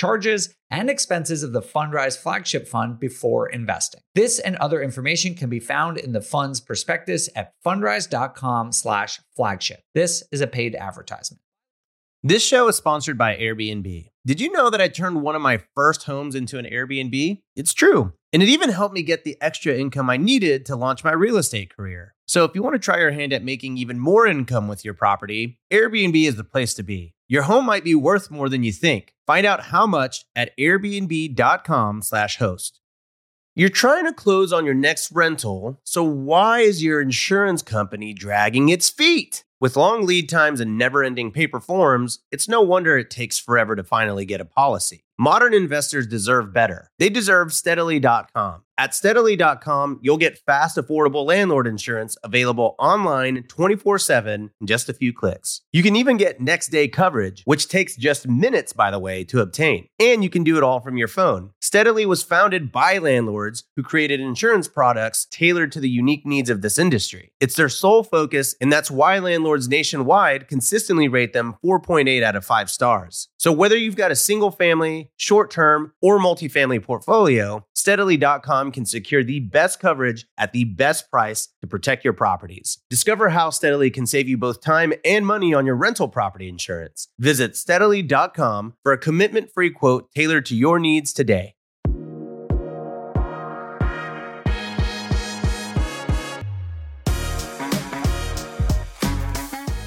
charges, 0.00 0.54
and 0.70 0.88
expenses 0.88 1.42
of 1.42 1.52
the 1.52 1.60
Fundrise 1.60 2.16
flagship 2.16 2.66
fund 2.66 2.98
before 2.98 3.50
investing. 3.50 4.00
This 4.14 4.38
and 4.38 4.56
other 4.56 4.80
information 4.80 5.34
can 5.34 5.50
be 5.50 5.60
found 5.60 5.98
in 5.98 6.12
the 6.12 6.22
fund's 6.22 6.58
prospectus 6.58 7.28
at 7.36 7.52
fundrise.com 7.62 8.72
slash 8.72 9.20
flagship. 9.36 9.82
This 9.94 10.24
is 10.32 10.40
a 10.40 10.46
paid 10.46 10.74
advertisement. 10.74 11.42
This 12.22 12.42
show 12.42 12.66
is 12.68 12.76
sponsored 12.76 13.18
by 13.18 13.36
Airbnb. 13.36 14.08
Did 14.24 14.40
you 14.40 14.50
know 14.52 14.70
that 14.70 14.80
I 14.80 14.88
turned 14.88 15.20
one 15.20 15.36
of 15.36 15.42
my 15.42 15.60
first 15.74 16.04
homes 16.04 16.34
into 16.34 16.58
an 16.58 16.64
Airbnb? 16.64 17.42
It's 17.54 17.74
true. 17.74 18.14
And 18.32 18.42
it 18.42 18.48
even 18.48 18.70
helped 18.70 18.94
me 18.94 19.02
get 19.02 19.24
the 19.24 19.36
extra 19.42 19.74
income 19.74 20.08
I 20.08 20.16
needed 20.16 20.64
to 20.66 20.76
launch 20.76 21.04
my 21.04 21.12
real 21.12 21.36
estate 21.36 21.76
career. 21.76 22.14
So 22.26 22.44
if 22.44 22.54
you 22.54 22.62
want 22.62 22.74
to 22.74 22.78
try 22.78 22.98
your 22.98 23.10
hand 23.10 23.34
at 23.34 23.44
making 23.44 23.76
even 23.76 23.98
more 23.98 24.26
income 24.26 24.66
with 24.66 24.82
your 24.82 24.94
property, 24.94 25.58
Airbnb 25.70 26.26
is 26.26 26.36
the 26.36 26.44
place 26.44 26.72
to 26.74 26.82
be. 26.82 27.14
Your 27.30 27.42
home 27.44 27.64
might 27.64 27.84
be 27.84 27.94
worth 27.94 28.28
more 28.28 28.48
than 28.48 28.64
you 28.64 28.72
think. 28.72 29.14
Find 29.24 29.46
out 29.46 29.66
how 29.66 29.86
much 29.86 30.24
at 30.34 30.50
airbnb.com/slash 30.58 32.38
host. 32.38 32.80
You're 33.54 33.68
trying 33.68 34.04
to 34.06 34.12
close 34.12 34.52
on 34.52 34.64
your 34.64 34.74
next 34.74 35.12
rental, 35.12 35.80
so 35.84 36.02
why 36.02 36.58
is 36.58 36.82
your 36.82 37.00
insurance 37.00 37.62
company 37.62 38.12
dragging 38.12 38.68
its 38.68 38.90
feet? 38.90 39.44
With 39.60 39.76
long 39.76 40.04
lead 40.04 40.28
times 40.28 40.60
and 40.60 40.76
never 40.76 41.04
ending 41.04 41.30
paper 41.30 41.60
forms, 41.60 42.18
it's 42.32 42.48
no 42.48 42.62
wonder 42.62 42.98
it 42.98 43.10
takes 43.10 43.38
forever 43.38 43.76
to 43.76 43.84
finally 43.84 44.24
get 44.24 44.40
a 44.40 44.44
policy. 44.44 45.04
Modern 45.20 45.52
investors 45.52 46.06
deserve 46.06 46.50
better. 46.50 46.88
They 46.98 47.10
deserve 47.10 47.52
steadily.com. 47.52 48.62
At 48.78 48.94
steadily.com, 48.94 49.98
you'll 50.00 50.16
get 50.16 50.38
fast, 50.38 50.78
affordable 50.78 51.26
landlord 51.26 51.66
insurance 51.66 52.16
available 52.24 52.74
online 52.78 53.42
24 53.42 53.98
7 53.98 54.50
in 54.58 54.66
just 54.66 54.88
a 54.88 54.94
few 54.94 55.12
clicks. 55.12 55.60
You 55.70 55.82
can 55.82 55.94
even 55.96 56.16
get 56.16 56.40
next 56.40 56.68
day 56.68 56.88
coverage, 56.88 57.42
which 57.44 57.68
takes 57.68 57.94
just 57.96 58.26
minutes, 58.26 58.72
by 58.72 58.90
the 58.90 58.98
way, 58.98 59.22
to 59.24 59.42
obtain. 59.42 59.88
And 59.98 60.24
you 60.24 60.30
can 60.30 60.42
do 60.42 60.56
it 60.56 60.62
all 60.62 60.80
from 60.80 60.96
your 60.96 61.08
phone. 61.08 61.50
Steadily 61.70 62.04
was 62.04 62.24
founded 62.24 62.72
by 62.72 62.98
landlords 62.98 63.62
who 63.76 63.82
created 63.84 64.18
insurance 64.18 64.66
products 64.66 65.24
tailored 65.26 65.70
to 65.70 65.78
the 65.78 65.88
unique 65.88 66.26
needs 66.26 66.50
of 66.50 66.62
this 66.62 66.80
industry. 66.80 67.30
It's 67.38 67.54
their 67.54 67.68
sole 67.68 68.02
focus, 68.02 68.56
and 68.60 68.72
that's 68.72 68.90
why 68.90 69.20
landlords 69.20 69.68
nationwide 69.68 70.48
consistently 70.48 71.06
rate 71.06 71.32
them 71.32 71.54
4.8 71.64 72.24
out 72.24 72.34
of 72.34 72.44
5 72.44 72.68
stars. 72.68 73.28
So 73.38 73.52
whether 73.52 73.76
you've 73.76 73.94
got 73.94 74.10
a 74.10 74.16
single 74.16 74.50
family, 74.50 75.12
short 75.16 75.48
term, 75.52 75.92
or 76.02 76.18
multifamily 76.18 76.82
portfolio, 76.82 77.64
steadily.com 77.76 78.72
can 78.72 78.84
secure 78.84 79.22
the 79.22 79.38
best 79.38 79.78
coverage 79.78 80.26
at 80.36 80.52
the 80.52 80.64
best 80.64 81.08
price 81.08 81.50
to 81.60 81.68
protect 81.68 82.02
your 82.02 82.14
properties. 82.14 82.78
Discover 82.90 83.28
how 83.28 83.50
Steadily 83.50 83.90
can 83.90 84.06
save 84.06 84.28
you 84.28 84.36
both 84.36 84.60
time 84.60 84.92
and 85.04 85.24
money 85.24 85.54
on 85.54 85.66
your 85.66 85.76
rental 85.76 86.08
property 86.08 86.48
insurance. 86.48 87.06
Visit 87.20 87.56
steadily.com 87.56 88.74
for 88.82 88.90
a 88.90 88.98
commitment 88.98 89.52
free 89.52 89.70
quote 89.70 90.10
tailored 90.10 90.46
to 90.46 90.56
your 90.56 90.80
needs 90.80 91.12
today. 91.12 91.54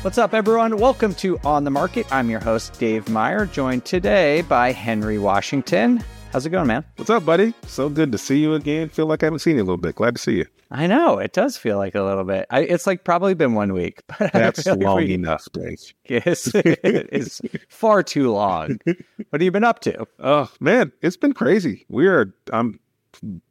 What's 0.04 0.18
up, 0.18 0.34
everyone? 0.34 0.78
Welcome 0.78 1.16
to 1.16 1.40
On 1.46 1.64
the 1.64 1.72
Market. 1.72 2.06
I'm 2.12 2.30
your 2.30 2.42
host, 2.42 2.78
Dave 2.78 3.08
Meyer, 3.10 3.46
joined 3.46 3.86
today 3.86 4.42
by 4.42 4.72
Henry 4.74 5.18
Washington. 5.18 6.04
How's 6.34 6.46
it 6.46 6.50
going, 6.50 6.68
man? 6.68 6.84
What's 6.98 7.10
up, 7.10 7.26
buddy? 7.26 7.54
So 7.68 7.88
good 7.90 8.12
to 8.12 8.18
see 8.18 8.38
you 8.40 8.54
again. 8.54 8.90
Feel 8.90 9.06
like 9.06 9.24
I 9.24 9.28
haven't 9.28 9.40
seen 9.40 9.56
you 9.56 9.62
a 9.62 9.64
little 9.66 9.78
bit. 9.78 9.96
Glad 9.96 10.16
to 10.16 10.22
see 10.22 10.34
you. 10.38 10.46
I 10.72 10.88
know 10.88 11.20
it 11.20 11.32
does 11.32 11.56
feel 11.58 11.78
like 11.78 11.96
a 11.96 12.02
little 12.02 12.26
bit. 12.26 12.48
I, 12.50 12.62
it's 12.62 12.86
like 12.86 13.06
probably 13.06 13.34
been 13.34 13.54
one 13.54 13.72
week, 13.72 14.02
but 14.20 14.34
That's 14.34 14.66
like 14.66 14.80
long 14.80 14.98
we- 14.98 15.14
enough, 15.14 15.48
Dave. 15.54 15.80
Yes, 16.10 16.52
it's 16.54 17.42
far 17.70 18.04
too 18.04 18.32
long. 18.32 18.80
What 18.86 18.98
have 19.32 19.42
you 19.42 19.52
been 19.52 19.64
up 19.64 19.80
to? 19.82 20.06
Oh 20.20 20.52
man, 20.60 20.92
it's 21.02 21.18
been 21.18 21.34
crazy. 21.34 21.86
We 21.88 22.08
are. 22.08 22.34
I'm 22.52 22.80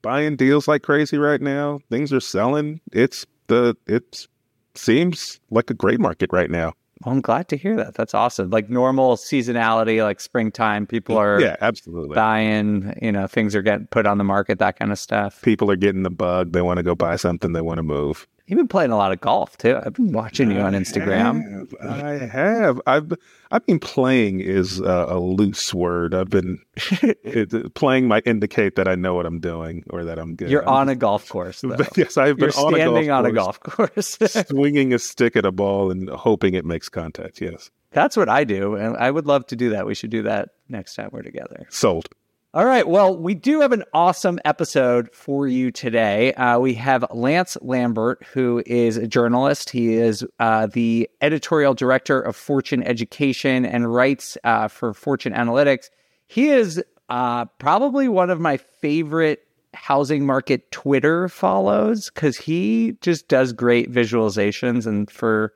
buying 0.02 0.36
deals 0.36 0.68
like 0.68 0.82
crazy 0.82 1.16
right 1.16 1.40
now. 1.40 1.80
Things 1.90 2.12
are 2.12 2.20
selling. 2.20 2.80
It's 2.92 3.24
the. 3.46 3.74
It 3.86 4.26
seems 4.74 5.40
like 5.50 5.70
a 5.70 5.74
great 5.74 6.00
market 6.00 6.30
right 6.32 6.50
now. 6.50 6.72
Well, 7.04 7.14
I'm 7.14 7.20
glad 7.20 7.48
to 7.48 7.56
hear 7.56 7.74
that. 7.76 7.94
That's 7.94 8.14
awesome. 8.14 8.50
Like 8.50 8.70
normal 8.70 9.16
seasonality, 9.16 10.02
like 10.04 10.20
springtime, 10.20 10.86
people 10.86 11.16
are 11.16 11.40
yeah, 11.40 11.56
absolutely. 11.60 12.14
buying. 12.14 12.96
You 13.02 13.10
know, 13.10 13.26
things 13.26 13.56
are 13.56 13.62
getting 13.62 13.88
put 13.88 14.06
on 14.06 14.18
the 14.18 14.24
market, 14.24 14.60
that 14.60 14.78
kind 14.78 14.92
of 14.92 14.98
stuff. 14.98 15.42
People 15.42 15.70
are 15.70 15.76
getting 15.76 16.04
the 16.04 16.10
bug. 16.10 16.52
They 16.52 16.62
want 16.62 16.76
to 16.76 16.84
go 16.84 16.94
buy 16.94 17.16
something. 17.16 17.54
They 17.54 17.60
want 17.60 17.78
to 17.78 17.82
move. 17.82 18.28
You've 18.52 18.58
been 18.58 18.68
playing 18.68 18.90
a 18.90 18.98
lot 18.98 19.12
of 19.12 19.20
golf 19.22 19.56
too. 19.56 19.80
I've 19.82 19.94
been 19.94 20.12
watching 20.12 20.50
you 20.50 20.58
on 20.58 20.74
Instagram. 20.74 21.72
I 21.82 21.88
have. 21.88 22.20
I 22.20 22.26
have. 22.26 22.80
I've. 22.86 23.12
I've 23.50 23.64
been 23.64 23.78
playing 23.78 24.40
is 24.40 24.78
uh, 24.78 25.06
a 25.08 25.18
loose 25.18 25.72
word. 25.72 26.14
I've 26.14 26.28
been 26.28 26.58
it, 27.02 27.72
playing 27.74 28.08
might 28.08 28.26
indicate 28.26 28.76
that 28.76 28.86
I 28.88 28.94
know 28.94 29.14
what 29.14 29.24
I'm 29.24 29.40
doing 29.40 29.84
or 29.88 30.04
that 30.04 30.18
I'm 30.18 30.34
good. 30.36 30.50
You're 30.50 30.68
I'm- 30.68 30.74
on 30.82 30.88
a 30.90 30.94
golf 30.94 31.30
course, 31.30 31.60
though. 31.62 31.76
yes, 31.96 32.18
I've 32.18 32.36
been 32.36 32.50
You're 32.54 32.66
on 32.66 32.74
standing 32.74 33.08
a 33.08 33.12
on 33.14 33.24
a 33.24 33.32
golf 33.32 33.58
golf 33.60 33.60
course. 33.60 34.18
course, 34.18 34.32
swinging 34.50 34.92
a 34.92 34.98
stick 34.98 35.34
at 35.34 35.46
a 35.46 35.50
ball 35.52 35.90
and 35.90 36.10
hoping 36.10 36.52
it 36.52 36.66
makes 36.66 36.90
contact. 36.90 37.40
Yes, 37.40 37.70
That's 37.92 38.18
what 38.18 38.28
I 38.28 38.44
do, 38.44 38.74
and 38.74 38.98
I 38.98 39.10
would 39.10 39.26
love 39.26 39.46
to 39.46 39.56
do 39.56 39.70
that. 39.70 39.86
We 39.86 39.94
should 39.94 40.10
do 40.10 40.24
that 40.24 40.50
next 40.68 40.94
time 40.94 41.08
we're 41.10 41.22
together. 41.22 41.64
sold. 41.70 42.10
All 42.54 42.66
right. 42.66 42.86
Well, 42.86 43.16
we 43.16 43.32
do 43.32 43.62
have 43.62 43.72
an 43.72 43.84
awesome 43.94 44.38
episode 44.44 45.08
for 45.14 45.48
you 45.48 45.70
today. 45.70 46.34
Uh, 46.34 46.58
we 46.58 46.74
have 46.74 47.02
Lance 47.10 47.56
Lambert, 47.62 48.22
who 48.34 48.62
is 48.66 48.98
a 48.98 49.06
journalist. 49.06 49.70
He 49.70 49.94
is 49.94 50.22
uh, 50.38 50.66
the 50.66 51.08
editorial 51.22 51.72
director 51.72 52.20
of 52.20 52.36
Fortune 52.36 52.82
Education 52.82 53.64
and 53.64 53.90
writes 53.90 54.36
uh, 54.44 54.68
for 54.68 54.92
Fortune 54.92 55.32
Analytics. 55.32 55.88
He 56.26 56.50
is 56.50 56.84
uh, 57.08 57.46
probably 57.58 58.06
one 58.06 58.28
of 58.28 58.38
my 58.38 58.58
favorite 58.58 59.46
housing 59.72 60.26
market 60.26 60.70
Twitter 60.70 61.30
follows 61.30 62.10
because 62.10 62.36
he 62.36 62.98
just 63.00 63.28
does 63.28 63.54
great 63.54 63.90
visualizations. 63.90 64.86
And 64.86 65.10
for 65.10 65.54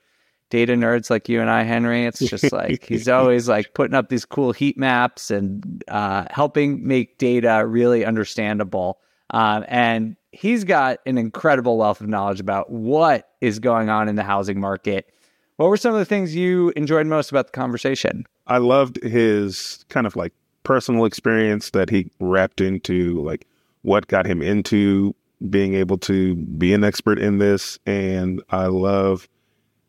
data 0.51 0.75
nerds 0.75 1.11
like 1.11 1.29
you 1.29 1.41
and 1.41 1.51
I, 1.51 1.63
Henry, 1.63 2.07
it's 2.07 2.21
just 2.21 2.53
like 2.53 2.85
he's 2.85 3.09
always 3.09 3.49
like 3.49 3.75
putting 3.75 3.95
up 3.95 4.09
these 4.09 4.25
cool 4.25 4.53
heat 4.53 4.79
maps 4.79 5.31
and 5.31 5.83
uh, 5.89 6.27
helping 6.31 6.87
make 6.87 7.19
data 7.19 7.65
really 7.67 8.05
understandable. 8.05 8.99
Um, 9.31 9.65
and 9.69 10.17
he's 10.33 10.65
got 10.65 11.01
an 11.07 11.19
incredible 11.19 11.79
wealth 11.79 12.01
of 12.01 12.09
knowledge 12.09 12.41
about 12.41 12.71
what 12.71 13.31
is 13.41 13.59
going 13.59 13.89
on 13.89 14.09
in 14.09 14.17
the 14.17 14.23
housing 14.23 14.61
market. 14.61 15.11
What 15.57 15.69
were 15.69 15.77
some 15.77 15.95
of 15.95 15.99
the 15.99 16.05
things 16.05 16.35
you 16.35 16.73
enjoyed 16.77 17.07
most 17.07 17.31
about 17.31 17.47
the 17.47 17.53
conversation? 17.53 18.27
I 18.47 18.59
loved 18.59 19.03
his 19.03 19.85
kind 19.89 20.07
of 20.07 20.15
like 20.15 20.33
personal 20.63 21.07
experience 21.07 21.71
that 21.71 21.91
he 21.91 22.11
wrapped 22.21 22.61
into 22.61 23.23
like 23.23 23.47
what 23.83 24.07
got 24.09 24.27
him 24.27 24.43
into 24.43 25.15
being 25.51 25.75
able 25.75 25.99
to 25.99 26.35
be 26.35 26.73
an 26.73 26.85
expert 26.85 27.19
in 27.19 27.39
this, 27.39 27.79
and 27.87 28.43
I 28.51 28.67
love 28.67 29.29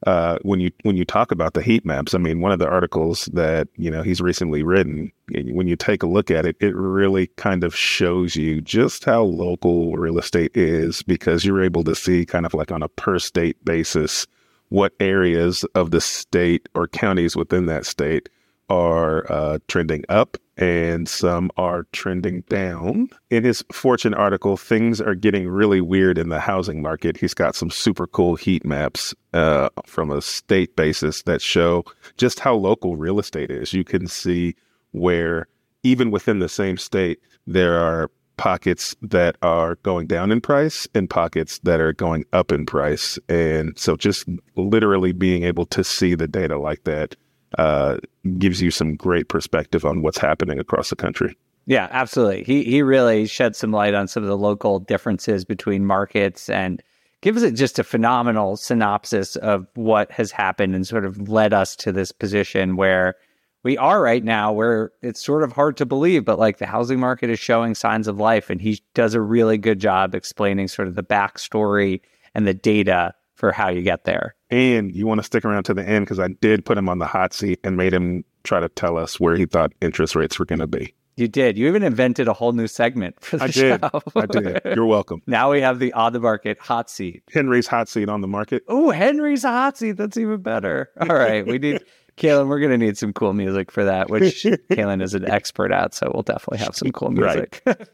uh, 0.06 0.38
when 0.44 0.60
you 0.60 0.72
when 0.84 0.96
you 0.96 1.06
talk 1.06 1.32
about 1.32 1.54
the 1.54 1.62
heat 1.62 1.86
maps. 1.86 2.14
I 2.14 2.20
mean, 2.20 2.42
one 2.42 2.52
of 2.52 2.60
the 2.60 2.68
articles 2.68 3.26
that 3.34 3.68
you 3.76 3.90
know 3.90 4.04
he's 4.04 4.22
recently 4.22 4.64
written, 4.64 5.12
when 5.30 5.68
you 5.68 5.76
take 5.76 6.04
a 6.04 6.08
look 6.08 6.30
at 6.30 6.46
it, 6.46 6.56
it 6.60 6.76
really 6.76 7.28
kind 7.38 7.64
of 7.64 7.76
shows 7.76 8.36
you 8.36 8.62
just 8.62 9.06
how 9.06 9.24
local 9.24 9.96
real 9.96 10.20
estate 10.20 10.52
is 10.56 11.02
because 11.04 11.46
you're 11.46 11.64
able 11.64 11.84
to 11.86 11.96
see 11.96 12.26
kind 12.26 12.46
of 12.46 12.54
like 12.54 12.72
on 12.72 12.84
a 12.84 12.90
per 12.90 13.18
state 13.20 13.64
basis 13.66 14.28
what 14.70 14.94
areas 15.00 15.64
of 15.76 15.92
the 15.92 16.02
state 16.02 16.68
or 16.76 16.88
counties 16.88 17.36
within 17.36 17.68
that 17.68 17.86
state 17.86 18.30
are 18.70 19.32
uh, 19.32 19.60
trending 19.68 20.04
up 20.10 20.38
and 20.58 21.08
some 21.08 21.52
are 21.58 21.86
trending 21.92 22.42
down. 22.50 23.10
In 23.30 23.44
his 23.44 23.64
Fortune 23.72 24.14
article, 24.14 24.58
things 24.58 25.00
are 25.00 25.16
getting 25.16 25.48
really 25.48 25.82
weird 25.82 26.18
in 26.18 26.30
the 26.30 26.40
housing 26.40 26.82
market. 26.82 27.18
He's 27.18 27.34
got 27.34 27.56
some 27.56 27.70
super 27.70 28.08
cool 28.08 28.36
heat 28.36 28.66
maps 28.66 29.14
uh, 29.34 29.70
from 29.86 30.10
a 30.10 30.22
state 30.22 30.76
basis 30.76 31.24
that 31.24 31.42
show 31.42 31.86
just 32.18 32.40
how 32.40 32.56
local 32.56 32.98
real 32.98 33.20
estate 33.20 33.52
is. 33.52 33.74
You 33.74 33.84
can 33.84 34.08
see 34.08 34.56
where, 34.92 35.48
even 35.84 36.10
within 36.10 36.40
the 36.40 36.50
same 36.50 36.78
state, 36.78 37.20
there 37.46 37.78
are 37.78 38.10
pockets 38.38 38.96
that 39.02 39.36
are 39.42 39.76
going 39.78 40.08
down 40.08 40.32
in 40.32 40.40
price 40.40 40.88
and 40.94 41.10
pockets 41.10 41.60
that 41.64 41.80
are 41.80 41.94
going 41.94 42.24
up 42.34 42.52
in 42.52 42.66
price. 42.66 43.18
And 43.28 43.78
so 43.78 43.96
just 43.96 44.28
literally 44.56 45.12
being 45.12 45.44
able 45.44 45.66
to 45.68 45.84
see 45.84 46.16
the 46.16 46.28
data 46.28 46.58
like 46.58 46.84
that 46.84 47.16
uh, 47.58 47.98
gives 48.38 48.62
you 48.62 48.72
some 48.72 48.96
great 48.96 49.30
perspective 49.30 49.86
on 49.86 50.02
what's 50.02 50.18
happening 50.18 50.60
across 50.60 50.90
the 50.90 50.96
country. 50.96 51.36
Yeah, 51.66 51.90
absolutely. 51.92 52.44
He 52.44 52.64
he 52.64 52.82
really 52.82 53.28
shed 53.28 53.56
some 53.56 53.72
light 53.72 53.94
on 53.94 54.08
some 54.08 54.24
of 54.24 54.30
the 54.30 54.38
local 54.38 54.80
differences 54.80 55.44
between 55.44 55.86
markets 55.86 56.50
and 56.50 56.82
gives 57.22 57.44
it 57.44 57.56
just 57.56 57.80
a 57.80 57.84
phenomenal 57.84 58.56
synopsis 58.58 59.36
of 59.38 59.68
what 59.76 60.12
has 60.12 60.32
happened 60.32 60.76
and 60.76 60.88
sort 60.88 61.06
of 61.06 61.28
led 61.28 61.54
us 61.54 61.76
to 61.76 61.92
this 61.92 62.12
position 62.12 62.76
where 62.76 63.16
we 63.64 63.78
are 63.78 64.02
right 64.02 64.24
now 64.24 64.54
where 64.54 64.92
it's 65.02 65.24
sort 65.24 65.44
of 65.44 65.52
hard 65.52 65.76
to 65.76 65.86
believe 65.86 66.24
but 66.24 66.40
like 66.40 66.58
the 66.58 66.66
housing 66.66 67.00
market 67.00 67.30
is 67.30 67.40
showing 67.40 67.76
signs 67.76 68.08
of 68.08 68.20
life 68.20 68.50
and 68.50 68.62
he 68.62 68.82
does 68.94 69.14
a 69.14 69.22
really 69.22 69.58
good 69.58 69.80
job 69.80 70.14
explaining 70.14 70.68
sort 70.68 70.88
of 70.88 70.96
the 70.96 71.04
backstory 71.04 72.00
and 72.34 72.48
the 72.48 72.54
data 72.54 73.14
for 73.38 73.52
how 73.52 73.70
you 73.70 73.82
get 73.82 74.04
there 74.04 74.36
and 74.50 74.94
you 74.94 75.08
want 75.08 75.20
to 75.20 75.24
stick 75.24 75.46
around 75.46 75.64
to 75.64 75.74
the 75.74 75.88
end 75.88 76.06
because 76.06 76.20
i 76.20 76.28
did 76.28 76.66
put 76.66 76.78
him 76.78 76.90
on 76.90 77.00
the 77.00 77.08
hot 77.08 77.34
seat 77.34 77.60
and 77.64 77.78
made 77.78 77.94
him 77.94 78.24
try 78.44 78.60
to 78.60 78.70
tell 78.70 78.98
us 78.98 79.20
where 79.20 79.36
he 79.36 79.46
thought 79.46 79.72
interest 79.82 80.16
rates 80.16 80.38
were 80.38 80.46
going 80.46 80.60
to 80.60 80.68
be 80.68 80.94
you 81.18 81.28
did. 81.28 81.58
You 81.58 81.68
even 81.68 81.82
invented 81.82 82.28
a 82.28 82.34
whole 82.34 82.52
new 82.52 82.68
segment 82.68 83.20
for 83.22 83.38
the 83.38 83.46
I 83.46 83.48
did. 83.48 83.84
I 83.84 84.26
did. 84.28 84.62
You're 84.76 84.86
welcome. 84.86 85.24
Now 85.28 85.52
we 85.52 85.62
have 85.62 85.80
the 85.80 85.92
on 85.94 86.14
the 86.14 86.20
market 86.20 86.60
hot 86.60 86.90
seat. 86.90 87.24
Henry's 87.34 87.66
hot 87.68 87.90
seat 87.90 88.08
on 88.08 88.22
the 88.22 88.28
market. 88.28 88.64
Oh, 88.68 88.92
Henry's 88.92 89.42
hot 89.42 89.78
seat. 89.78 89.94
That's 89.94 90.16
even 90.16 90.42
better. 90.42 90.92
All 91.02 91.08
right. 91.08 91.46
We 91.46 91.58
need 91.58 91.82
Kailyn, 92.18 92.48
we're 92.48 92.60
gonna 92.60 92.78
need 92.78 92.98
some 92.98 93.14
cool 93.14 93.34
music 93.34 93.72
for 93.72 93.84
that, 93.84 94.10
which 94.10 94.44
Kailyn 94.72 95.02
is 95.02 95.16
an 95.16 95.30
expert 95.30 95.72
at, 95.72 95.94
so 95.94 96.12
we'll 96.14 96.24
definitely 96.24 96.60
have 96.60 96.76
some 96.76 96.92
cool 96.92 97.10
music. 97.10 97.62
Right. 97.66 97.88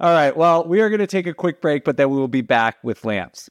All 0.00 0.10
right. 0.10 0.36
Well, 0.36 0.66
we 0.66 0.80
are 0.80 0.90
gonna 0.90 1.06
take 1.06 1.26
a 1.26 1.34
quick 1.34 1.60
break, 1.60 1.84
but 1.84 1.96
then 1.96 2.10
we 2.10 2.16
will 2.16 2.28
be 2.28 2.42
back 2.42 2.78
with 2.82 3.04
Lance. 3.04 3.50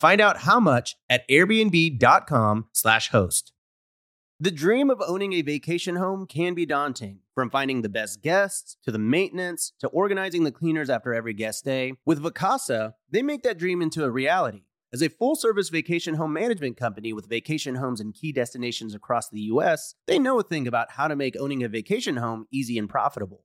Find 0.00 0.20
out 0.20 0.38
how 0.38 0.58
much 0.58 0.96
at 1.10 1.28
airbnb.com/slash 1.28 3.10
host. 3.10 3.52
The 4.42 4.50
dream 4.50 4.88
of 4.88 5.02
owning 5.06 5.34
a 5.34 5.42
vacation 5.42 5.96
home 5.96 6.26
can 6.26 6.54
be 6.54 6.64
daunting. 6.64 7.18
From 7.34 7.50
finding 7.50 7.82
the 7.82 7.90
best 7.90 8.22
guests, 8.22 8.78
to 8.84 8.90
the 8.90 8.98
maintenance, 8.98 9.74
to 9.80 9.88
organizing 9.88 10.44
the 10.44 10.52
cleaners 10.52 10.88
after 10.88 11.12
every 11.12 11.34
guest 11.34 11.66
day. 11.66 11.92
With 12.06 12.22
Vacasa, 12.22 12.94
they 13.10 13.20
make 13.20 13.42
that 13.42 13.58
dream 13.58 13.82
into 13.82 14.02
a 14.04 14.10
reality. 14.10 14.62
As 14.90 15.02
a 15.02 15.10
full 15.10 15.36
service 15.36 15.68
vacation 15.68 16.14
home 16.14 16.32
management 16.32 16.78
company 16.78 17.12
with 17.12 17.28
vacation 17.28 17.74
homes 17.74 18.00
in 18.00 18.12
key 18.12 18.32
destinations 18.32 18.94
across 18.94 19.28
the 19.28 19.42
US, 19.52 19.94
they 20.06 20.18
know 20.18 20.40
a 20.40 20.42
thing 20.42 20.66
about 20.66 20.92
how 20.92 21.08
to 21.08 21.14
make 21.14 21.36
owning 21.38 21.62
a 21.62 21.68
vacation 21.68 22.16
home 22.16 22.46
easy 22.50 22.78
and 22.78 22.88
profitable. 22.88 23.44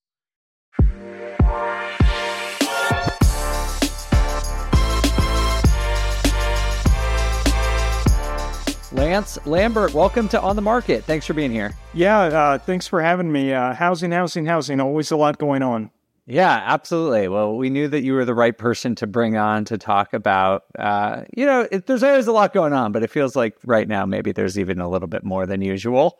Lance 8.91 9.39
Lambert, 9.45 9.93
welcome 9.93 10.27
to 10.29 10.41
On 10.41 10.55
the 10.55 10.61
Market. 10.61 11.05
Thanks 11.05 11.25
for 11.25 11.33
being 11.33 11.51
here. 11.51 11.73
Yeah, 11.93 12.19
uh, 12.19 12.57
thanks 12.57 12.87
for 12.87 13.01
having 13.01 13.31
me. 13.31 13.53
Uh, 13.53 13.73
housing, 13.73 14.11
housing, 14.11 14.45
housing. 14.45 14.81
Always 14.81 15.11
a 15.11 15.15
lot 15.15 15.37
going 15.37 15.63
on. 15.63 15.91
Yeah, 16.27 16.61
absolutely. 16.65 17.27
Well, 17.29 17.55
we 17.55 17.69
knew 17.69 17.87
that 17.87 18.03
you 18.03 18.13
were 18.13 18.25
the 18.25 18.35
right 18.35 18.57
person 18.57 18.95
to 18.95 19.07
bring 19.07 19.37
on 19.37 19.65
to 19.65 19.77
talk 19.77 20.13
about. 20.13 20.65
Uh, 20.77 21.23
you 21.35 21.45
know, 21.45 21.67
it, 21.71 21.87
there's 21.87 22.03
always 22.03 22.27
a 22.27 22.31
lot 22.31 22.53
going 22.53 22.73
on, 22.73 22.91
but 22.91 23.01
it 23.01 23.09
feels 23.09 23.35
like 23.35 23.55
right 23.65 23.87
now 23.87 24.05
maybe 24.05 24.33
there's 24.33 24.59
even 24.59 24.79
a 24.79 24.89
little 24.89 25.07
bit 25.07 25.23
more 25.23 25.45
than 25.45 25.61
usual. 25.61 26.19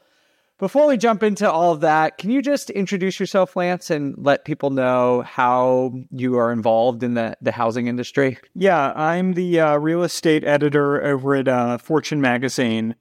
Before 0.61 0.85
we 0.85 0.95
jump 0.95 1.23
into 1.23 1.51
all 1.51 1.71
of 1.71 1.79
that, 1.79 2.19
can 2.19 2.29
you 2.29 2.39
just 2.39 2.69
introduce 2.69 3.19
yourself, 3.19 3.55
Lance, 3.55 3.89
and 3.89 4.13
let 4.15 4.45
people 4.45 4.69
know 4.69 5.23
how 5.23 5.91
you 6.11 6.37
are 6.37 6.51
involved 6.51 7.01
in 7.01 7.15
the, 7.15 7.35
the 7.41 7.51
housing 7.51 7.87
industry? 7.87 8.37
Yeah, 8.53 8.93
I'm 8.95 9.33
the 9.33 9.59
uh, 9.59 9.77
real 9.77 10.03
estate 10.03 10.43
editor 10.43 11.03
over 11.03 11.33
at 11.33 11.47
uh, 11.47 11.79
Fortune 11.79 12.21
Magazine. 12.21 12.93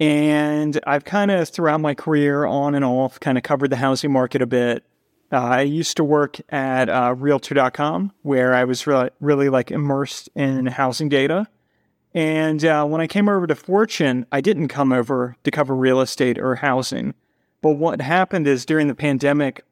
And 0.00 0.80
I've 0.84 1.04
kind 1.04 1.30
of, 1.30 1.48
throughout 1.48 1.80
my 1.80 1.94
career, 1.94 2.44
on 2.44 2.74
and 2.74 2.84
off, 2.84 3.20
kind 3.20 3.38
of 3.38 3.44
covered 3.44 3.70
the 3.70 3.76
housing 3.76 4.10
market 4.10 4.42
a 4.42 4.46
bit. 4.46 4.84
Uh, 5.30 5.36
I 5.36 5.60
used 5.60 5.96
to 5.98 6.04
work 6.04 6.40
at 6.48 6.88
uh, 6.88 7.14
Realtor.com, 7.16 8.14
where 8.22 8.52
I 8.52 8.64
was 8.64 8.84
re- 8.84 9.10
really 9.20 9.48
like 9.48 9.70
immersed 9.70 10.28
in 10.34 10.66
housing 10.66 11.08
data. 11.08 11.46
And 12.16 12.64
uh, 12.64 12.86
when 12.86 13.02
I 13.02 13.06
came 13.06 13.28
over 13.28 13.46
to 13.46 13.54
Fortune, 13.54 14.24
I 14.32 14.40
didn't 14.40 14.68
come 14.68 14.90
over 14.90 15.36
to 15.44 15.50
cover 15.50 15.74
real 15.76 16.00
estate 16.00 16.38
or 16.38 16.54
housing, 16.56 17.12
But 17.60 17.72
what 17.72 18.00
happened 18.00 18.46
is 18.48 18.64
during 18.64 18.88
the 18.88 18.94
pandemic, 18.94 19.62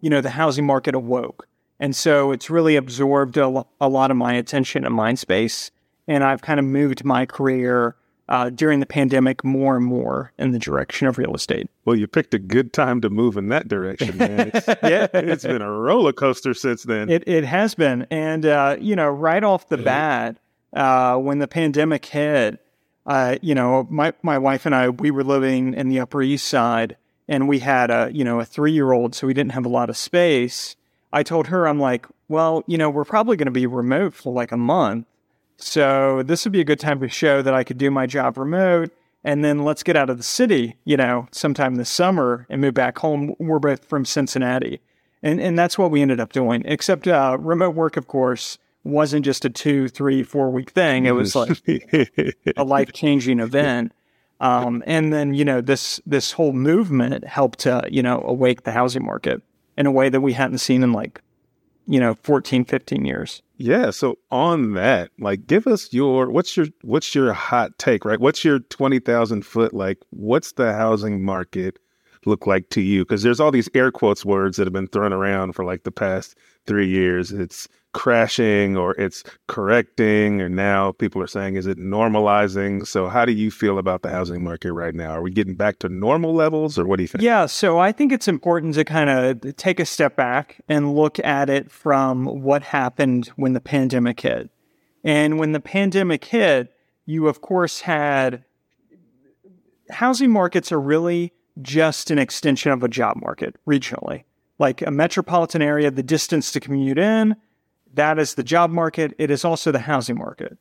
you 0.00 0.08
know, 0.08 0.20
the 0.20 0.30
housing 0.30 0.64
market 0.66 0.94
awoke. 0.94 1.48
And 1.80 1.96
so 1.96 2.30
it's 2.30 2.48
really 2.48 2.76
absorbed 2.76 3.36
a, 3.36 3.48
lo- 3.48 3.66
a 3.80 3.88
lot 3.88 4.12
of 4.12 4.16
my 4.16 4.34
attention 4.34 4.84
and 4.84 4.94
mind 4.94 5.18
space. 5.18 5.72
And 6.06 6.22
I've 6.22 6.42
kind 6.42 6.60
of 6.60 6.64
moved 6.66 7.04
my 7.04 7.26
career 7.26 7.96
uh, 8.28 8.50
during 8.50 8.78
the 8.80 8.86
pandemic 8.86 9.42
more 9.42 9.76
and 9.76 9.84
more 9.84 10.32
in 10.38 10.52
the 10.52 10.58
direction 10.60 11.08
of 11.08 11.18
real 11.18 11.34
estate. 11.34 11.68
Well, 11.84 11.96
you 11.96 12.06
picked 12.06 12.34
a 12.34 12.38
good 12.38 12.72
time 12.72 13.00
to 13.00 13.10
move 13.10 13.36
in 13.36 13.48
that 13.48 13.66
direction, 13.68 14.16
man. 14.16 14.50
It's, 14.54 14.66
Yeah. 14.68 15.08
it's 15.12 15.42
been 15.44 15.60
a 15.60 15.70
roller 15.70 16.12
coaster 16.12 16.54
since 16.54 16.84
then. 16.84 17.10
It 17.10 17.26
it 17.26 17.44
has 17.44 17.74
been, 17.74 18.06
and 18.10 18.46
uh, 18.46 18.76
you 18.80 18.94
know, 18.96 19.08
right 19.10 19.42
off 19.44 19.68
the 19.68 19.76
bat, 19.76 20.38
uh, 20.74 21.16
when 21.16 21.38
the 21.38 21.48
pandemic 21.48 22.04
hit, 22.04 22.58
uh, 23.06 23.36
you 23.42 23.54
know, 23.54 23.86
my 23.90 24.12
my 24.22 24.38
wife 24.38 24.66
and 24.66 24.74
I 24.74 24.88
we 24.88 25.10
were 25.10 25.24
living 25.24 25.74
in 25.74 25.88
the 25.88 26.00
Upper 26.00 26.22
East 26.22 26.46
Side, 26.46 26.96
and 27.28 27.48
we 27.48 27.60
had 27.60 27.90
a 27.90 28.10
you 28.12 28.24
know 28.24 28.40
a 28.40 28.44
three 28.44 28.72
year 28.72 28.92
old, 28.92 29.14
so 29.14 29.26
we 29.26 29.34
didn't 29.34 29.52
have 29.52 29.66
a 29.66 29.70
lot 29.70 29.90
of 29.90 29.96
space. 29.96 30.76
I 31.12 31.22
told 31.22 31.46
her, 31.46 31.68
I'm 31.68 31.78
like, 31.78 32.06
well, 32.28 32.64
you 32.66 32.76
know, 32.76 32.90
we're 32.90 33.04
probably 33.04 33.36
going 33.36 33.46
to 33.46 33.52
be 33.52 33.66
remote 33.66 34.14
for 34.14 34.32
like 34.32 34.50
a 34.50 34.56
month, 34.56 35.06
so 35.56 36.22
this 36.22 36.44
would 36.44 36.52
be 36.52 36.60
a 36.60 36.64
good 36.64 36.80
time 36.80 37.00
to 37.00 37.08
show 37.08 37.42
that 37.42 37.54
I 37.54 37.64
could 37.64 37.78
do 37.78 37.90
my 37.90 38.06
job 38.06 38.36
remote. 38.36 38.90
And 39.26 39.42
then 39.42 39.64
let's 39.64 39.82
get 39.82 39.96
out 39.96 40.10
of 40.10 40.18
the 40.18 40.22
city, 40.22 40.76
you 40.84 40.98
know, 40.98 41.28
sometime 41.32 41.76
this 41.76 41.88
summer 41.88 42.46
and 42.50 42.60
move 42.60 42.74
back 42.74 42.98
home. 42.98 43.34
We're 43.38 43.58
both 43.58 43.86
from 43.86 44.04
Cincinnati. 44.04 44.80
And, 45.22 45.40
and 45.40 45.58
that's 45.58 45.78
what 45.78 45.90
we 45.90 46.02
ended 46.02 46.20
up 46.20 46.32
doing. 46.32 46.62
Except 46.66 47.08
uh, 47.08 47.38
remote 47.40 47.74
work, 47.74 47.96
of 47.96 48.06
course, 48.06 48.58
wasn't 48.84 49.24
just 49.24 49.44
a 49.44 49.50
two, 49.50 49.88
three, 49.88 50.22
four 50.22 50.50
week 50.50 50.70
thing. 50.70 51.06
It 51.06 51.12
was 51.12 51.34
like 51.34 51.60
a 52.56 52.64
life 52.64 52.92
changing 52.92 53.40
event. 53.40 53.92
Um, 54.40 54.82
and 54.86 55.12
then, 55.12 55.34
you 55.34 55.44
know, 55.44 55.60
this 55.60 56.00
this 56.06 56.32
whole 56.32 56.52
movement 56.52 57.24
helped 57.24 57.60
to, 57.60 57.82
you 57.90 58.02
know, 58.02 58.22
awake 58.26 58.64
the 58.64 58.72
housing 58.72 59.04
market 59.04 59.42
in 59.78 59.86
a 59.86 59.92
way 59.92 60.08
that 60.08 60.20
we 60.20 60.32
hadn't 60.34 60.58
seen 60.58 60.82
in 60.82 60.92
like, 60.92 61.22
you 61.86 61.98
know, 62.00 62.14
14, 62.22 62.64
15 62.64 63.04
years. 63.04 63.42
yeah. 63.56 63.90
So 63.90 64.18
on 64.30 64.74
that, 64.74 65.10
like, 65.18 65.46
give 65.46 65.66
us 65.66 65.92
your 65.92 66.30
what's 66.30 66.56
your 66.56 66.66
what's 66.82 67.14
your 67.14 67.32
hot 67.32 67.78
take, 67.78 68.04
right? 68.04 68.20
What's 68.20 68.44
your 68.44 68.58
twenty 68.58 68.98
thousand 68.98 69.46
foot 69.46 69.72
like? 69.72 69.98
What's 70.10 70.52
the 70.52 70.72
housing 70.74 71.24
market 71.24 71.78
look 72.26 72.46
like 72.46 72.68
to 72.70 72.80
you? 72.80 73.04
Because 73.04 73.22
there's 73.22 73.40
all 73.40 73.50
these 73.50 73.68
air 73.74 73.90
quotes 73.90 74.24
words 74.24 74.56
that 74.56 74.66
have 74.66 74.72
been 74.72 74.88
thrown 74.88 75.12
around 75.12 75.52
for 75.52 75.64
like 75.64 75.84
the 75.84 75.92
past 75.92 76.36
three 76.66 76.88
years. 76.88 77.32
It's 77.32 77.68
crashing 77.94 78.76
or 78.76 78.92
it's 79.00 79.24
correcting, 79.46 80.42
or 80.42 80.50
now 80.50 80.92
people 80.92 81.22
are 81.22 81.26
saying, 81.26 81.56
is 81.56 81.66
it 81.66 81.78
normalizing? 81.78 82.86
So 82.86 83.08
how 83.08 83.24
do 83.24 83.32
you 83.32 83.50
feel 83.50 83.78
about 83.78 84.02
the 84.02 84.10
housing 84.10 84.44
market 84.44 84.74
right 84.74 84.94
now? 84.94 85.12
Are 85.12 85.22
we 85.22 85.30
getting 85.30 85.54
back 85.54 85.78
to 85.78 85.88
normal 85.88 86.34
levels, 86.34 86.78
or 86.78 86.86
what 86.86 86.96
do 86.96 87.04
you 87.04 87.08
think? 87.08 87.22
Yeah, 87.22 87.46
so 87.46 87.78
I 87.78 87.92
think 87.92 88.12
it's 88.12 88.28
important 88.28 88.74
to 88.74 88.84
kind 88.84 89.08
of 89.08 89.56
take 89.56 89.80
a 89.80 89.86
step 89.86 90.16
back 90.16 90.60
and 90.68 90.94
look 90.94 91.18
at 91.20 91.48
it 91.48 91.70
from 91.70 92.26
what 92.42 92.62
happened 92.62 93.28
when 93.36 93.54
the 93.54 93.60
pandemic 93.60 94.20
hit. 94.20 94.50
And 95.02 95.38
when 95.38 95.52
the 95.52 95.60
pandemic 95.60 96.24
hit, 96.26 96.72
you 97.06 97.28
of 97.28 97.40
course 97.40 97.80
had 97.80 98.44
housing 99.90 100.30
markets 100.30 100.72
are 100.72 100.80
really 100.80 101.32
just 101.62 102.10
an 102.10 102.18
extension 102.18 102.72
of 102.72 102.82
a 102.82 102.88
job 102.88 103.16
market 103.18 103.56
regionally. 103.66 104.24
Like 104.58 104.82
a 104.82 104.90
metropolitan 104.90 105.62
area, 105.62 105.90
the 105.90 106.02
distance 106.02 106.50
to 106.52 106.60
commute 106.60 106.98
in, 106.98 107.36
that 107.94 108.18
is 108.18 108.34
the 108.34 108.42
job 108.42 108.70
market. 108.70 109.14
It 109.18 109.30
is 109.30 109.44
also 109.44 109.72
the 109.72 109.80
housing 109.80 110.18
market. 110.18 110.58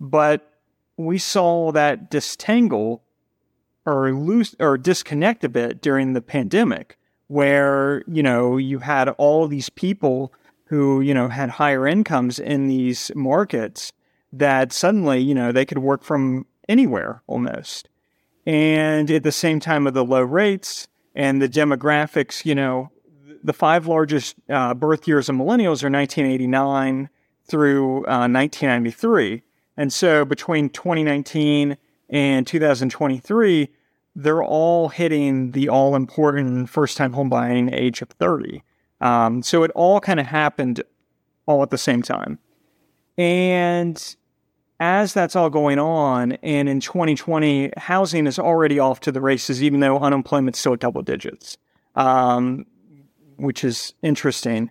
But 0.00 0.50
we 0.96 1.18
saw 1.18 1.72
that 1.72 2.10
distangle 2.10 3.00
or 3.86 4.12
lose 4.12 4.54
or 4.60 4.78
disconnect 4.78 5.44
a 5.44 5.48
bit 5.48 5.82
during 5.82 6.12
the 6.12 6.22
pandemic 6.22 6.98
where 7.28 8.04
you 8.06 8.22
know 8.22 8.56
you 8.56 8.78
had 8.78 9.08
all 9.10 9.46
these 9.48 9.70
people 9.70 10.32
who 10.66 11.00
you 11.00 11.14
know 11.14 11.28
had 11.28 11.50
higher 11.50 11.86
incomes 11.86 12.38
in 12.38 12.68
these 12.68 13.10
markets 13.14 13.92
that 14.32 14.72
suddenly 14.72 15.18
you 15.20 15.34
know 15.34 15.52
they 15.52 15.64
could 15.64 15.78
work 15.78 16.02
from 16.02 16.46
anywhere 16.68 17.22
almost 17.26 17.88
and 18.46 19.10
at 19.10 19.22
the 19.22 19.32
same 19.32 19.60
time 19.60 19.86
of 19.86 19.94
the 19.94 20.04
low 20.04 20.22
rates 20.22 20.88
and 21.14 21.40
the 21.40 21.48
demographics 21.48 22.44
you 22.44 22.54
know 22.54 22.90
the 23.44 23.52
five 23.52 23.86
largest 23.86 24.34
uh, 24.48 24.74
birth 24.74 25.06
years 25.06 25.28
of 25.28 25.36
millennials 25.36 25.84
are 25.84 25.90
1989 25.90 27.08
through 27.46 27.98
uh, 28.06 28.26
1993 28.26 29.42
and 29.76 29.92
so 29.92 30.24
between 30.24 30.68
2019 30.70 31.76
and 32.10 32.46
2023, 32.46 33.68
they're 34.16 34.44
all 34.44 34.88
hitting 34.88 35.50
the 35.50 35.68
all 35.68 35.96
important 35.96 36.68
first 36.70 36.96
time 36.96 37.12
home 37.12 37.28
buying 37.28 37.72
age 37.72 38.02
of 38.02 38.10
30. 38.10 38.62
Um, 39.00 39.42
so 39.42 39.64
it 39.64 39.70
all 39.74 40.00
kind 40.00 40.20
of 40.20 40.26
happened 40.26 40.82
all 41.46 41.62
at 41.62 41.70
the 41.70 41.78
same 41.78 42.02
time. 42.02 42.38
And 43.18 44.16
as 44.78 45.12
that's 45.12 45.34
all 45.36 45.50
going 45.50 45.78
on, 45.78 46.32
and 46.42 46.68
in 46.68 46.80
2020, 46.80 47.72
housing 47.76 48.26
is 48.26 48.38
already 48.38 48.78
off 48.78 49.00
to 49.00 49.12
the 49.12 49.20
races, 49.20 49.62
even 49.62 49.80
though 49.80 49.98
unemployment's 49.98 50.58
still 50.58 50.76
double 50.76 51.02
digits, 51.02 51.58
um, 51.96 52.66
which 53.36 53.64
is 53.64 53.94
interesting. 54.02 54.70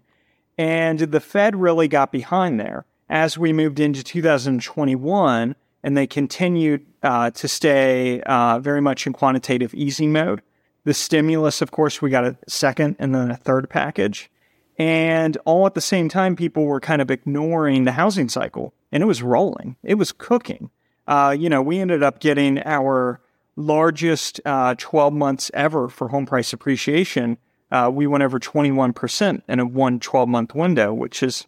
And 0.58 1.00
the 1.00 1.20
Fed 1.20 1.56
really 1.56 1.88
got 1.88 2.12
behind 2.12 2.60
there 2.60 2.86
as 3.10 3.38
we 3.38 3.54
moved 3.54 3.80
into 3.80 4.04
2021, 4.04 5.56
and 5.84 5.98
they 5.98 6.08
continued 6.08 6.86
uh, 7.02 7.32
to 7.32 7.48
stay 7.48 8.22
uh, 8.22 8.60
very 8.60 8.82
much 8.82 9.06
in 9.06 9.14
quantitative 9.14 9.74
easing 9.74 10.12
mode. 10.12 10.42
The 10.86 10.94
stimulus, 10.94 11.62
of 11.62 11.72
course, 11.72 12.02
we 12.02 12.10
got 12.10 12.26
a 12.26 12.38
second 12.48 12.96
and 13.00 13.14
then 13.14 13.32
a 13.32 13.38
third 13.38 13.70
package. 13.70 14.30
And 14.78 15.38
all 15.46 15.66
at 15.66 15.76
the 15.76 15.82
same 15.82 16.10
time, 16.10 16.36
people 16.36 16.66
were 16.66 16.80
kind 16.80 17.02
of 17.02 17.12
ignoring 17.12 17.84
the 17.84 17.92
housing 17.92 18.30
cycle, 18.30 18.74
and 18.92 19.04
it 19.04 19.06
was 19.06 19.22
rolling, 19.22 19.76
it 19.84 19.96
was 19.96 20.12
cooking. 20.12 20.72
Uh, 21.08 21.36
you 21.38 21.50
know, 21.50 21.62
we 21.62 21.80
ended 21.80 22.02
up 22.02 22.20
getting 22.20 22.60
our 22.66 23.22
largest 23.56 24.42
uh, 24.46 24.74
12 24.78 25.14
months 25.14 25.52
ever 25.54 25.88
for 25.90 26.08
home 26.08 26.26
price 26.26 26.54
appreciation. 26.54 27.38
Uh, 27.74 27.90
we 27.90 28.06
went 28.06 28.24
over 28.24 28.40
21% 28.40 29.42
in 29.48 29.60
a 29.60 29.66
one 29.66 30.00
12 30.00 30.30
month 30.30 30.54
window, 30.54 30.94
which 30.94 31.24
is 31.24 31.48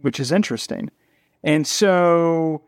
which 0.00 0.18
is 0.18 0.32
interesting. 0.32 0.90
And 1.44 1.66
so 1.66 2.62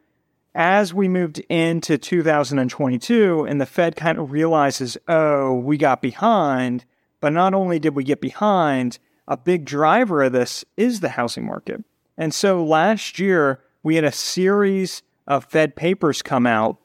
as 0.54 0.92
we 0.92 1.08
moved 1.08 1.38
into 1.48 1.96
2022 1.96 3.46
and 3.48 3.60
the 3.60 3.66
Fed 3.66 3.96
kind 3.96 4.18
of 4.18 4.30
realizes, 4.30 4.98
oh, 5.08 5.54
we 5.54 5.78
got 5.78 6.02
behind, 6.02 6.84
but 7.20 7.32
not 7.32 7.54
only 7.54 7.78
did 7.78 7.96
we 7.96 8.04
get 8.04 8.20
behind, 8.20 8.98
a 9.26 9.38
big 9.38 9.64
driver 9.64 10.22
of 10.22 10.32
this 10.32 10.66
is 10.76 11.00
the 11.00 11.08
housing 11.10 11.46
market. 11.46 11.82
And 12.18 12.34
so 12.34 12.62
last 12.62 13.18
year, 13.18 13.62
we 13.82 13.94
had 13.96 14.04
a 14.04 14.12
series 14.12 15.02
of 15.26 15.46
Fed 15.46 15.76
papers 15.76 16.20
come 16.20 16.46
out 16.46 16.76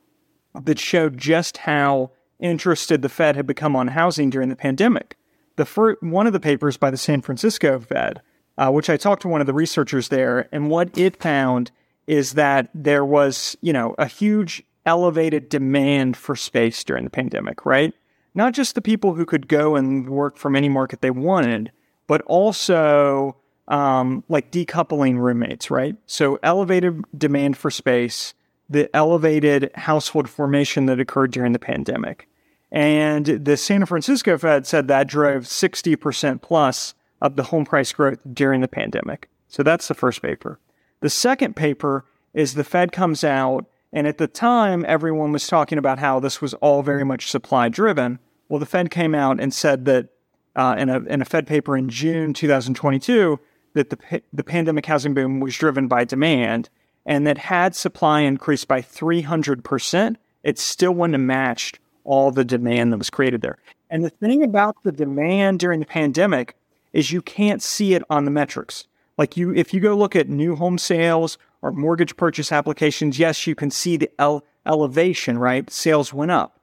that 0.55 0.79
showed 0.79 1.17
just 1.17 1.57
how 1.57 2.11
interested 2.39 3.01
the 3.01 3.09
Fed 3.09 3.35
had 3.35 3.45
become 3.45 3.75
on 3.75 3.89
housing 3.89 4.29
during 4.29 4.47
the 4.47 4.55
pandemic. 4.55 5.17
The 5.59 5.97
one 6.01 6.27
of 6.27 6.33
the 6.33 6.39
papers 6.39 6.77
by 6.77 6.89
the 6.91 6.97
San 6.97 7.21
Francisco 7.21 7.79
Fed 7.79 8.21
uh, 8.59 8.69
which 8.69 8.89
I 8.89 8.97
talked 8.97 9.21
to 9.21 9.29
one 9.29 9.39
of 9.39 9.47
the 9.47 9.53
researchers 9.53 10.09
there, 10.09 10.49
and 10.51 10.69
what 10.69 10.95
it 10.97 11.15
found 11.15 11.71
is 12.07 12.33
that 12.33 12.69
there 12.75 13.05
was, 13.05 13.55
you 13.61 13.71
know, 13.71 13.95
a 13.97 14.05
huge 14.05 14.63
elevated 14.85 15.47
demand 15.47 16.17
for 16.17 16.35
space 16.35 16.83
during 16.83 17.05
the 17.05 17.09
pandemic, 17.09 17.65
right? 17.65 17.93
Not 18.35 18.53
just 18.53 18.75
the 18.75 18.81
people 18.81 19.15
who 19.15 19.25
could 19.25 19.47
go 19.47 19.77
and 19.77 20.09
work 20.09 20.35
from 20.35 20.57
any 20.57 20.67
market 20.67 21.01
they 21.01 21.09
wanted, 21.09 21.71
but 22.05 22.21
also 22.23 23.37
um, 23.69 24.25
like 24.27 24.51
decoupling 24.51 25.19
roommates, 25.19 25.71
right? 25.71 25.95
So 26.05 26.37
elevated 26.43 27.01
demand 27.17 27.55
for 27.55 27.71
space, 27.71 28.33
the 28.67 28.93
elevated 28.93 29.71
household 29.75 30.29
formation 30.29 30.85
that 30.87 30.99
occurred 30.99 31.31
during 31.31 31.53
the 31.53 31.59
pandemic. 31.59 32.27
And 32.71 33.25
the 33.25 33.57
San 33.57 33.85
Francisco 33.85 34.37
Fed 34.37 34.67
said 34.67 34.87
that 34.87 35.07
drove 35.07 35.43
60% 35.43 36.41
plus 36.41 36.93
of 37.21 37.35
the 37.35 37.43
home 37.43 37.65
price 37.65 37.91
growth 37.91 38.19
during 38.31 38.61
the 38.61 38.67
pandemic. 38.67 39.29
So 39.47 39.63
that's 39.63 39.87
the 39.87 39.93
first 39.93 40.21
paper. 40.21 40.59
The 41.01 41.09
second 41.09 41.55
paper 41.55 42.05
is 42.33 42.53
the 42.53 42.63
Fed 42.63 42.91
comes 42.91 43.23
out, 43.23 43.65
and 43.91 44.07
at 44.07 44.19
the 44.19 44.27
time, 44.27 44.85
everyone 44.87 45.31
was 45.31 45.47
talking 45.47 45.77
about 45.77 45.99
how 45.99 46.19
this 46.19 46.41
was 46.41 46.53
all 46.55 46.83
very 46.83 47.03
much 47.03 47.31
supply 47.31 47.69
driven. 47.69 48.19
Well, 48.47 48.59
the 48.59 48.65
Fed 48.65 48.91
came 48.91 49.15
out 49.15 49.39
and 49.39 49.53
said 49.53 49.85
that 49.85 50.09
uh, 50.55 50.75
in, 50.77 50.89
a, 50.89 50.99
in 51.05 51.21
a 51.21 51.25
Fed 51.25 51.47
paper 51.47 51.75
in 51.75 51.89
June 51.89 52.33
2022 52.33 53.39
that 53.73 53.89
the, 53.89 54.21
the 54.33 54.43
pandemic 54.43 54.85
housing 54.85 55.13
boom 55.13 55.39
was 55.39 55.55
driven 55.55 55.87
by 55.87 56.03
demand, 56.03 56.69
and 57.05 57.25
that 57.25 57.37
had 57.37 57.75
supply 57.75 58.21
increased 58.21 58.67
by 58.67 58.81
300%, 58.81 60.15
it 60.43 60.59
still 60.59 60.91
wouldn't 60.91 61.13
have 61.15 61.21
matched 61.21 61.79
all 62.09 62.31
the 62.31 62.43
demand 62.43 62.91
that 62.91 62.97
was 62.97 63.11
created 63.11 63.41
there. 63.41 63.59
And 63.91 64.03
the 64.03 64.09
thing 64.09 64.43
about 64.43 64.75
the 64.83 64.91
demand 64.91 65.59
during 65.59 65.79
the 65.79 65.85
pandemic 65.85 66.55
is 66.91 67.11
you 67.11 67.21
can't 67.21 67.61
see 67.61 67.93
it 67.93 68.01
on 68.09 68.25
the 68.25 68.31
metrics. 68.31 68.87
Like 69.19 69.37
you, 69.37 69.53
if 69.53 69.75
you 69.75 69.79
go 69.79 69.95
look 69.95 70.15
at 70.15 70.27
new 70.27 70.55
home 70.55 70.79
sales 70.79 71.37
or 71.61 71.71
mortgage 71.71 72.17
purchase 72.17 72.51
applications, 72.51 73.19
yes, 73.19 73.45
you 73.45 73.53
can 73.53 73.69
see 73.69 73.95
the 73.95 74.09
ele- 74.17 74.43
elevation, 74.65 75.37
right? 75.37 75.69
Sales 75.69 76.11
went 76.11 76.31
up. 76.31 76.59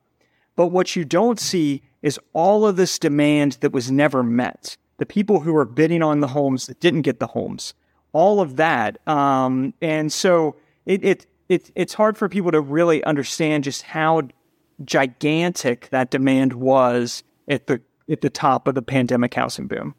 But 0.56 0.68
what 0.68 0.96
you 0.96 1.04
don't 1.04 1.38
see 1.38 1.82
is 2.02 2.18
all 2.32 2.66
of 2.66 2.74
this 2.74 2.98
demand 2.98 3.58
that 3.60 3.72
was 3.72 3.88
never 3.88 4.24
met. 4.24 4.76
The 4.98 5.06
people 5.06 5.40
who 5.40 5.52
were 5.52 5.64
bidding 5.64 6.02
on 6.02 6.18
the 6.18 6.28
homes 6.28 6.66
that 6.66 6.80
didn't 6.80 7.02
get 7.02 7.20
the 7.20 7.28
homes, 7.28 7.72
all 8.12 8.40
of 8.40 8.56
that. 8.56 8.98
Um, 9.06 9.74
and 9.80 10.12
so 10.12 10.56
it, 10.86 11.04
it, 11.04 11.26
it, 11.48 11.70
it's 11.76 11.94
hard 11.94 12.18
for 12.18 12.28
people 12.28 12.50
to 12.50 12.60
really 12.60 13.04
understand 13.04 13.62
just 13.62 13.82
how 13.82 14.22
gigantic 14.84 15.88
that 15.90 16.10
demand 16.10 16.52
was 16.54 17.22
at 17.48 17.66
the 17.66 17.80
at 18.08 18.20
the 18.20 18.30
top 18.30 18.68
of 18.68 18.74
the 18.74 18.82
pandemic 18.82 19.34
housing 19.34 19.66
boom. 19.66 19.94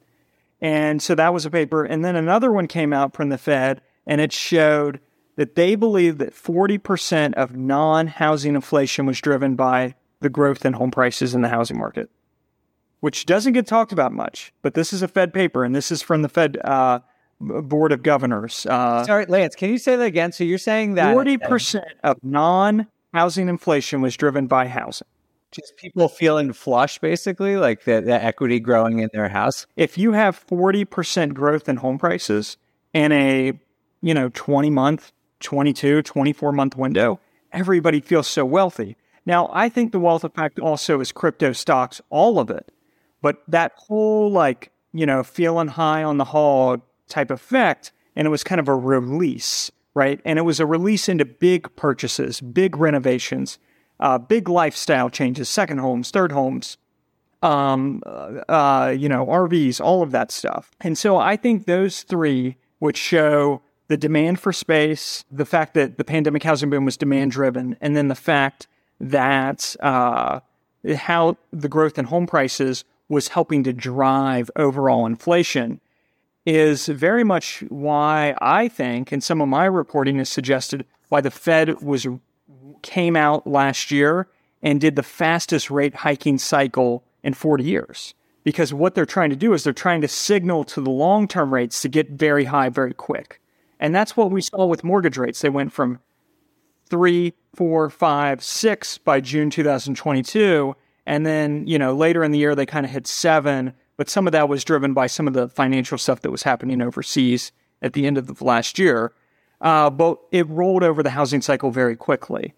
And 0.62 1.02
so 1.02 1.14
that 1.16 1.34
was 1.34 1.46
a 1.46 1.52
paper. 1.52 1.84
And 1.84 2.04
then 2.04 2.16
another 2.16 2.52
one 2.52 2.68
came 2.68 2.94
out 2.94 3.14
from 3.14 3.30
the 3.30 3.38
Fed, 3.38 3.82
and 4.06 4.22
it 4.22 4.32
showed 4.32 5.00
that 5.36 5.56
they 5.56 5.76
believe 5.76 6.18
that 6.18 6.34
40% 6.34 7.34
of 7.36 7.56
non 7.56 8.08
housing 8.08 8.56
inflation 8.56 9.06
was 9.06 9.22
driven 9.22 9.56
by 9.56 9.96
the 10.20 10.30
growth 10.30 10.66
in 10.66 10.74
home 10.74 10.92
prices 10.92 11.36
in 11.36 11.42
the 11.42 11.50
housing 11.50 11.78
market, 11.78 12.10
which 13.02 13.26
doesn't 13.26 13.54
get 13.54 13.68
talked 13.68 13.92
about 13.92 14.12
much. 14.12 14.52
But 14.64 14.74
this 14.74 14.94
is 14.94 15.04
a 15.04 15.08
Fed 15.08 15.34
paper, 15.34 15.64
and 15.64 15.76
this 15.76 15.92
is 15.92 16.02
from 16.02 16.24
the 16.24 16.30
Fed 16.30 16.58
uh, 16.64 17.00
Board 17.40 17.92
of 17.92 18.02
Governors. 18.02 18.66
Uh, 18.66 19.04
Sorry, 19.06 19.28
Lance, 19.28 19.56
can 19.56 19.70
you 19.70 19.78
say 19.78 19.96
that 19.96 20.06
again? 20.06 20.32
So 20.32 20.44
you're 20.44 20.58
saying 20.58 20.96
that 20.96 21.16
40% 21.16 21.84
of 22.04 22.18
non 22.24 22.88
housing 23.14 23.50
inflation 23.50 24.02
was 24.02 24.16
driven 24.16 24.48
by 24.48 24.68
housing. 24.68 25.08
Just 25.52 25.78
people 25.78 26.10
feeling 26.10 26.52
flush, 26.52 27.00
basically, 27.00 27.56
like 27.56 27.86
the, 27.86 28.02
the 28.02 28.22
equity 28.22 28.60
growing 28.60 29.00
in 29.00 29.10
their 29.14 29.30
house. 29.30 29.66
If 29.76 29.98
you 29.98 30.12
have 30.12 30.46
40% 30.46 31.34
growth 31.34 31.70
in 31.70 31.78
home 31.78 31.98
prices 31.98 32.58
in 32.94 33.12
a, 33.12 33.54
you 34.02 34.14
know, 34.14 34.30
20 34.34 34.70
month, 34.70 35.14
22, 35.40 36.02
24 36.02 36.52
month 36.52 36.76
window, 36.76 37.20
everybody 37.54 38.02
feels 38.02 38.28
so 38.28 38.44
wealthy. 38.46 38.98
Now, 39.26 39.50
I 39.52 39.70
think 39.70 39.92
the 39.92 40.00
wealth 40.00 40.24
effect 40.24 40.60
also 40.60 41.00
is 41.00 41.12
crypto 41.12 41.54
stocks, 41.54 42.02
all 42.10 42.40
of 42.40 42.50
it. 42.50 42.72
But 43.22 43.42
that 43.48 43.74
whole, 43.76 44.32
like, 44.32 44.72
you 44.94 45.06
know, 45.06 45.24
feeling 45.24 45.68
high 45.68 46.04
on 46.04 46.18
the 46.18 46.26
hog 46.26 46.82
type 47.08 47.32
effect, 47.32 47.92
and 48.16 48.26
it 48.26 48.30
was 48.30 48.44
kind 48.44 48.60
of 48.60 48.68
a 48.68 48.76
release, 48.76 49.72
right? 49.98 50.22
And 50.24 50.40
it 50.40 50.44
was 50.44 50.62
a 50.62 50.66
release 50.66 51.10
into 51.10 51.26
big 51.26 51.76
purchases, 51.76 52.40
big 52.40 52.78
renovations 52.78 53.58
uh, 54.00 54.18
big 54.18 54.50
lifestyle 54.50 55.10
changes, 55.10 55.50
second 55.50 55.80
homes, 55.80 56.12
third 56.12 56.32
homes, 56.32 56.78
um, 57.42 58.02
uh, 58.06 58.94
you 58.98 59.10
know, 59.10 59.26
RVs, 59.26 59.82
all 59.82 60.02
of 60.02 60.12
that 60.12 60.32
stuff. 60.32 60.72
And 60.82 60.98
so 60.98 61.18
I 61.18 61.36
think 61.36 61.66
those 61.66 62.04
three 62.04 62.58
would 62.80 62.98
show 62.98 63.62
the 63.88 63.98
demand 63.98 64.40
for 64.40 64.52
space, 64.52 65.24
the 65.32 65.46
fact 65.46 65.74
that 65.76 65.98
the 65.98 66.04
pandemic 66.04 66.44
housing 66.44 66.70
boom 66.70 66.86
was 66.86 66.98
demand 66.98 67.32
driven, 67.32 67.78
and 67.80 67.96
then 67.96 68.08
the 68.08 68.16
fact 68.16 68.68
that 69.00 69.76
uh, 69.80 70.42
how 70.96 71.38
the 71.52 71.70
growth 71.70 71.98
in 71.98 72.06
home 72.06 72.28
prices 72.28 72.84
was 73.10 73.30
helping 73.30 73.64
to 73.64 73.72
drive 73.72 74.52
overall 74.56 75.06
inflation 75.06 75.80
is 76.48 76.88
very 76.88 77.26
much 77.26 77.62
why 77.68 78.34
I 78.40 78.70
think, 78.70 79.12
and 79.12 79.22
some 79.22 79.42
of 79.42 79.50
my 79.50 79.66
reporting 79.66 80.18
has 80.20 80.30
suggested, 80.30 80.86
why 81.10 81.20
the 81.20 81.30
Fed 81.30 81.82
was 81.82 82.08
came 82.82 83.18
out 83.18 83.46
last 83.46 83.92
year 83.92 84.30
and 84.64 84.80
did 84.80 84.96
the 84.96 85.04
fastest 85.04 85.70
rate 85.70 85.94
hiking 85.94 86.38
cycle 86.38 87.04
in 87.22 87.34
40 87.34 87.66
years. 87.66 88.14
Because 88.46 88.74
what 88.74 88.96
they're 88.96 89.06
trying 89.06 89.30
to 89.30 89.36
do 89.36 89.52
is 89.52 89.66
they're 89.66 89.74
trying 89.74 90.00
to 90.00 90.08
signal 90.08 90.64
to 90.66 90.80
the 90.80 90.90
long 90.90 91.28
term 91.28 91.54
rates 91.54 91.82
to 91.82 91.90
get 91.90 92.12
very 92.12 92.46
high 92.46 92.70
very 92.70 92.94
quick. 92.94 93.42
And 93.78 93.94
that's 93.94 94.16
what 94.16 94.32
we 94.32 94.42
saw 94.42 94.66
with 94.66 94.86
mortgage 94.86 95.18
rates. 95.18 95.42
They 95.42 95.50
went 95.50 95.74
from 95.74 96.00
three, 96.90 97.34
four, 97.56 97.90
five, 97.90 98.42
six 98.42 98.98
by 98.98 99.20
June 99.20 99.50
2022. 99.50 100.78
And 101.06 101.26
then, 101.26 101.68
you 101.68 101.78
know, 101.78 101.94
later 101.94 102.24
in 102.24 102.32
the 102.32 102.40
year, 102.40 102.56
they 102.56 102.66
kind 102.66 102.86
of 102.86 102.92
hit 102.92 103.06
seven. 103.06 103.74
But 103.98 104.10
some 104.10 104.28
of 104.28 104.32
that 104.32 104.48
was 104.48 104.64
driven 104.64 104.94
by 104.94 105.08
some 105.08 105.28
of 105.28 105.34
the 105.34 105.50
financial 105.50 105.98
stuff 105.98 106.22
that 106.22 106.32
was 106.32 106.44
happening 106.44 106.82
overseas 106.82 107.52
at 107.82 107.94
the 107.94 108.06
end 108.06 108.18
of 108.18 108.28
the 108.28 108.44
last 108.44 108.80
year. 108.80 109.12
Uh, 109.60 109.90
but 109.90 110.20
it 110.32 110.48
rolled 110.48 110.84
over 110.84 111.02
the 111.02 111.10
housing 111.10 111.42
cycle 111.42 111.72
very 111.72 111.96
quickly. 111.96 112.54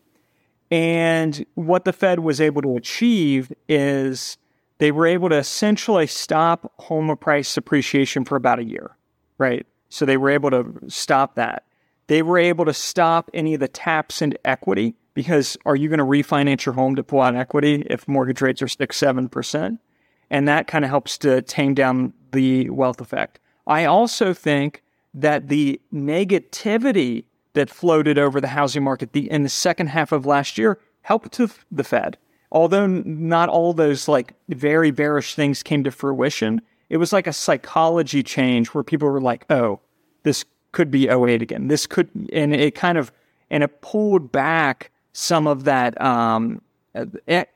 And 0.69 1.45
what 1.55 1.85
the 1.85 1.93
Fed 1.93 2.19
was 2.19 2.39
able 2.39 2.61
to 2.61 2.75
achieve 2.75 3.51
is 3.67 4.37
they 4.77 4.91
were 4.91 5.07
able 5.07 5.29
to 5.29 5.37
essentially 5.37 6.07
stop 6.07 6.71
home 6.79 7.15
price 7.17 7.57
appreciation 7.57 8.25
for 8.25 8.35
about 8.35 8.59
a 8.59 8.63
year, 8.63 8.95
right? 9.37 9.65
So 9.89 10.05
they 10.05 10.17
were 10.17 10.29
able 10.29 10.51
to 10.51 10.79
stop 10.87 11.35
that. 11.35 11.63
They 12.07 12.21
were 12.21 12.37
able 12.37 12.65
to 12.65 12.73
stop 12.73 13.29
any 13.33 13.53
of 13.53 13.59
the 13.59 13.67
taps 13.67 14.21
into 14.21 14.39
equity 14.47 14.95
because 15.13 15.57
are 15.65 15.75
you 15.75 15.89
going 15.89 15.99
to 15.99 16.05
refinance 16.05 16.65
your 16.65 16.73
home 16.73 16.95
to 16.95 17.03
pull 17.03 17.21
out 17.21 17.35
equity 17.35 17.85
if 17.89 18.07
mortgage 18.07 18.41
rates 18.41 18.61
are 18.61 18.67
six, 18.67 18.97
seven 18.97 19.29
percent? 19.29 19.79
And 20.29 20.47
that 20.47 20.67
kind 20.67 20.85
of 20.85 20.89
helps 20.89 21.17
to 21.19 21.41
tame 21.41 21.73
down 21.73 22.13
the 22.31 22.69
wealth 22.69 23.01
effect. 23.01 23.39
I 23.65 23.85
also 23.85 24.33
think 24.33 24.83
that 25.13 25.47
the 25.47 25.81
negativity 25.93 27.25
that 27.53 27.69
floated 27.69 28.17
over 28.17 28.39
the 28.39 28.47
housing 28.47 28.83
market 28.83 29.13
the, 29.13 29.29
in 29.29 29.43
the 29.43 29.49
second 29.49 29.87
half 29.87 30.11
of 30.11 30.25
last 30.25 30.57
year 30.57 30.79
helped 31.01 31.31
to 31.33 31.49
the 31.71 31.83
Fed. 31.83 32.17
Although 32.51 32.87
not 32.87 33.49
all 33.49 33.73
those 33.73 34.07
like 34.07 34.33
very 34.49 34.91
bearish 34.91 35.35
things 35.35 35.63
came 35.63 35.83
to 35.83 35.91
fruition, 35.91 36.61
it 36.89 36.97
was 36.97 37.13
like 37.13 37.27
a 37.27 37.33
psychology 37.33 38.23
change 38.23 38.69
where 38.69 38.83
people 38.83 39.07
were 39.07 39.21
like, 39.21 39.45
"Oh, 39.51 39.79
this 40.23 40.45
could 40.71 40.89
be 40.89 41.07
08 41.07 41.41
again. 41.41 41.67
This 41.67 41.85
could," 41.85 42.09
and 42.33 42.55
it 42.55 42.73
kind 42.73 42.97
of 42.97 43.11
and 43.51 43.63
it 43.63 43.81
pulled 43.81 44.31
back 44.31 44.91
some 45.13 45.45
of 45.47 45.63
that 45.65 45.99
um, 46.01 46.61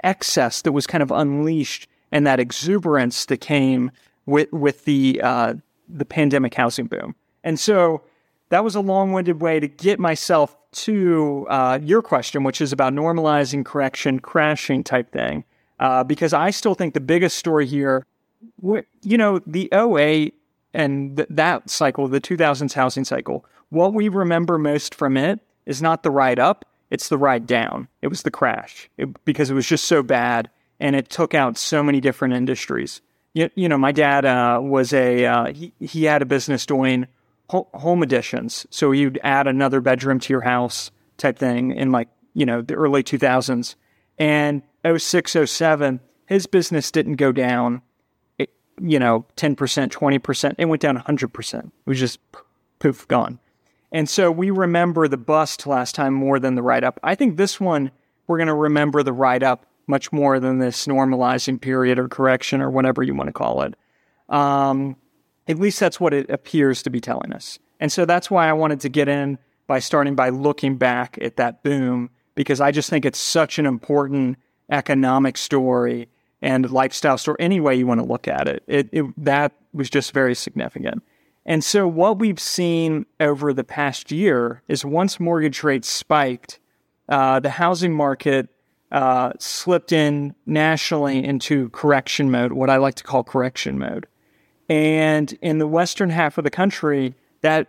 excess 0.02 0.62
that 0.62 0.72
was 0.72 0.86
kind 0.86 1.02
of 1.02 1.12
unleashed 1.12 1.88
and 2.14 2.28
that 2.28 2.40
exuberance 2.40 3.26
that 3.26 3.42
came 3.42 3.92
with 4.26 4.54
with 4.54 4.86
the 4.86 5.20
uh, 5.22 5.56
the 5.90 6.06
pandemic 6.06 6.54
housing 6.54 6.86
boom. 6.86 7.16
And 7.44 7.60
so 7.60 8.04
that 8.50 8.64
was 8.64 8.76
a 8.76 8.80
long 8.80 9.12
winded 9.12 9.42
way 9.42 9.60
to 9.60 9.68
get 9.68 10.00
myself 10.00 10.56
to 10.72 11.46
uh, 11.50 11.80
your 11.82 12.02
question, 12.02 12.44
which 12.44 12.62
is 12.62 12.72
about 12.72 12.94
normalizing 12.94 13.66
correction, 13.66 14.20
crashing 14.20 14.84
type 14.84 15.12
thing. 15.12 15.44
Uh, 15.80 16.04
because 16.04 16.34
I 16.34 16.52
still 16.52 16.76
think 16.76 16.94
the 16.94 17.02
biggest 17.02 17.38
story 17.38 17.66
here, 17.66 18.06
you 18.62 19.18
know, 19.18 19.40
the 19.46 19.70
08 19.74 20.36
and 20.74 21.18
th- 21.18 21.28
that 21.32 21.70
cycle, 21.70 22.08
the 22.08 22.22
2000s 22.22 22.74
housing 22.74 23.04
cycle, 23.04 23.44
what 23.70 23.94
we 23.94 24.08
remember 24.08 24.58
most 24.58 24.94
from 24.96 25.18
it 25.18 25.40
is 25.66 25.82
not 25.82 26.04
the 26.04 26.12
ride 26.12 26.40
up, 26.40 26.64
it's 26.92 27.10
the 27.10 27.18
ride 27.18 27.48
down. 27.48 27.88
It 28.02 28.08
was 28.08 28.22
the 28.22 28.32
crash 28.32 28.90
it, 28.98 29.26
because 29.26 29.50
it 29.50 29.56
was 29.56 29.68
just 29.68 29.86
so 29.86 30.04
bad 30.04 30.50
and 30.80 30.96
it 30.96 31.10
took 31.10 31.34
out 31.34 31.58
so 31.58 31.84
many 31.84 32.02
different 32.02 32.34
industries. 32.34 33.02
You, 33.34 33.50
you 33.56 33.68
know, 33.68 33.78
my 33.78 33.92
dad 33.92 34.26
uh, 34.26 34.60
was 34.62 34.94
a, 34.94 35.26
uh, 35.26 35.54
he, 35.54 35.74
he 35.80 36.04
had 36.04 36.22
a 36.22 36.26
business 36.26 36.66
doing 36.66 37.08
home 37.50 38.04
additions. 38.04 38.66
So 38.70 38.92
you'd 38.92 39.20
add 39.24 39.48
another 39.48 39.82
bedroom 39.82 40.20
to 40.20 40.34
your 40.34 40.42
house 40.42 40.92
type 41.18 41.38
thing 41.38 41.72
in 41.72 41.92
like, 41.92 42.10
you 42.34 42.46
know, 42.46 42.62
the 42.62 42.76
early 42.76 43.04
2000s. 43.04 43.76
And 44.18 44.62
06, 44.86 45.38
07, 45.46 46.00
his 46.28 46.46
business 46.46 46.92
didn't 46.92 47.16
go 47.16 47.32
down, 47.32 47.82
you 48.38 49.00
know, 49.00 49.26
10%, 49.38 49.56
20%. 49.56 50.56
It 50.58 50.66
went 50.66 50.82
down 50.82 50.98
100%. 50.98 51.66
It 51.66 51.72
was 51.86 52.00
just 52.00 52.20
poof, 52.80 53.08
gone. 53.08 53.40
And 53.92 54.10
so 54.10 54.32
we 54.32 54.50
remember 54.50 55.08
the 55.08 55.18
bust 55.18 55.68
last 55.68 55.94
time 55.94 56.14
more 56.14 56.40
than 56.40 56.56
the 56.56 56.64
write 56.64 56.84
up. 56.84 57.00
I 57.04 57.14
think 57.16 57.38
this 57.38 57.60
one, 57.60 57.92
we're 58.26 58.38
going 58.38 58.48
to 58.48 58.54
remember 58.54 59.04
the 59.04 59.14
write 59.14 59.44
up 59.44 59.68
much 59.88 60.12
more 60.12 60.40
than 60.40 60.60
this 60.60 60.88
normalizing 60.88 61.60
period 61.60 62.00
or 62.00 62.08
correction 62.08 62.62
or 62.62 62.70
whatever 62.70 63.04
you 63.04 63.14
want 63.14 63.28
to 63.28 63.34
call 63.34 63.62
it. 63.62 63.76
Um, 64.30 64.96
at 65.48 65.60
least 65.60 65.80
that's 65.80 66.00
what 66.00 66.14
it 66.14 66.30
appears 66.30 66.84
to 66.84 66.90
be 66.90 67.02
telling 67.02 67.34
us. 67.34 67.60
And 67.80 67.92
so 67.92 68.06
that's 68.06 68.32
why 68.32 68.48
I 68.48 68.54
wanted 68.54 68.80
to 68.82 68.90
get 68.90 69.08
in 69.08 69.38
by 69.68 69.80
starting 69.80 70.16
by 70.16 70.30
looking 70.30 70.78
back 70.78 71.18
at 71.22 71.36
that 71.38 71.64
boom, 71.64 72.10
because 72.36 72.62
I 72.62 72.72
just 72.72 72.90
think 72.90 73.06
it's 73.06 73.20
such 73.20 73.60
an 73.60 73.66
important 73.66 74.38
economic 74.70 75.38
story 75.38 76.08
and 76.42 76.70
lifestyle 76.72 77.18
story, 77.18 77.38
any 77.40 77.60
way 77.60 77.76
you 77.76 77.88
want 77.88 78.00
to 78.00 78.06
look 78.06 78.28
at 78.28 78.48
it. 78.48 78.64
It, 78.68 78.90
it. 78.92 79.06
That 79.18 79.54
was 79.74 79.90
just 79.90 80.14
very 80.14 80.36
significant. 80.36 81.04
And 81.46 81.64
so 81.64 81.88
what 81.88 82.20
we've 82.20 82.40
seen 82.40 83.06
over 83.20 83.54
the 83.54 83.64
past 83.64 84.12
year 84.12 84.62
is 84.68 84.86
once 84.86 85.20
mortgage 85.20 85.64
rates 85.64 85.90
spiked, 85.90 86.60
uh, 87.10 87.40
the 87.42 87.50
housing 87.50 87.94
market 87.94 88.50
uh, 88.94 89.34
slipped 89.40 89.92
in 89.92 90.36
nationally 90.46 91.24
into 91.24 91.70
correction 91.70 92.30
mode, 92.30 92.54
what 92.54 92.70
I 92.70 92.78
like 92.78 92.96
to 92.96 93.04
call 93.04 93.24
correction 93.24 93.80
mode. 93.80 94.08
And 94.70 95.38
in 95.42 95.58
the 95.58 95.68
western 95.68 96.12
half 96.12 96.38
of 96.38 96.44
the 96.44 96.52
country, 96.52 97.16
that 97.42 97.68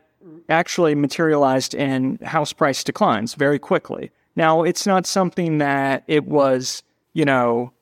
actually 0.48 0.94
materialized 0.94 1.74
in 1.74 2.18
house 2.18 2.52
price 2.52 2.84
declines 2.84 3.34
very 3.34 3.58
quickly. 3.58 4.10
Now, 4.36 4.62
it's 4.62 4.86
not 4.86 5.06
something 5.06 5.58
that 5.58 6.04
it 6.06 6.24
was, 6.26 6.82
you 7.14 7.24
know, 7.24 7.72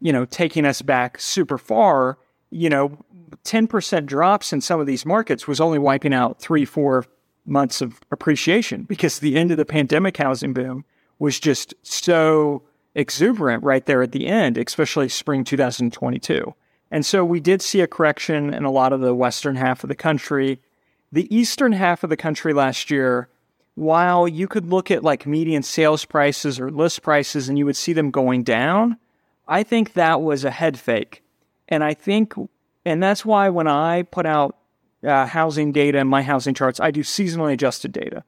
you 0.00 0.12
know, 0.12 0.24
taking 0.24 0.64
us 0.64 0.82
back 0.82 1.20
super 1.20 1.58
far. 1.58 2.18
You 2.50 2.70
know, 2.70 2.98
10% 3.44 4.06
drops 4.06 4.52
in 4.52 4.60
some 4.60 4.80
of 4.80 4.86
these 4.86 5.04
markets 5.04 5.48
was 5.48 5.60
only 5.60 5.78
wiping 5.78 6.14
out 6.14 6.40
three, 6.40 6.64
four 6.64 7.06
months 7.44 7.80
of 7.80 8.00
appreciation 8.12 8.84
because 8.84 9.18
the 9.18 9.36
end 9.36 9.50
of 9.50 9.56
the 9.56 9.64
pandemic 9.64 10.16
housing 10.16 10.52
boom 10.52 10.84
was 11.22 11.38
just 11.38 11.72
so 11.84 12.64
exuberant 12.96 13.62
right 13.62 13.86
there 13.86 14.02
at 14.02 14.10
the 14.10 14.26
end, 14.26 14.58
especially 14.58 15.08
spring 15.08 15.44
2022. 15.44 16.52
And 16.90 17.06
so 17.06 17.24
we 17.24 17.38
did 17.38 17.62
see 17.62 17.80
a 17.80 17.86
correction 17.86 18.52
in 18.52 18.64
a 18.64 18.72
lot 18.72 18.92
of 18.92 19.00
the 19.00 19.14
western 19.14 19.54
half 19.54 19.84
of 19.84 19.88
the 19.88 19.94
country. 19.94 20.58
The 21.12 21.32
eastern 21.32 21.70
half 21.70 22.02
of 22.02 22.10
the 22.10 22.16
country 22.16 22.52
last 22.52 22.90
year, 22.90 23.28
while 23.76 24.26
you 24.26 24.48
could 24.48 24.66
look 24.66 24.90
at 24.90 25.04
like 25.04 25.24
median 25.24 25.62
sales 25.62 26.04
prices 26.04 26.58
or 26.58 26.72
list 26.72 27.02
prices 27.02 27.48
and 27.48 27.56
you 27.56 27.66
would 27.66 27.76
see 27.76 27.92
them 27.92 28.10
going 28.10 28.42
down, 28.42 28.96
I 29.46 29.62
think 29.62 29.92
that 29.92 30.22
was 30.22 30.44
a 30.44 30.50
head 30.50 30.76
fake. 30.76 31.22
And 31.68 31.84
I 31.84 31.94
think, 31.94 32.34
and 32.84 33.00
that's 33.00 33.24
why 33.24 33.48
when 33.48 33.68
I 33.68 34.02
put 34.02 34.26
out 34.26 34.56
uh, 35.06 35.26
housing 35.26 35.70
data 35.70 36.00
and 36.00 36.08
my 36.08 36.22
housing 36.22 36.54
charts, 36.54 36.80
I 36.80 36.90
do 36.90 37.04
seasonally 37.04 37.52
adjusted 37.52 37.92
data. 37.92 38.24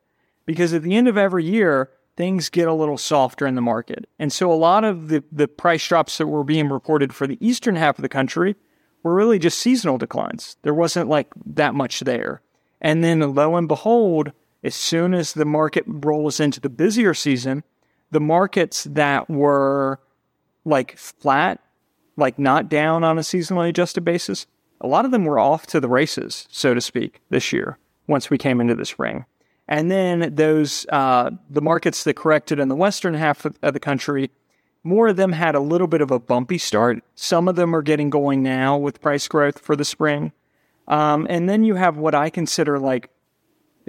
Because 0.47 0.73
at 0.73 0.83
the 0.83 0.95
end 0.95 1.09
of 1.09 1.19
every 1.19 1.45
year, 1.45 1.91
things 2.17 2.49
get 2.49 2.69
a 2.69 2.73
little 2.73 2.99
softer 2.99 3.47
in 3.47 3.55
the 3.55 3.61
market. 3.61 4.09
And 4.19 4.33
so 4.33 4.53
a 4.53 4.55
lot 4.55 4.85
of 4.85 5.09
the, 5.09 5.25
the 5.33 5.49
price 5.49 5.87
drops 5.87 6.19
that 6.19 6.27
were 6.27 6.45
being 6.45 6.69
reported 6.69 7.13
for 7.13 7.27
the 7.27 7.39
eastern 7.41 7.77
half 7.77 7.99
of 7.99 8.03
the 8.03 8.09
country 8.09 8.57
were 9.03 9.15
really 9.15 9.39
just 9.39 9.59
seasonal 9.59 9.99
declines. 9.99 10.57
There 10.63 10.75
wasn't 10.75 11.09
like 11.09 11.29
that 11.47 11.75
much 11.75 12.01
there. 12.01 12.41
And 12.81 13.03
then 13.03 13.35
lo 13.35 13.57
and 13.57 13.69
behold, 13.69 14.33
as 14.63 14.75
soon 14.75 15.15
as 15.15 15.33
the 15.33 15.45
market 15.45 15.85
rolls 15.87 16.41
into 16.41 16.61
the 16.61 16.71
busier 16.71 17.15
season, 17.15 17.65
the 18.11 18.21
markets 18.21 18.85
that 18.85 19.29
were 19.29 20.01
like 20.65 20.97
flat, 20.97 21.61
like 22.17 22.39
not 22.39 22.69
down 22.69 23.05
on 23.05 23.19
a 23.19 23.23
seasonally 23.23 23.69
adjusted 23.69 24.05
basis, 24.05 24.47
a 24.81 24.87
lot 24.87 25.05
of 25.05 25.11
them 25.11 25.25
were 25.25 25.39
off 25.39 25.67
to 25.67 25.81
the 25.81 25.89
races, 25.89 26.47
so 26.51 26.75
to 26.75 26.81
speak, 26.81 27.21
this 27.31 27.53
year 27.53 27.79
once 28.07 28.31
we 28.31 28.39
came 28.39 28.61
into 28.61 28.75
the 28.75 28.85
spring. 28.85 29.25
And 29.67 29.91
then 29.91 30.35
those 30.35 30.87
uh, 30.91 31.31
the 31.49 31.63
markets 31.63 32.05
that 32.05 32.15
corrected 32.15 32.59
in 32.59 32.69
the 32.69 32.77
western 32.77 33.15
half 33.15 33.45
of, 33.45 33.59
the 33.61 33.81
country, 33.81 34.31
more 34.83 35.09
of 35.09 35.17
them 35.17 35.33
had 35.33 35.55
a 35.55 35.61
little 35.61 35.87
bit 35.87 36.03
of 36.03 36.11
a 36.11 36.19
bumpy 36.19 36.59
start. 36.59 37.03
Some 37.15 37.49
of 37.49 37.57
them 37.57 37.75
are 37.75 37.83
getting 37.83 38.11
going 38.11 38.43
now 38.43 38.77
with 38.77 39.01
price 39.01 39.27
growth 39.27 39.59
for 39.59 39.75
the 39.75 39.85
spring. 39.85 40.33
Um, 40.87 41.27
and 41.31 41.49
then 41.49 41.65
you 41.65 41.77
have 41.77 41.97
what 41.97 42.15
I 42.15 42.29
consider 42.29 42.79
like 42.79 43.09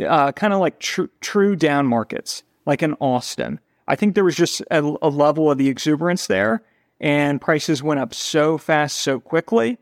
uh, 0.02 0.32
kind 0.32 0.54
of 0.54 0.60
like 0.60 0.80
tr- 0.80 1.04
true 1.20 1.56
down 1.56 1.88
markets, 1.88 2.44
like 2.66 2.82
in 2.82 2.94
Austin. 2.96 3.60
I 3.88 3.96
think 3.96 4.16
there 4.16 4.24
was 4.24 4.36
just 4.36 4.62
a, 4.72 4.80
a 5.02 5.10
level 5.10 5.52
of 5.52 5.58
the 5.58 5.70
exuberance 5.70 6.28
there, 6.28 6.64
and 7.00 7.40
prices 7.42 7.84
went 7.84 8.00
up 8.00 8.14
so 8.14 8.58
fast, 8.58 8.98
so 8.98 9.20
quickly, 9.20 9.78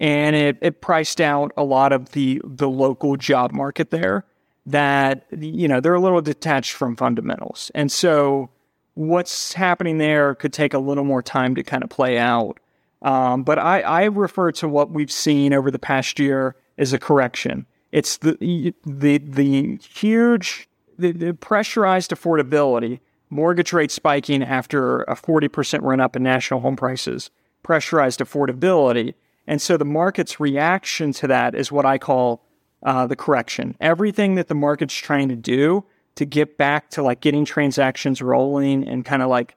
and 0.00 0.34
it, 0.34 0.58
it 0.60 0.80
priced 0.80 1.20
out 1.20 1.52
a 1.56 1.64
lot 1.64 1.92
of 1.92 2.12
the 2.12 2.40
the 2.44 2.68
local 2.68 3.16
job 3.16 3.52
market 3.52 3.90
there 3.90 4.24
that 4.66 5.26
you 5.30 5.68
know 5.68 5.80
they're 5.80 5.94
a 5.94 6.00
little 6.00 6.22
detached 6.22 6.72
from 6.72 6.96
fundamentals, 6.96 7.70
and 7.74 7.90
so 7.90 8.50
what's 8.94 9.52
happening 9.52 9.98
there 9.98 10.34
could 10.34 10.52
take 10.52 10.72
a 10.72 10.78
little 10.78 11.04
more 11.04 11.22
time 11.22 11.54
to 11.54 11.62
kind 11.62 11.82
of 11.82 11.90
play 11.90 12.18
out. 12.18 12.58
Um, 13.02 13.42
but 13.42 13.58
I, 13.58 13.80
I 13.82 14.04
refer 14.04 14.52
to 14.52 14.68
what 14.68 14.90
we've 14.90 15.12
seen 15.12 15.52
over 15.52 15.70
the 15.70 15.78
past 15.78 16.18
year 16.18 16.56
as 16.78 16.92
a 16.92 16.98
correction. 16.98 17.66
It's 17.92 18.16
the 18.18 18.74
the 18.84 19.18
the 19.18 19.76
huge 19.76 20.68
the, 20.98 21.12
the 21.12 21.34
pressurized 21.34 22.12
affordability, 22.12 23.00
mortgage 23.30 23.72
rates 23.72 23.94
spiking 23.94 24.42
after 24.42 25.02
a 25.02 25.14
forty 25.14 25.48
percent 25.48 25.82
run 25.82 26.00
up 26.00 26.16
in 26.16 26.22
national 26.22 26.60
home 26.60 26.76
prices, 26.76 27.30
pressurized 27.62 28.20
affordability, 28.20 29.14
and 29.46 29.60
so 29.60 29.76
the 29.76 29.84
market's 29.84 30.40
reaction 30.40 31.12
to 31.12 31.26
that 31.26 31.54
is 31.54 31.70
what 31.70 31.84
I 31.84 31.98
call 31.98 32.42
uh, 32.84 33.06
the 33.06 33.16
correction. 33.16 33.76
Everything 33.80 34.34
that 34.34 34.48
the 34.48 34.54
market's 34.54 34.94
trying 34.94 35.28
to 35.28 35.36
do 35.36 35.84
to 36.16 36.24
get 36.24 36.56
back 36.56 36.90
to 36.90 37.02
like 37.02 37.20
getting 37.20 37.44
transactions 37.44 38.22
rolling 38.22 38.86
and 38.86 39.04
kind 39.04 39.22
of 39.22 39.28
like 39.28 39.56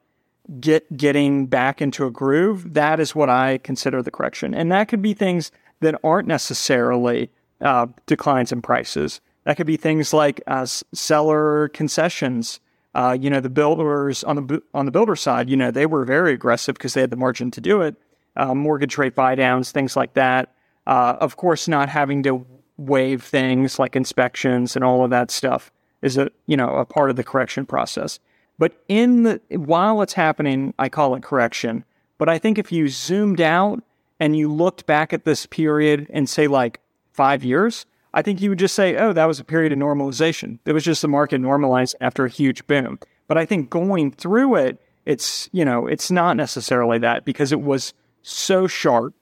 get 0.60 0.96
getting 0.96 1.46
back 1.46 1.82
into 1.82 2.06
a 2.06 2.12
groove, 2.12 2.74
that 2.74 3.00
is 3.00 3.13
what 3.13 3.30
I 3.30 3.60
consider 3.60 4.02
the 4.02 4.12
correction. 4.12 4.54
And 4.54 4.72
that 4.72 4.88
could 4.88 5.02
be 5.02 5.13
things 5.13 5.52
that 5.82 6.00
aren't 6.04 6.28
necessarily 6.28 7.30
uh, 7.62 7.88
declines 8.06 8.52
in 8.52 8.62
prices. 8.62 9.22
That 9.44 9.58
could 9.58 9.68
be 9.68 9.78
things 9.78 10.13
like 10.13 10.42
uh, 10.48 10.66
seller 10.66 11.70
concessions. 11.70 12.60
Uh, 12.96 13.16
you 13.20 13.30
know, 13.30 13.40
the 13.40 13.50
builders 13.50 14.24
on 14.24 14.48
the 14.48 14.62
on 14.74 14.86
the 14.86 14.92
builder 14.92 15.16
side, 15.16 15.50
you 15.50 15.58
know, 15.58 15.70
they 15.70 15.86
were 15.86 16.04
very 16.04 16.34
aggressive 16.34 16.76
because 16.76 16.94
they 16.94 17.02
had 17.02 17.12
the 17.12 17.18
margin 17.18 17.52
to 17.52 17.62
do 17.62 17.82
it. 17.82 17.96
Uh, 18.36 18.54
mortgage 18.54 18.98
rate 18.98 19.16
buy 19.16 19.36
downs, 19.36 19.72
things 19.72 19.96
like 19.96 20.13
that. 20.13 20.54
Uh, 20.86 21.18
of 21.20 21.38
course, 21.38 21.68
not 21.68 21.90
having 21.90 22.24
to 22.24 22.46
waive 22.78 23.24
things 23.24 23.80
like 23.80 23.96
inspections 23.96 24.76
and 24.76 24.86
all 24.86 25.04
of 25.04 25.10
that 25.10 25.32
stuff 25.32 25.72
is 26.02 26.18
a 26.18 26.30
you 26.46 26.56
know 26.56 26.76
a 26.76 26.86
part 26.86 27.10
of 27.10 27.16
the 27.16 27.24
correction 27.24 27.66
process. 27.66 28.20
But 28.60 28.74
in 28.88 29.24
the 29.24 29.42
while 29.50 30.02
it's 30.02 30.13
happening, 30.13 30.74
I 30.80 30.90
call 30.90 31.16
it 31.16 31.24
correction. 31.24 31.86
But 32.18 32.30
I 32.30 32.40
think 32.40 32.58
if 32.58 32.72
you 32.72 32.88
zoomed 32.88 33.42
out 33.42 33.84
and 34.20 34.36
you 34.36 34.52
looked 34.52 34.86
back 34.86 35.13
at 35.13 35.26
this 35.26 35.46
period 35.46 36.08
and 36.10 36.28
say 36.28 36.48
like 36.48 36.80
five 37.13 37.44
years, 37.44 37.86
I 38.13 38.24
think 38.24 38.42
you 38.42 38.50
would 38.50 38.60
just 38.60 38.74
say, 38.74 38.96
oh, 38.96 39.13
that 39.13 39.26
was 39.26 39.40
a 39.40 39.44
period 39.44 39.72
of 39.72 39.78
normalization. 39.78 40.58
It 40.66 40.74
was 40.74 40.84
just 40.84 41.04
the 41.04 41.08
market 41.08 41.40
normalized 41.40 41.96
after 42.02 42.26
a 42.26 42.30
huge 42.30 42.66
boom. 42.66 43.00
But 43.28 43.38
I 43.38 43.46
think 43.46 43.70
going 43.70 44.12
through 44.12 44.56
it, 44.56 44.82
it's 45.06 45.50
you 45.52 45.63
know 45.63 45.88
it's 45.88 46.12
not 46.12 46.36
necessarily 46.36 46.98
that 47.00 47.26
because 47.26 47.52
it 47.52 47.62
was 47.62 47.94
so 48.24 48.68
sharp 48.68 49.13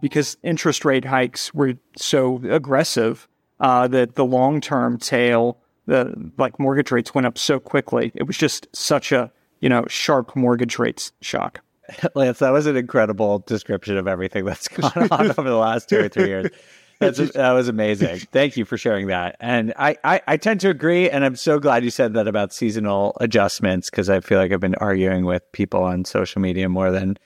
because 0.00 0.36
interest 0.42 0.84
rate 0.84 1.04
hikes 1.04 1.52
were 1.54 1.74
so 1.96 2.40
aggressive 2.48 3.28
uh, 3.60 3.88
that 3.88 4.14
the 4.14 4.24
long 4.24 4.60
term 4.60 4.98
tail, 4.98 5.58
the 5.86 6.32
like 6.38 6.58
mortgage 6.58 6.90
rates 6.90 7.14
went 7.14 7.26
up 7.26 7.38
so 7.38 7.58
quickly. 7.60 8.12
It 8.14 8.24
was 8.24 8.36
just 8.36 8.66
such 8.74 9.12
a 9.12 9.30
you 9.60 9.68
know 9.68 9.84
sharp 9.88 10.34
mortgage 10.36 10.78
rates 10.78 11.12
shock. 11.20 11.60
Lance, 12.14 12.38
that 12.38 12.50
was 12.50 12.66
an 12.66 12.76
incredible 12.76 13.40
description 13.40 13.96
of 13.96 14.08
everything 14.08 14.44
that's 14.44 14.68
gone 14.68 15.08
on 15.10 15.30
over 15.30 15.48
the 15.48 15.56
last 15.56 15.88
two 15.88 15.98
or 15.98 16.08
three 16.08 16.28
years. 16.28 16.50
That's, 16.98 17.18
that 17.32 17.52
was 17.52 17.68
amazing. 17.68 18.20
Thank 18.32 18.56
you 18.56 18.64
for 18.64 18.78
sharing 18.78 19.08
that. 19.08 19.36
And 19.40 19.72
I, 19.76 19.96
I, 20.04 20.20
I 20.26 20.36
tend 20.36 20.60
to 20.60 20.70
agree. 20.70 21.10
And 21.10 21.24
I'm 21.24 21.36
so 21.36 21.58
glad 21.58 21.84
you 21.84 21.90
said 21.90 22.14
that 22.14 22.28
about 22.28 22.52
seasonal 22.52 23.16
adjustments 23.20 23.90
because 23.90 24.08
I 24.08 24.20
feel 24.20 24.38
like 24.38 24.52
I've 24.52 24.60
been 24.60 24.76
arguing 24.76 25.24
with 25.24 25.42
people 25.52 25.82
on 25.82 26.04
social 26.04 26.40
media 26.40 26.68
more 26.68 26.90
than 26.90 27.18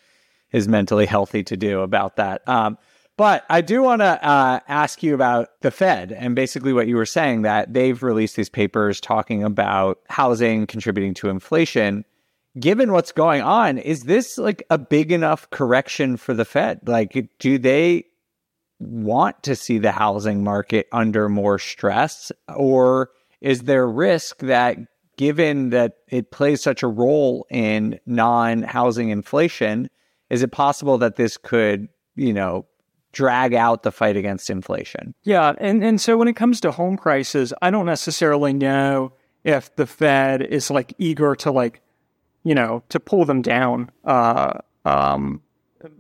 is 0.52 0.68
mentally 0.68 1.06
healthy 1.06 1.42
to 1.44 1.56
do 1.56 1.80
about 1.80 2.16
that. 2.16 2.46
Um, 2.48 2.78
but 3.16 3.44
I 3.50 3.62
do 3.62 3.82
want 3.82 4.00
to 4.00 4.24
uh, 4.24 4.60
ask 4.68 5.02
you 5.02 5.12
about 5.12 5.48
the 5.60 5.72
Fed 5.72 6.12
and 6.12 6.36
basically 6.36 6.72
what 6.72 6.86
you 6.86 6.96
were 6.96 7.04
saying 7.04 7.42
that 7.42 7.74
they've 7.74 8.00
released 8.00 8.36
these 8.36 8.48
papers 8.48 9.00
talking 9.00 9.42
about 9.42 9.98
housing 10.08 10.68
contributing 10.68 11.14
to 11.14 11.28
inflation. 11.28 12.04
Given 12.60 12.92
what's 12.92 13.10
going 13.10 13.42
on, 13.42 13.78
is 13.78 14.04
this 14.04 14.38
like 14.38 14.62
a 14.70 14.78
big 14.78 15.10
enough 15.10 15.50
correction 15.50 16.16
for 16.16 16.32
the 16.32 16.44
Fed? 16.44 16.80
Like, 16.86 17.28
do 17.40 17.58
they 17.58 18.04
want 18.78 19.42
to 19.42 19.56
see 19.56 19.78
the 19.78 19.92
housing 19.92 20.44
market 20.44 20.86
under 20.92 21.28
more 21.28 21.58
stress? 21.58 22.30
Or 22.54 23.10
is 23.40 23.62
there 23.62 23.88
risk 23.88 24.38
that 24.38 24.78
given 25.16 25.70
that 25.70 25.96
it 26.08 26.30
plays 26.30 26.62
such 26.62 26.82
a 26.82 26.88
role 26.88 27.46
in 27.50 27.98
non 28.06 28.62
housing 28.62 29.10
inflation, 29.10 29.90
is 30.30 30.42
it 30.42 30.52
possible 30.52 30.98
that 30.98 31.16
this 31.16 31.36
could, 31.36 31.88
you 32.16 32.32
know, 32.32 32.66
drag 33.12 33.54
out 33.54 33.82
the 33.82 33.92
fight 33.92 34.16
against 34.16 34.50
inflation? 34.50 35.14
Yeah, 35.22 35.54
and 35.58 35.82
and 35.82 36.00
so 36.00 36.16
when 36.16 36.28
it 36.28 36.36
comes 36.36 36.60
to 36.62 36.70
home 36.70 36.96
prices, 36.96 37.52
I 37.62 37.70
don't 37.70 37.86
necessarily 37.86 38.52
know 38.52 39.12
if 39.44 39.74
the 39.76 39.86
Fed 39.86 40.42
is 40.42 40.70
like 40.70 40.94
eager 40.98 41.34
to 41.36 41.50
like, 41.50 41.80
you 42.44 42.54
know, 42.54 42.82
to 42.90 43.00
pull 43.00 43.24
them 43.24 43.42
down, 43.42 43.90
uh, 44.04 44.58
um, 44.84 45.42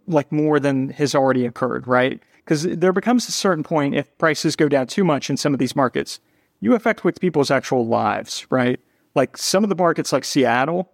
like 0.06 0.30
more 0.30 0.60
than 0.60 0.90
has 0.90 1.14
already 1.14 1.46
occurred, 1.46 1.86
right? 1.86 2.20
Because 2.44 2.64
there 2.64 2.92
becomes 2.92 3.28
a 3.28 3.32
certain 3.32 3.64
point 3.64 3.94
if 3.94 4.16
prices 4.18 4.56
go 4.56 4.68
down 4.68 4.86
too 4.86 5.04
much 5.04 5.30
in 5.30 5.36
some 5.36 5.52
of 5.52 5.58
these 5.58 5.76
markets, 5.76 6.18
you 6.60 6.74
affect 6.74 7.04
with 7.04 7.20
people's 7.20 7.50
actual 7.50 7.86
lives, 7.86 8.46
right? 8.50 8.80
Like 9.14 9.36
some 9.36 9.62
of 9.62 9.68
the 9.68 9.76
markets 9.76 10.12
like 10.12 10.24
Seattle 10.24 10.90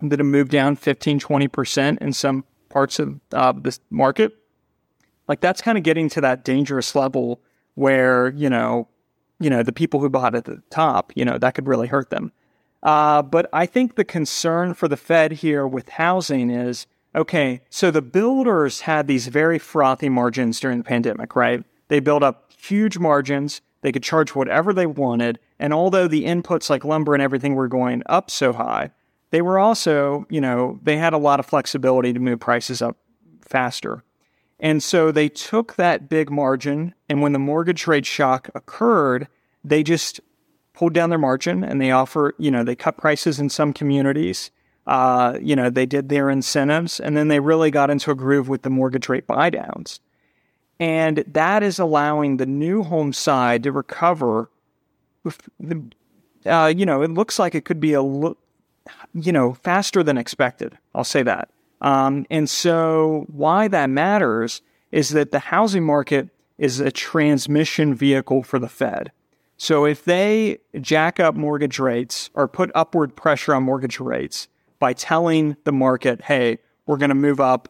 that 0.00 0.18
have 0.18 0.26
moved 0.26 0.50
down 0.50 0.76
15, 0.76 1.18
20% 1.18 1.98
in 1.98 2.12
some 2.12 2.44
parts 2.68 2.98
of 2.98 3.20
uh, 3.32 3.52
this 3.52 3.80
market, 3.90 4.36
like 5.26 5.40
that's 5.40 5.60
kind 5.60 5.78
of 5.78 5.84
getting 5.84 6.08
to 6.10 6.20
that 6.20 6.44
dangerous 6.44 6.94
level 6.94 7.40
where 7.74 8.30
you 8.30 8.50
know, 8.50 8.88
you 9.40 9.50
know, 9.50 9.62
the 9.62 9.72
people 9.72 10.00
who 10.00 10.08
bought 10.08 10.34
at 10.34 10.44
the 10.44 10.62
top, 10.70 11.12
you 11.14 11.24
know, 11.24 11.38
that 11.38 11.54
could 11.54 11.68
really 11.68 11.88
hurt 11.88 12.10
them. 12.10 12.32
Uh, 12.82 13.22
but 13.22 13.48
I 13.52 13.66
think 13.66 13.96
the 13.96 14.04
concern 14.04 14.74
for 14.74 14.88
the 14.88 14.96
Fed 14.96 15.32
here 15.32 15.66
with 15.66 15.88
housing 15.88 16.50
is 16.50 16.86
okay. 17.14 17.60
So 17.70 17.90
the 17.90 18.02
builders 18.02 18.82
had 18.82 19.06
these 19.06 19.26
very 19.28 19.58
frothy 19.58 20.08
margins 20.08 20.60
during 20.60 20.78
the 20.78 20.84
pandemic, 20.84 21.34
right? 21.34 21.64
They 21.88 22.00
built 22.00 22.22
up 22.22 22.52
huge 22.56 22.98
margins. 22.98 23.60
They 23.80 23.92
could 23.92 24.02
charge 24.02 24.34
whatever 24.34 24.72
they 24.72 24.86
wanted. 24.86 25.38
And 25.58 25.72
although 25.72 26.08
the 26.08 26.24
inputs 26.24 26.70
like 26.70 26.84
lumber 26.84 27.14
and 27.14 27.22
everything 27.22 27.54
were 27.54 27.68
going 27.68 28.02
up 28.06 28.30
so 28.30 28.52
high, 28.52 28.90
they 29.30 29.42
were 29.42 29.58
also, 29.58 30.26
you 30.30 30.40
know, 30.40 30.78
they 30.82 30.96
had 30.96 31.12
a 31.12 31.18
lot 31.18 31.40
of 31.40 31.46
flexibility 31.46 32.12
to 32.12 32.20
move 32.20 32.40
prices 32.40 32.80
up 32.80 32.96
faster. 33.42 34.02
And 34.60 34.82
so 34.82 35.12
they 35.12 35.28
took 35.28 35.76
that 35.76 36.08
big 36.08 36.30
margin, 36.30 36.94
and 37.08 37.22
when 37.22 37.32
the 37.32 37.38
mortgage 37.38 37.86
rate 37.86 38.06
shock 38.06 38.50
occurred, 38.54 39.28
they 39.62 39.82
just 39.82 40.20
pulled 40.72 40.94
down 40.94 41.10
their 41.10 41.18
margin 41.18 41.64
and 41.64 41.80
they 41.80 41.90
offer, 41.90 42.34
you 42.38 42.50
know, 42.50 42.62
they 42.62 42.76
cut 42.76 42.96
prices 42.96 43.40
in 43.40 43.50
some 43.50 43.72
communities. 43.72 44.50
Uh, 44.86 45.36
you 45.42 45.54
know, 45.54 45.68
they 45.68 45.84
did 45.84 46.08
their 46.08 46.30
incentives 46.30 47.00
and 47.00 47.16
then 47.16 47.28
they 47.28 47.40
really 47.40 47.70
got 47.70 47.90
into 47.90 48.10
a 48.10 48.14
groove 48.14 48.48
with 48.48 48.62
the 48.62 48.70
mortgage 48.70 49.08
rate 49.08 49.26
buydowns. 49.26 49.98
And 50.80 51.24
that 51.26 51.62
is 51.62 51.80
allowing 51.80 52.36
the 52.36 52.46
new 52.46 52.84
home 52.84 53.12
side 53.12 53.64
to 53.64 53.72
recover. 53.72 54.50
Uh, 56.46 56.72
you 56.74 56.86
know, 56.86 57.02
it 57.02 57.10
looks 57.10 57.38
like 57.40 57.56
it 57.56 57.64
could 57.64 57.80
be 57.80 57.92
a, 57.92 58.02
you 59.14 59.32
know, 59.32 59.54
faster 59.54 60.02
than 60.02 60.18
expected. 60.18 60.78
I'll 60.94 61.04
say 61.04 61.22
that. 61.22 61.50
Um, 61.80 62.26
and 62.30 62.48
so, 62.50 63.24
why 63.28 63.68
that 63.68 63.90
matters 63.90 64.62
is 64.90 65.10
that 65.10 65.30
the 65.30 65.38
housing 65.38 65.84
market 65.84 66.28
is 66.56 66.80
a 66.80 66.90
transmission 66.90 67.94
vehicle 67.94 68.42
for 68.42 68.58
the 68.58 68.68
Fed. 68.68 69.12
So, 69.56 69.84
if 69.84 70.04
they 70.04 70.58
jack 70.80 71.20
up 71.20 71.34
mortgage 71.34 71.78
rates 71.78 72.30
or 72.34 72.48
put 72.48 72.70
upward 72.74 73.14
pressure 73.14 73.54
on 73.54 73.62
mortgage 73.62 74.00
rates 74.00 74.48
by 74.80 74.92
telling 74.92 75.56
the 75.64 75.72
market, 75.72 76.22
"Hey, 76.22 76.58
we're 76.86 76.96
going 76.96 77.10
to 77.10 77.14
move 77.14 77.40
up, 77.40 77.68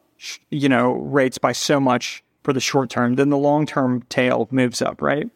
you 0.51 0.69
know, 0.69 0.93
rates 0.93 1.39
by 1.39 1.53
so 1.53 1.79
much 1.79 2.23
for 2.43 2.53
the 2.53 2.61
short 2.61 2.89
term," 2.89 3.17
then 3.17 3.29
the 3.29 3.37
long 3.37 3.67
term 3.67 4.03
tail 4.09 4.49
moves 4.51 4.81
up, 4.81 5.03
right? 5.03 5.29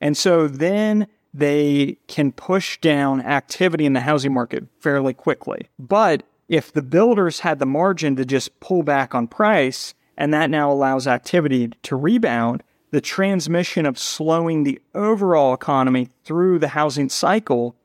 And 0.00 0.16
so 0.16 0.48
then 0.48 1.06
they 1.38 1.98
can 2.06 2.32
push 2.32 2.78
down 2.80 3.20
activity 3.20 3.84
in 3.84 3.92
the 3.92 4.00
housing 4.00 4.32
market 4.32 4.64
fairly 4.78 5.12
quickly. 5.12 5.68
But 5.78 6.22
if 6.48 6.72
the 6.72 6.82
builders 6.82 7.40
had 7.40 7.58
the 7.58 7.66
margin 7.66 8.16
to 8.16 8.24
just 8.24 8.58
pull 8.60 8.82
back 8.82 9.14
on 9.14 9.26
price, 9.26 9.94
and 10.16 10.32
that 10.32 10.48
now 10.48 10.72
allows 10.72 11.06
activity 11.06 11.70
to 11.82 11.96
rebound, 11.96 12.62
the 12.90 13.00
transmission 13.00 13.84
of 13.84 13.98
slowing 13.98 14.62
the 14.62 14.80
overall 14.94 15.52
economy 15.52 16.08
through 16.24 16.58
the 16.58 16.68
housing 16.68 17.08
cycle 17.08 17.76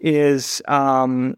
is 0.00 0.62
um, 0.66 1.36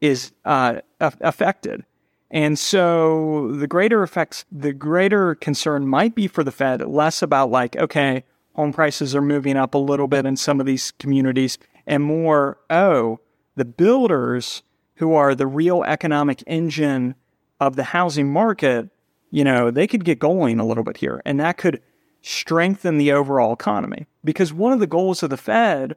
is 0.00 0.32
uh, 0.44 0.80
affected. 1.00 1.84
And 2.30 2.58
so 2.58 3.52
the 3.52 3.66
greater 3.66 4.02
effects, 4.02 4.44
the 4.50 4.72
greater 4.72 5.34
concern 5.34 5.86
might 5.86 6.14
be 6.14 6.26
for 6.26 6.42
the 6.42 6.50
Fed, 6.50 6.80
less 6.80 7.22
about 7.22 7.50
like, 7.50 7.76
okay, 7.76 8.24
home 8.54 8.72
prices 8.72 9.14
are 9.14 9.22
moving 9.22 9.56
up 9.56 9.74
a 9.74 9.78
little 9.78 10.08
bit 10.08 10.26
in 10.26 10.36
some 10.36 10.60
of 10.60 10.66
these 10.66 10.92
communities, 10.92 11.58
and 11.86 12.02
more, 12.02 12.58
oh, 12.70 13.20
the 13.56 13.64
builders 13.64 14.62
who 14.96 15.14
are 15.14 15.34
the 15.34 15.46
real 15.46 15.82
economic 15.84 16.42
engine 16.46 17.14
of 17.60 17.76
the 17.76 17.84
housing 17.84 18.32
market, 18.32 18.88
you 19.30 19.44
know, 19.44 19.70
they 19.70 19.86
could 19.86 20.04
get 20.04 20.18
going 20.18 20.60
a 20.60 20.66
little 20.66 20.84
bit 20.84 20.98
here. 20.98 21.22
And 21.24 21.40
that 21.40 21.56
could 21.56 21.80
strengthen 22.20 22.98
the 22.98 23.12
overall 23.12 23.52
economy. 23.52 24.06
Because 24.24 24.52
one 24.52 24.72
of 24.72 24.80
the 24.80 24.86
goals 24.86 25.22
of 25.22 25.30
the 25.30 25.36
Fed 25.36 25.96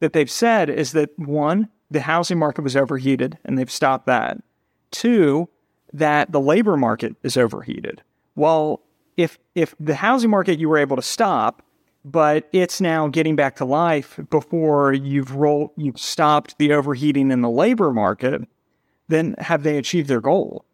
that 0.00 0.12
they've 0.12 0.30
said 0.30 0.70
is 0.70 0.92
that 0.92 1.10
one, 1.18 1.68
the 1.90 2.00
housing 2.00 2.38
market 2.38 2.62
was 2.62 2.76
overheated 2.76 3.38
and 3.44 3.58
they've 3.58 3.70
stopped 3.70 4.06
that. 4.06 4.38
Two, 4.90 5.48
that 5.92 6.32
the 6.32 6.40
labor 6.40 6.76
market 6.76 7.16
is 7.22 7.36
overheated. 7.36 8.02
Well, 8.34 8.80
if 9.16 9.38
if 9.54 9.74
the 9.78 9.96
housing 9.96 10.30
market 10.30 10.58
you 10.58 10.68
were 10.68 10.78
able 10.78 10.96
to 10.96 11.02
stop, 11.02 11.62
but 12.04 12.48
it's 12.52 12.80
now 12.80 13.08
getting 13.08 13.36
back 13.36 13.56
to 13.56 13.64
life 13.64 14.18
before 14.30 14.92
you've 14.92 15.34
rolled, 15.34 15.70
you've 15.76 15.98
stopped 15.98 16.56
the 16.58 16.72
overheating 16.72 17.30
in 17.30 17.40
the 17.40 17.50
labor 17.50 17.92
market, 17.92 18.42
then 19.08 19.34
have 19.38 19.62
they 19.62 19.76
achieved 19.76 20.08
their 20.08 20.20
goal? 20.20 20.64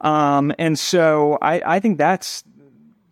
Um, 0.00 0.52
and 0.58 0.78
so 0.78 1.38
I, 1.40 1.76
I 1.76 1.80
think 1.80 1.98
that's 1.98 2.42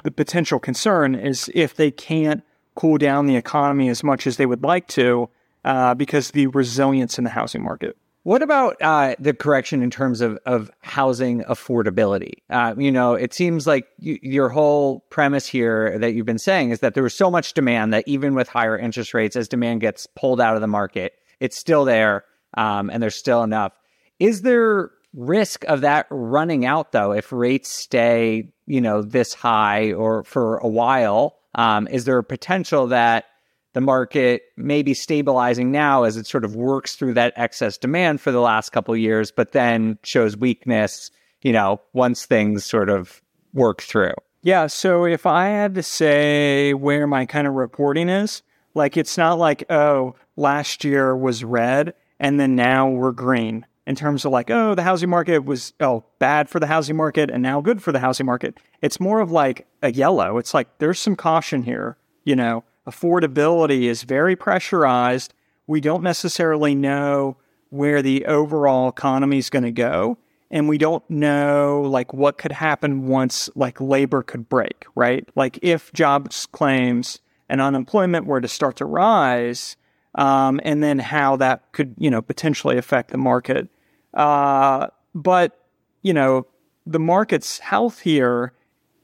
the 0.03 0.11
potential 0.11 0.59
concern 0.59 1.15
is 1.15 1.51
if 1.55 1.75
they 1.77 1.91
can't 1.91 2.43
cool 2.75 2.99
down 2.99 3.27
the 3.27 3.37
economy 3.37 3.89
as 3.89 4.03
much 4.03 4.27
as 4.27 4.37
they 4.37 4.47
would 4.47 4.63
like 4.63 4.89
to 4.89 5.29
uh, 5.65 5.95
because 5.95 6.31
the 6.31 6.47
resilience 6.49 7.19
in 7.19 7.25
the 7.25 7.31
housing 7.31 7.63
market. 7.63 7.97
What 8.23 8.43
about 8.43 8.77
uh, 8.83 9.15
the 9.19 9.33
correction 9.33 9.83
in 9.83 9.91
terms 9.91 10.21
of, 10.21 10.39
of 10.45 10.71
housing 10.81 11.43
affordability? 11.45 12.35
Uh, 12.51 12.75
you 12.77 12.93
know, 12.93 13.15
it 13.15 13.33
seems 13.33 13.67
like 13.67 13.89
your 13.99 14.51
whole 14.51 15.01
premise 15.09 15.47
here 15.47 15.99
that 15.99 16.13
you've 16.13 16.27
been 16.27 16.39
saying 16.39 16.71
is 16.71 16.81
that 16.81 16.93
there 16.93 17.03
was 17.03 17.15
so 17.15 17.31
much 17.31 17.55
demand 17.55 17.95
that 17.95 18.07
even 18.07 18.35
with 18.35 18.47
higher 18.47 18.79
interest 18.79 19.15
rates, 19.15 19.37
as 19.37 19.49
demand 19.49 19.81
gets 19.81 20.07
pulled 20.07 20.41
out 20.41 20.55
of 20.55 20.61
the 20.61 20.67
market, 20.67 21.15
it's 21.41 21.57
still 21.57 21.87
there 21.87 22.25
um, 22.59 22.91
and 22.91 23.03
there's 23.03 23.17
still 23.17 23.43
enough. 23.43 23.73
Is 24.19 24.43
there 24.43 24.91
risk 25.15 25.65
of 25.65 25.81
that 25.81 26.07
running 26.11 26.67
out 26.67 26.93
though 26.93 27.13
if 27.13 27.33
rates 27.33 27.71
stay, 27.71 28.53
you 28.67 28.83
know, 28.83 29.01
this 29.01 29.33
high 29.33 29.93
or 29.93 30.25
for 30.25 30.59
a 30.59 30.69
while? 30.69 31.39
Um, 31.55 31.89
is 31.89 32.05
there 32.05 32.19
a 32.19 32.25
potential 32.25 32.89
that 32.89 33.25
the 33.73 33.81
market 33.81 34.43
may 34.57 34.83
be 34.83 34.95
stabilizing 34.95 35.71
now 35.71 36.03
as 36.03 36.17
it 36.17 36.27
sort 36.27 36.45
of 36.45 36.57
works 36.57 36.97
through 36.97 37.15
that 37.15 37.33
excess 37.37 37.79
demand 37.79 38.21
for 38.21 38.33
the 38.33 38.41
last 38.41 38.71
couple 38.71 38.97
years, 38.97 39.31
but 39.31 39.53
then 39.53 39.99
shows 40.03 40.37
weakness, 40.37 41.11
you 41.43 41.53
know, 41.53 41.81
once 41.93 42.27
things 42.27 42.65
sort 42.65 42.91
of 42.91 43.23
work 43.53 43.81
through. 43.81 44.15
Yeah. 44.43 44.67
So 44.67 45.05
if 45.05 45.27
I 45.27 45.49
had 45.49 45.75
to 45.75 45.83
say 45.83 46.75
where 46.75 47.07
my 47.07 47.27
kind 47.27 47.47
of 47.47 47.55
reporting 47.55 48.09
is, 48.09 48.43
like 48.75 48.97
it's 48.97 49.19
not 49.19 49.39
like, 49.39 49.65
oh, 49.71 50.17
last 50.37 50.85
year 50.85 51.17
was 51.17 51.45
red 51.45 51.95
and 52.19 52.41
then 52.41 52.57
now 52.57 52.89
we're 52.89 53.13
green 53.13 53.67
in 53.87 53.95
terms 53.95 54.25
of 54.25 54.33
like, 54.33 54.51
oh, 54.51 54.75
the 54.75 54.83
housing 54.83 55.11
market 55.11 55.45
was, 55.45 55.75
oh, 55.81 56.05
bad 56.19 56.49
for 56.49 56.59
the 56.59 56.67
housing 56.67 56.97
market 56.97 57.31
and 57.31 57.43
now 57.43 57.61
good 57.61 57.83
for 57.83 57.93
the 57.93 57.99
housing 57.99 58.27
market. 58.27 58.59
It's 58.83 58.99
more 58.99 59.21
of 59.21 59.31
like 59.31 59.67
a 59.83 59.93
yellow. 59.93 60.39
It's 60.39 60.55
like 60.55 60.79
there's 60.79 60.99
some 60.99 61.17
caution 61.17 61.63
here, 61.63 61.97
you 62.25 62.35
know 62.35 62.65
affordability 62.89 63.83
is 63.83 64.03
very 64.03 64.37
pressurized. 64.37 65.35
We 65.67 65.81
don't 65.81 66.03
necessarily 66.03 66.75
know 66.75 67.37
where 67.69 68.03
the 68.03 68.27
overall 68.27 68.89
economy 68.89 69.39
is 69.39 69.51
going 69.51 69.63
to 69.65 69.71
go. 69.71 70.19
And 70.51 70.69
we 70.69 70.79
don't 70.79 71.09
know 71.09 71.83
like 71.83 72.13
what 72.13 72.39
could 72.39 72.51
happen 72.51 73.07
once 73.07 73.49
like 73.55 73.81
labor 73.81 74.23
could 74.23 74.49
break, 74.49 74.85
right? 74.97 75.29
Like 75.37 75.59
if 75.63 75.93
jobs 75.93 76.47
claims 76.47 77.21
and 77.49 77.61
unemployment 77.61 78.27
were 78.27 78.41
to 78.41 78.49
start 78.49 78.77
to 78.77 78.85
rise, 78.85 79.77
um, 80.17 80.61
and 80.65 80.83
then 80.83 80.99
how 80.99 81.37
that 81.37 81.71
could, 81.71 81.95
you 81.99 82.11
know, 82.11 82.21
potentially 82.21 82.77
affect 82.77 83.13
the 83.13 83.19
market. 83.19 83.69
Uh, 84.13 84.89
but, 85.15 85.67
you 86.03 86.13
know, 86.13 86.47
the 86.85 86.99
market's 86.99 87.61
health 87.61 88.01
here, 88.01 88.53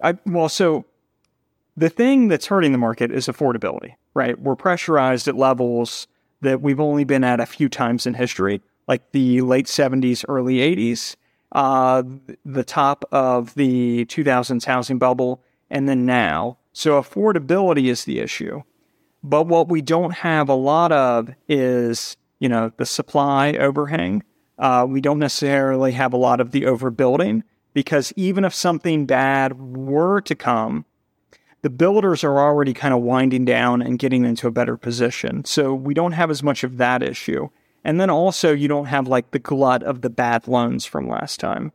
I, 0.03 0.19
well, 0.27 0.49
so 0.49 0.85
the 1.77 1.91
thing 1.91 2.29
that's 2.29 2.47
hurting 2.47 2.73
the 2.73 2.79
market 2.79 3.11
is 3.11 3.27
affordability, 3.27 3.95
right? 4.15 4.39
We're 4.41 4.57
pressurized 4.57 5.29
at 5.29 5.37
levels 5.37 6.07
that 6.41 6.63
we've 6.63 6.81
only 6.81 7.05
been 7.05 7.25
at 7.25 7.41
a 7.41 7.47
few 7.47 7.69
times 7.69 8.07
in 8.07 8.15
history, 8.15 8.63
like 8.89 9.13
the 9.13 9.43
late 9.43 9.67
70s, 9.67 10.25
early 10.29 10.57
80s, 10.57 11.17
uh, 11.53 12.03
the 12.45 12.65
top 12.65 13.05
of 13.13 13.55
the 13.55 14.07
2000s 14.07 14.65
housing 14.65 14.99
bubble, 14.99 15.43
and 15.71 15.89
then 15.89 16.07
now. 16.07 16.59
So 16.73 17.01
affordability 17.01 17.87
is 17.87 18.05
the 18.05 18.21
issue. 18.21 18.63
But 19.23 19.45
what 19.45 19.69
we 19.69 19.83
don't 19.83 20.13
have 20.13 20.49
a 20.49 20.55
lot 20.55 20.93
of 20.93 21.31
is, 21.49 22.17
you 22.39 22.49
know, 22.49 22.73
the 22.77 22.87
supply 22.87 23.53
overhang. 23.53 24.23
Uh, 24.59 24.87
we 24.89 25.01
don't 25.01 25.19
necessarily 25.19 25.93
have 25.93 26.13
a 26.13 26.19
lot 26.19 26.41
of 26.41 26.53
the 26.53 26.63
overbuilding 26.63 27.43
because 27.75 28.13
even 28.17 28.45
if 28.45 28.55
something 28.55 29.05
bad 29.05 29.77
were 29.77 30.21
to 30.23 30.35
come, 30.35 30.85
the 31.67 31.71
builders 31.71 32.23
are 32.23 32.39
already 32.39 32.73
kind 32.73 32.95
of 32.95 33.03
winding 33.03 33.45
down 33.45 33.83
and 33.83 33.99
getting 33.99 34.25
into 34.25 34.47
a 34.47 34.53
better 34.53 34.77
position. 34.77 35.45
So 35.45 35.75
we 35.75 35.95
don't 35.95 36.13
have 36.13 36.31
as 36.31 36.41
much 36.41 36.63
of 36.63 36.77
that 36.77 37.03
issue. 37.03 37.49
And 37.83 38.01
then 38.01 38.09
also, 38.09 38.53
you 38.53 38.69
don't 38.69 38.85
have 38.85 39.09
like 39.09 39.33
the 39.33 39.41
glut 39.41 39.83
of 39.83 40.01
the 40.01 40.09
bad 40.09 40.47
loans 40.47 40.85
from 40.85 41.09
last 41.09 41.41
time. 41.41 41.73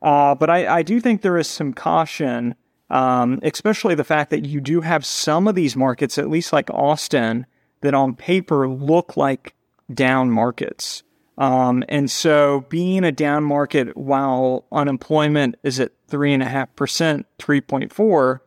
Uh, 0.00 0.34
but 0.34 0.48
I, 0.48 0.78
I, 0.78 0.82
do 0.82 1.00
think 1.00 1.20
there 1.20 1.36
is 1.36 1.48
some 1.48 1.74
caution, 1.74 2.54
um, 2.88 3.40
especially 3.42 3.94
the 3.94 4.04
fact 4.04 4.30
that 4.30 4.46
you 4.46 4.58
do 4.58 4.80
have 4.80 5.04
some 5.04 5.46
of 5.46 5.54
these 5.54 5.76
markets, 5.76 6.16
at 6.16 6.30
least 6.30 6.54
like 6.54 6.70
Austin, 6.70 7.44
that 7.82 7.92
on 7.92 8.14
paper 8.14 8.66
look 8.66 9.18
like 9.18 9.54
down 9.92 10.30
markets. 10.30 11.02
Um, 11.36 11.84
and 11.90 12.10
so 12.10 12.64
being 12.70 13.04
a 13.04 13.12
down 13.12 13.44
market 13.44 13.94
while 13.98 14.64
unemployment 14.72 15.56
is 15.62 15.78
at 15.78 15.92
3.5%, 16.08 17.26
3.4, 17.38 18.40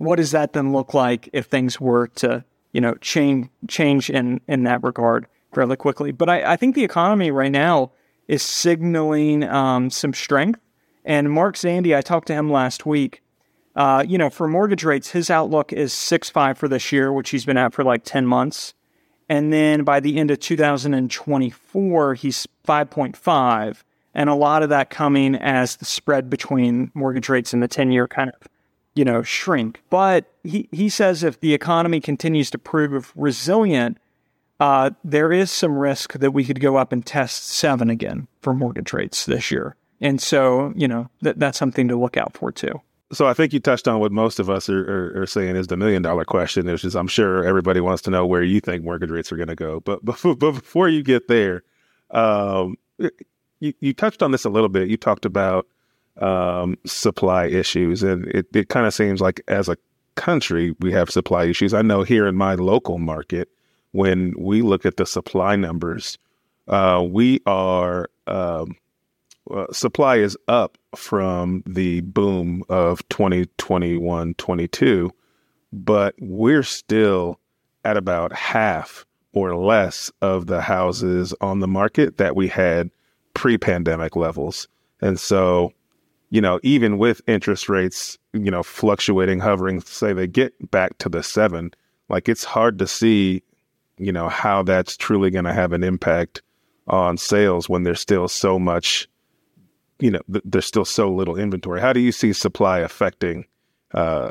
what 0.00 0.16
does 0.16 0.30
that 0.30 0.54
then 0.54 0.72
look 0.72 0.94
like 0.94 1.28
if 1.34 1.44
things 1.44 1.78
were 1.78 2.06
to, 2.06 2.42
you 2.72 2.80
know, 2.80 2.94
change 3.02 3.50
change 3.68 4.08
in 4.08 4.40
in 4.48 4.62
that 4.64 4.82
regard 4.82 5.26
fairly 5.52 5.76
quickly? 5.76 6.10
But 6.10 6.30
I, 6.30 6.52
I 6.52 6.56
think 6.56 6.74
the 6.74 6.84
economy 6.84 7.30
right 7.30 7.52
now 7.52 7.92
is 8.26 8.42
signaling 8.42 9.44
um, 9.44 9.90
some 9.90 10.14
strength. 10.14 10.58
And 11.04 11.30
Mark 11.30 11.54
Zandi, 11.54 11.94
I 11.94 12.00
talked 12.00 12.28
to 12.28 12.34
him 12.34 12.50
last 12.50 12.86
week. 12.86 13.22
Uh, 13.76 14.02
you 14.06 14.16
know, 14.16 14.30
for 14.30 14.48
mortgage 14.48 14.84
rates, 14.84 15.10
his 15.10 15.28
outlook 15.28 15.70
is 15.70 15.92
six 15.92 16.30
five 16.30 16.56
for 16.56 16.66
this 16.66 16.92
year, 16.92 17.12
which 17.12 17.28
he's 17.28 17.44
been 17.44 17.58
at 17.58 17.74
for 17.74 17.84
like 17.84 18.02
ten 18.02 18.26
months. 18.26 18.72
And 19.28 19.52
then 19.52 19.84
by 19.84 20.00
the 20.00 20.16
end 20.16 20.30
of 20.30 20.40
2024, 20.40 22.14
he's 22.14 22.48
5.5. 22.66 23.82
And 24.12 24.28
a 24.28 24.34
lot 24.34 24.64
of 24.64 24.70
that 24.70 24.90
coming 24.90 25.36
as 25.36 25.76
the 25.76 25.84
spread 25.84 26.28
between 26.28 26.90
mortgage 26.94 27.28
rates 27.28 27.52
and 27.52 27.62
the 27.62 27.68
10 27.68 27.92
year 27.92 28.08
kind 28.08 28.30
of 28.30 28.49
you 29.00 29.04
know, 29.06 29.22
shrink. 29.22 29.80
But 29.88 30.30
he, 30.44 30.68
he 30.72 30.90
says 30.90 31.24
if 31.24 31.40
the 31.40 31.54
economy 31.54 32.00
continues 32.00 32.50
to 32.50 32.58
prove 32.58 33.14
resilient, 33.16 33.96
uh, 34.60 34.90
there 35.02 35.32
is 35.32 35.50
some 35.50 35.72
risk 35.72 36.18
that 36.18 36.32
we 36.32 36.44
could 36.44 36.60
go 36.60 36.76
up 36.76 36.92
and 36.92 37.04
test 37.04 37.46
seven 37.46 37.88
again 37.88 38.28
for 38.42 38.52
mortgage 38.52 38.92
rates 38.92 39.24
this 39.24 39.50
year. 39.50 39.74
And 40.02 40.20
so, 40.20 40.74
you 40.76 40.86
know, 40.86 41.08
th- 41.24 41.36
that's 41.38 41.56
something 41.56 41.88
to 41.88 41.96
look 41.96 42.18
out 42.18 42.36
for 42.36 42.52
too. 42.52 42.78
So 43.10 43.26
I 43.26 43.32
think 43.32 43.54
you 43.54 43.58
touched 43.58 43.88
on 43.88 44.00
what 44.00 44.12
most 44.12 44.38
of 44.38 44.50
us 44.50 44.68
are, 44.68 44.82
are, 45.16 45.22
are 45.22 45.26
saying 45.26 45.56
is 45.56 45.68
the 45.68 45.78
million 45.78 46.02
dollar 46.02 46.26
question. 46.26 46.66
Which 46.66 46.84
is 46.84 46.94
I'm 46.94 47.08
sure 47.08 47.42
everybody 47.46 47.80
wants 47.80 48.02
to 48.02 48.10
know 48.10 48.26
where 48.26 48.42
you 48.42 48.60
think 48.60 48.84
mortgage 48.84 49.10
rates 49.10 49.32
are 49.32 49.36
going 49.36 49.48
to 49.48 49.54
go. 49.54 49.80
But 49.80 50.04
before, 50.04 50.36
but 50.36 50.52
before 50.52 50.90
you 50.90 51.02
get 51.02 51.26
there, 51.26 51.62
um, 52.10 52.76
you, 53.60 53.72
you 53.80 53.94
touched 53.94 54.22
on 54.22 54.30
this 54.30 54.44
a 54.44 54.50
little 54.50 54.68
bit. 54.68 54.88
You 54.88 54.98
talked 54.98 55.24
about 55.24 55.66
um, 56.20 56.76
supply 56.84 57.46
issues, 57.46 58.02
and 58.02 58.26
it, 58.28 58.46
it 58.54 58.68
kind 58.68 58.86
of 58.86 58.94
seems 58.94 59.20
like 59.20 59.40
as 59.48 59.68
a 59.68 59.76
country 60.16 60.74
we 60.80 60.92
have 60.92 61.10
supply 61.10 61.44
issues. 61.44 61.74
I 61.74 61.82
know 61.82 62.02
here 62.02 62.26
in 62.26 62.36
my 62.36 62.54
local 62.54 62.98
market, 62.98 63.48
when 63.92 64.34
we 64.38 64.62
look 64.62 64.84
at 64.84 64.96
the 64.96 65.06
supply 65.06 65.56
numbers, 65.56 66.18
uh, 66.68 67.04
we 67.08 67.40
are 67.46 68.08
um, 68.26 68.76
uh, 69.50 69.66
supply 69.72 70.16
is 70.16 70.36
up 70.48 70.78
from 70.94 71.62
the 71.66 72.00
boom 72.02 72.62
of 72.68 73.06
2021 73.08 74.34
22, 74.34 75.10
but 75.72 76.14
we're 76.20 76.62
still 76.62 77.40
at 77.84 77.96
about 77.96 78.32
half 78.32 79.04
or 79.32 79.56
less 79.56 80.10
of 80.20 80.46
the 80.46 80.60
houses 80.60 81.34
on 81.40 81.60
the 81.60 81.68
market 81.68 82.18
that 82.18 82.36
we 82.36 82.48
had 82.48 82.90
pre 83.34 83.56
pandemic 83.56 84.16
levels. 84.16 84.68
And 85.00 85.18
so, 85.18 85.72
you 86.30 86.40
know, 86.40 86.60
even 86.62 86.96
with 86.96 87.20
interest 87.26 87.68
rates, 87.68 88.16
you 88.32 88.50
know, 88.50 88.62
fluctuating, 88.62 89.40
hovering, 89.40 89.80
say 89.80 90.12
they 90.12 90.26
get 90.26 90.70
back 90.70 90.96
to 90.98 91.08
the 91.08 91.22
seven, 91.22 91.72
like 92.08 92.28
it's 92.28 92.44
hard 92.44 92.78
to 92.78 92.86
see, 92.86 93.42
you 93.98 94.12
know, 94.12 94.28
how 94.28 94.62
that's 94.62 94.96
truly 94.96 95.30
going 95.30 95.44
to 95.44 95.52
have 95.52 95.72
an 95.72 95.82
impact 95.82 96.42
on 96.86 97.16
sales 97.16 97.68
when 97.68 97.82
there's 97.82 98.00
still 98.00 98.28
so 98.28 98.58
much, 98.58 99.08
you 99.98 100.10
know, 100.10 100.20
th- 100.32 100.44
there's 100.44 100.66
still 100.66 100.84
so 100.84 101.12
little 101.12 101.36
inventory. 101.36 101.80
How 101.80 101.92
do 101.92 102.00
you 102.00 102.12
see 102.12 102.32
supply 102.32 102.78
affecting 102.78 103.46
uh, 103.92 104.30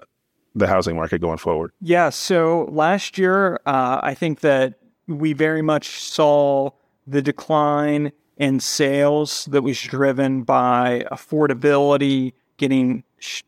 the 0.55 0.67
housing 0.67 0.95
market 0.95 1.19
going 1.19 1.37
forward? 1.37 1.71
Yeah. 1.81 2.09
So 2.09 2.67
last 2.71 3.17
year, 3.17 3.59
uh, 3.65 3.99
I 4.01 4.13
think 4.13 4.39
that 4.39 4.75
we 5.07 5.33
very 5.33 5.61
much 5.61 6.01
saw 6.01 6.71
the 7.05 7.21
decline 7.21 8.11
in 8.39 8.59
sales 8.59 9.45
that 9.51 9.61
was 9.61 9.79
driven 9.79 10.43
by 10.43 11.05
affordability 11.11 12.33
getting 12.57 13.03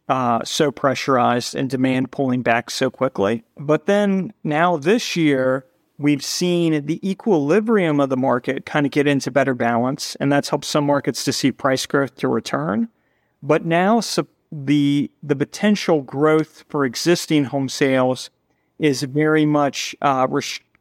uh, 0.10 0.44
so 0.44 0.72
pressurized 0.72 1.56
and 1.56 1.70
demand 1.70 2.12
pulling 2.12 2.42
back 2.42 2.70
so 2.70 2.90
quickly. 2.90 3.44
But 3.58 3.86
then 3.86 4.34
now 4.44 4.78
this 4.78 5.16
year, 5.16 5.66
we've 5.98 6.24
seen 6.24 6.86
the 6.86 7.10
equilibrium 7.10 8.00
of 8.00 8.10
the 8.10 8.18
market 8.18 8.66
kind 8.66 8.86
of 8.86 8.92
get 8.92 9.08
into 9.08 9.32
better 9.32 9.54
balance, 9.54 10.16
and 10.16 10.32
that's 10.32 10.50
helped 10.50 10.66
some 10.66 10.86
markets 10.86 11.24
to 11.24 11.34
see 11.34 11.52
price 11.52 11.86
growth 11.86 12.16
to 12.18 12.28
return. 12.28 12.90
But 13.42 13.66
now 13.66 14.02
the 14.52 15.10
the 15.24 15.36
potential 15.36 16.02
growth 16.02 16.66
for 16.68 16.84
existing 16.84 17.46
home 17.46 17.70
sales 17.70 18.30
is 18.78 19.04
very 19.04 19.46
much 19.46 19.96
uh, 20.02 20.28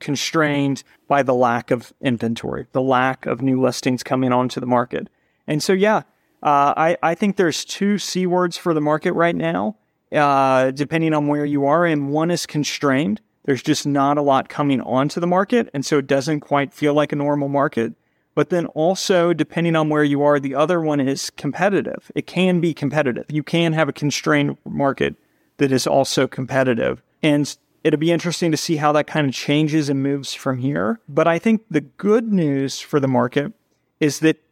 constrained 0.00 0.82
by 1.06 1.22
the 1.22 1.34
lack 1.34 1.70
of 1.70 1.92
inventory, 2.00 2.66
the 2.72 2.82
lack 2.82 3.26
of 3.26 3.42
new 3.42 3.60
listings 3.60 4.02
coming 4.02 4.32
onto 4.32 4.60
the 4.60 4.66
market. 4.66 5.08
And 5.46 5.62
so, 5.62 5.72
yeah, 5.72 6.02
uh, 6.42 6.74
I, 6.76 6.96
I 7.02 7.14
think 7.14 7.36
there's 7.36 7.64
two 7.64 7.98
C 7.98 8.26
words 8.26 8.56
for 8.56 8.74
the 8.74 8.80
market 8.80 9.12
right 9.12 9.36
now, 9.36 9.76
uh, 10.12 10.70
depending 10.70 11.14
on 11.14 11.26
where 11.26 11.44
you 11.44 11.66
are. 11.66 11.86
And 11.86 12.10
one 12.10 12.30
is 12.30 12.46
constrained. 12.46 13.20
There's 13.44 13.62
just 13.62 13.86
not 13.86 14.18
a 14.18 14.22
lot 14.22 14.48
coming 14.48 14.80
onto 14.80 15.20
the 15.20 15.26
market. 15.26 15.70
And 15.74 15.84
so 15.84 15.98
it 15.98 16.06
doesn't 16.06 16.40
quite 16.40 16.72
feel 16.72 16.94
like 16.94 17.12
a 17.12 17.16
normal 17.16 17.48
market. 17.48 17.94
But 18.34 18.50
then 18.50 18.66
also, 18.66 19.32
depending 19.32 19.74
on 19.74 19.88
where 19.88 20.04
you 20.04 20.22
are, 20.22 20.38
the 20.38 20.54
other 20.54 20.80
one 20.80 21.00
is 21.00 21.30
competitive. 21.30 22.12
It 22.14 22.26
can 22.26 22.60
be 22.60 22.72
competitive. 22.72 23.26
You 23.28 23.42
can 23.42 23.72
have 23.72 23.88
a 23.88 23.92
constrained 23.92 24.56
market 24.64 25.16
that 25.56 25.72
is 25.72 25.86
also 25.86 26.28
competitive. 26.28 27.02
And 27.22 27.54
it'll 27.82 27.98
be 27.98 28.12
interesting 28.12 28.50
to 28.50 28.56
see 28.56 28.76
how 28.76 28.92
that 28.92 29.06
kind 29.06 29.26
of 29.28 29.34
changes 29.34 29.88
and 29.88 30.02
moves 30.02 30.34
from 30.34 30.58
here. 30.58 31.00
But 31.08 31.26
I 31.26 31.38
think 31.38 31.64
the 31.70 31.80
good 31.80 32.32
news 32.32 32.80
for 32.80 33.00
the 33.00 33.08
market 33.08 33.52
is 33.98 34.20
that 34.20 34.42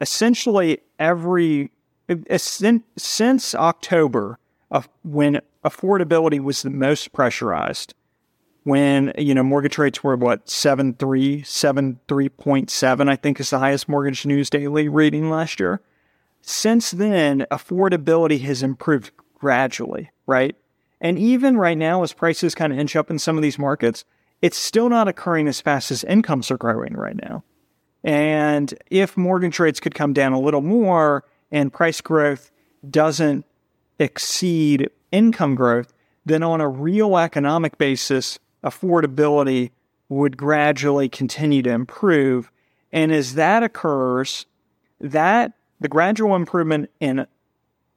essentially 0.00 0.80
every 0.98 1.70
since 2.96 3.54
October 3.54 4.38
of 4.70 4.88
when 5.02 5.40
affordability 5.64 6.40
was 6.40 6.62
the 6.62 6.70
most 6.70 7.12
pressurized, 7.12 7.94
when 8.64 9.12
you 9.16 9.34
know 9.34 9.42
mortgage 9.42 9.78
rates 9.78 10.02
were 10.02 10.16
what 10.16 10.48
seven 10.48 10.94
three 10.94 11.42
seven 11.42 12.00
three 12.08 12.28
point 12.28 12.70
seven, 12.70 13.08
I 13.08 13.16
think 13.16 13.40
is 13.40 13.50
the 13.50 13.58
highest 13.58 13.88
mortgage 13.88 14.26
news 14.26 14.50
daily 14.50 14.88
reading 14.88 15.30
last 15.30 15.60
year. 15.60 15.80
Since 16.42 16.90
then, 16.90 17.46
affordability 17.50 18.40
has 18.42 18.62
improved 18.62 19.12
gradually, 19.38 20.10
right? 20.26 20.56
And 21.04 21.18
even 21.18 21.58
right 21.58 21.76
now, 21.76 22.02
as 22.02 22.14
prices 22.14 22.54
kind 22.54 22.72
of 22.72 22.78
inch 22.78 22.96
up 22.96 23.10
in 23.10 23.18
some 23.18 23.36
of 23.36 23.42
these 23.42 23.58
markets, 23.58 24.06
it's 24.40 24.56
still 24.56 24.88
not 24.88 25.06
occurring 25.06 25.46
as 25.48 25.60
fast 25.60 25.90
as 25.90 26.02
incomes 26.02 26.50
are 26.50 26.56
growing 26.56 26.94
right 26.94 27.14
now. 27.14 27.44
And 28.02 28.72
if 28.90 29.14
mortgage 29.14 29.58
rates 29.58 29.80
could 29.80 29.94
come 29.94 30.14
down 30.14 30.32
a 30.32 30.40
little 30.40 30.62
more 30.62 31.24
and 31.52 31.70
price 31.70 32.00
growth 32.00 32.50
doesn't 32.88 33.44
exceed 33.98 34.88
income 35.12 35.54
growth, 35.54 35.92
then 36.24 36.42
on 36.42 36.62
a 36.62 36.68
real 36.68 37.18
economic 37.18 37.76
basis, 37.76 38.38
affordability 38.64 39.72
would 40.08 40.38
gradually 40.38 41.10
continue 41.10 41.60
to 41.60 41.70
improve. 41.70 42.50
And 42.92 43.12
as 43.12 43.34
that 43.34 43.62
occurs, 43.62 44.46
that 45.02 45.52
the 45.80 45.88
gradual 45.88 46.34
improvement 46.34 46.88
in 46.98 47.26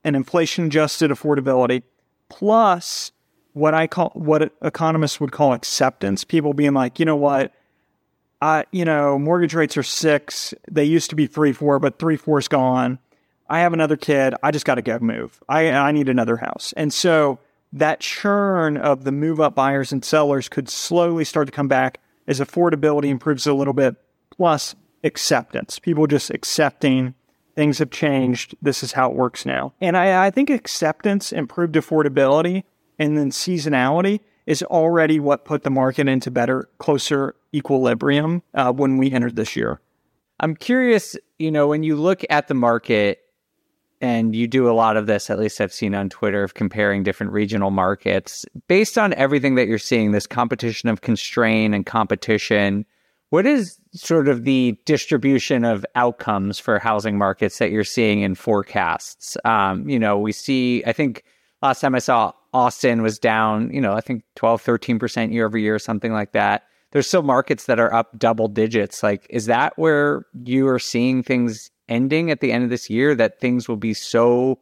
an 0.03 0.15
inflation 0.15 0.65
adjusted 0.65 1.09
affordability 1.09 1.83
plus 2.29 3.11
what 3.53 3.73
I 3.73 3.87
call 3.87 4.11
what 4.13 4.53
economists 4.61 5.19
would 5.19 5.31
call 5.31 5.53
acceptance. 5.53 6.23
People 6.23 6.53
being 6.53 6.73
like, 6.73 6.99
you 6.99 7.05
know 7.05 7.15
what, 7.15 7.53
I 8.41 8.65
you 8.71 8.85
know 8.85 9.17
mortgage 9.17 9.53
rates 9.53 9.77
are 9.77 9.83
six. 9.83 10.53
They 10.69 10.83
used 10.83 11.09
to 11.09 11.15
be 11.15 11.27
three 11.27 11.53
four, 11.53 11.79
but 11.79 11.99
three 11.99 12.17
four's 12.17 12.47
gone. 12.47 12.99
I 13.49 13.59
have 13.59 13.73
another 13.73 13.97
kid. 13.97 14.35
I 14.43 14.51
just 14.51 14.65
got 14.65 14.75
to 14.75 14.81
go 14.81 14.99
move. 14.99 15.41
I 15.49 15.71
I 15.71 15.91
need 15.91 16.09
another 16.09 16.37
house, 16.37 16.73
and 16.77 16.93
so 16.93 17.39
that 17.73 17.99
churn 17.99 18.77
of 18.77 19.03
the 19.03 19.11
move 19.11 19.39
up 19.39 19.55
buyers 19.55 19.91
and 19.91 20.03
sellers 20.03 20.47
could 20.49 20.69
slowly 20.69 21.25
start 21.25 21.47
to 21.47 21.51
come 21.51 21.67
back 21.67 21.99
as 22.27 22.39
affordability 22.39 23.07
improves 23.07 23.47
a 23.47 23.53
little 23.53 23.73
bit. 23.73 23.95
Plus 24.29 24.75
acceptance, 25.03 25.79
people 25.79 26.05
just 26.05 26.29
accepting 26.29 27.15
things 27.57 27.79
have 27.79 27.89
changed. 27.89 28.55
This 28.61 28.83
is 28.83 28.93
how 28.93 29.09
it 29.09 29.17
works 29.17 29.43
now. 29.43 29.73
And 29.81 29.97
I, 29.97 30.27
I 30.27 30.31
think 30.31 30.51
acceptance, 30.51 31.33
improved 31.33 31.73
affordability, 31.73 32.63
and 32.99 33.17
then 33.17 33.31
seasonality 33.31 34.19
is 34.45 34.61
already 34.61 35.19
what 35.19 35.43
put 35.43 35.63
the 35.63 35.71
market 35.71 36.07
into 36.07 36.29
better, 36.29 36.69
closer 36.77 37.35
equilibrium 37.53 38.43
uh, 38.53 38.71
when 38.71 38.97
we 38.97 39.11
entered 39.11 39.35
this 39.35 39.55
year. 39.55 39.81
I'm 40.39 40.55
curious, 40.55 41.17
you 41.39 41.51
know, 41.51 41.67
when 41.67 41.81
you 41.81 41.95
look 41.95 42.21
at 42.29 42.47
the 42.47 42.53
market 42.53 43.21
and 44.01 44.35
you 44.35 44.47
do 44.47 44.69
a 44.69 44.73
lot 44.73 44.95
of 44.95 45.07
this, 45.07 45.31
at 45.31 45.39
least 45.39 45.59
I've 45.59 45.73
seen 45.73 45.95
on 45.95 46.09
Twitter, 46.09 46.43
of 46.43 46.53
comparing 46.53 47.01
different 47.01 47.33
regional 47.33 47.71
markets, 47.71 48.45
based 48.67 48.99
on 48.99 49.15
everything 49.15 49.55
that 49.55 49.67
you're 49.67 49.79
seeing, 49.79 50.11
this 50.11 50.27
competition 50.27 50.89
of 50.89 51.01
constraint 51.01 51.73
and 51.73 51.87
competition, 51.87 52.85
what 53.29 53.45
is 53.45 53.77
sort 53.93 54.27
of 54.27 54.43
the 54.43 54.77
distribution 54.85 55.65
of 55.65 55.85
outcomes 55.95 56.59
for 56.59 56.79
housing 56.79 57.17
markets 57.17 57.57
that 57.57 57.71
you're 57.71 57.83
seeing 57.83 58.21
in 58.21 58.35
forecasts? 58.35 59.37
Um, 59.43 59.87
you 59.89 59.99
know, 59.99 60.17
we 60.17 60.31
see, 60.31 60.83
I 60.85 60.93
think 60.93 61.23
last 61.61 61.81
time 61.81 61.95
I 61.95 61.99
saw 61.99 62.31
Austin 62.53 63.01
was 63.01 63.19
down, 63.19 63.71
you 63.73 63.81
know, 63.81 63.93
I 63.93 64.01
think 64.01 64.23
12, 64.35 64.63
13% 64.63 65.33
year 65.33 65.45
over 65.45 65.57
year, 65.57 65.77
something 65.77 66.13
like 66.13 66.31
that. 66.31 66.63
There's 66.91 67.07
still 67.07 67.21
markets 67.21 67.65
that 67.65 67.79
are 67.79 67.93
up 67.93 68.17
double 68.17 68.47
digits. 68.47 69.03
Like, 69.03 69.27
is 69.29 69.47
that 69.47 69.77
where 69.77 70.25
you 70.45 70.67
are 70.67 70.79
seeing 70.79 71.21
things 71.21 71.69
ending 71.89 72.31
at 72.31 72.39
the 72.39 72.51
end 72.51 72.63
of 72.63 72.69
this 72.69 72.89
year 72.89 73.13
that 73.15 73.39
things 73.39 73.67
will 73.67 73.77
be 73.77 73.93
so 73.93 74.59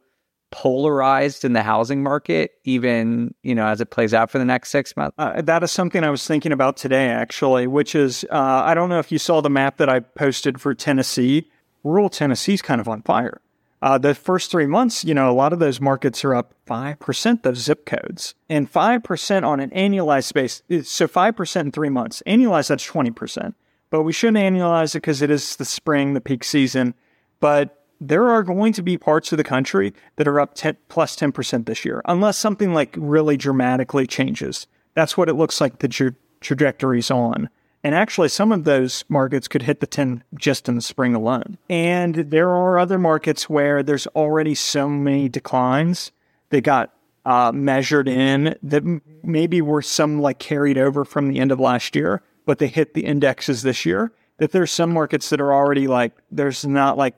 polarized 0.50 1.44
in 1.44 1.52
the 1.52 1.62
housing 1.62 2.02
market, 2.02 2.52
even 2.64 3.34
you 3.42 3.54
know 3.54 3.66
as 3.66 3.80
it 3.80 3.90
plays 3.90 4.14
out 4.14 4.30
for 4.30 4.38
the 4.38 4.44
next 4.44 4.70
six 4.70 4.96
months? 4.96 5.14
Uh, 5.18 5.42
that 5.42 5.62
is 5.62 5.72
something 5.72 6.04
I 6.04 6.10
was 6.10 6.26
thinking 6.26 6.52
about 6.52 6.76
today, 6.76 7.08
actually. 7.08 7.66
Which 7.66 7.94
is, 7.94 8.24
uh, 8.30 8.62
I 8.64 8.74
don't 8.74 8.88
know 8.88 8.98
if 8.98 9.12
you 9.12 9.18
saw 9.18 9.40
the 9.40 9.50
map 9.50 9.76
that 9.78 9.88
I 9.88 10.00
posted 10.00 10.60
for 10.60 10.74
Tennessee. 10.74 11.50
Rural 11.84 12.08
Tennessee's 12.08 12.62
kind 12.62 12.80
of 12.80 12.88
on 12.88 13.02
fire. 13.02 13.40
Uh, 13.82 13.98
the 13.98 14.14
first 14.14 14.50
three 14.50 14.66
months, 14.66 15.04
you 15.04 15.14
know, 15.14 15.30
a 15.30 15.34
lot 15.34 15.52
of 15.52 15.58
those 15.58 15.80
markets 15.80 16.24
are 16.24 16.34
up 16.34 16.54
five 16.64 16.98
percent. 16.98 17.42
Those 17.42 17.58
zip 17.58 17.84
codes 17.84 18.34
and 18.48 18.68
five 18.70 19.04
percent 19.04 19.44
on 19.44 19.60
an 19.60 19.70
annualized 19.70 20.32
base. 20.32 20.62
So 20.88 21.06
five 21.06 21.36
percent 21.36 21.66
in 21.66 21.72
three 21.72 21.90
months, 21.90 22.22
annualized 22.26 22.68
that's 22.68 22.84
twenty 22.84 23.10
percent. 23.10 23.54
But 23.90 24.02
we 24.02 24.12
shouldn't 24.12 24.38
annualize 24.38 24.94
it 24.94 25.02
because 25.02 25.22
it 25.22 25.30
is 25.30 25.56
the 25.56 25.64
spring, 25.64 26.14
the 26.14 26.20
peak 26.20 26.42
season. 26.42 26.94
But 27.38 27.75
there 28.00 28.28
are 28.28 28.42
going 28.42 28.72
to 28.74 28.82
be 28.82 28.98
parts 28.98 29.32
of 29.32 29.38
the 29.38 29.44
country 29.44 29.94
that 30.16 30.28
are 30.28 30.40
up 30.40 30.54
10, 30.54 30.76
plus 30.88 31.16
10% 31.16 31.66
this 31.66 31.84
year, 31.84 32.02
unless 32.04 32.36
something 32.36 32.74
like 32.74 32.94
really 32.98 33.36
dramatically 33.36 34.06
changes. 34.06 34.66
That's 34.94 35.16
what 35.16 35.28
it 35.28 35.34
looks 35.34 35.60
like 35.60 35.78
the 35.78 35.88
tra- 35.88 36.14
trajectory's 36.40 37.10
on. 37.10 37.48
And 37.84 37.94
actually, 37.94 38.28
some 38.28 38.50
of 38.50 38.64
those 38.64 39.04
markets 39.08 39.46
could 39.46 39.62
hit 39.62 39.80
the 39.80 39.86
10 39.86 40.24
just 40.34 40.68
in 40.68 40.74
the 40.74 40.82
spring 40.82 41.14
alone. 41.14 41.56
And 41.70 42.16
there 42.16 42.50
are 42.50 42.78
other 42.78 42.98
markets 42.98 43.48
where 43.48 43.82
there's 43.82 44.08
already 44.08 44.54
so 44.54 44.88
many 44.88 45.28
declines 45.28 46.10
that 46.50 46.62
got 46.62 46.92
uh, 47.24 47.52
measured 47.52 48.08
in 48.08 48.56
that 48.62 48.82
m- 48.82 49.02
maybe 49.22 49.60
were 49.60 49.82
some 49.82 50.20
like 50.20 50.38
carried 50.38 50.78
over 50.78 51.04
from 51.04 51.28
the 51.28 51.38
end 51.38 51.52
of 51.52 51.60
last 51.60 51.94
year, 51.94 52.22
but 52.44 52.58
they 52.58 52.66
hit 52.66 52.94
the 52.94 53.04
indexes 53.04 53.62
this 53.62 53.86
year. 53.86 54.12
That 54.38 54.52
there's 54.52 54.70
some 54.70 54.92
markets 54.92 55.30
that 55.30 55.40
are 55.40 55.52
already 55.52 55.86
like, 55.86 56.12
there's 56.30 56.64
not 56.66 56.98
like 56.98 57.14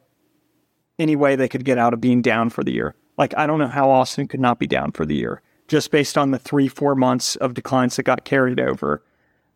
any 0.99 1.17
way 1.17 1.37
they 1.37 1.49
could 1.49 1.65
get 1.65 1.79
out 1.79 1.95
of 1.95 2.01
being 2.01 2.23
down 2.23 2.51
for 2.51 2.65
the 2.65 2.73
year. 2.73 2.95
Like, 3.17 3.37
I 3.37 3.47
don't 3.47 3.59
know 3.59 3.69
how 3.69 3.91
Austin 3.91 4.29
could 4.29 4.41
not 4.41 4.59
be 4.59 4.67
down 4.67 4.93
for 4.93 5.05
the 5.05 5.15
year 5.15 5.43
just 5.69 5.91
based 5.91 6.19
on 6.19 6.31
the 6.31 6.39
three, 6.39 6.67
four 6.67 6.95
months 6.95 7.37
of 7.37 7.55
declines 7.55 7.97
that 7.97 8.03
got 8.03 8.25
carried 8.25 8.59
over. 8.59 9.03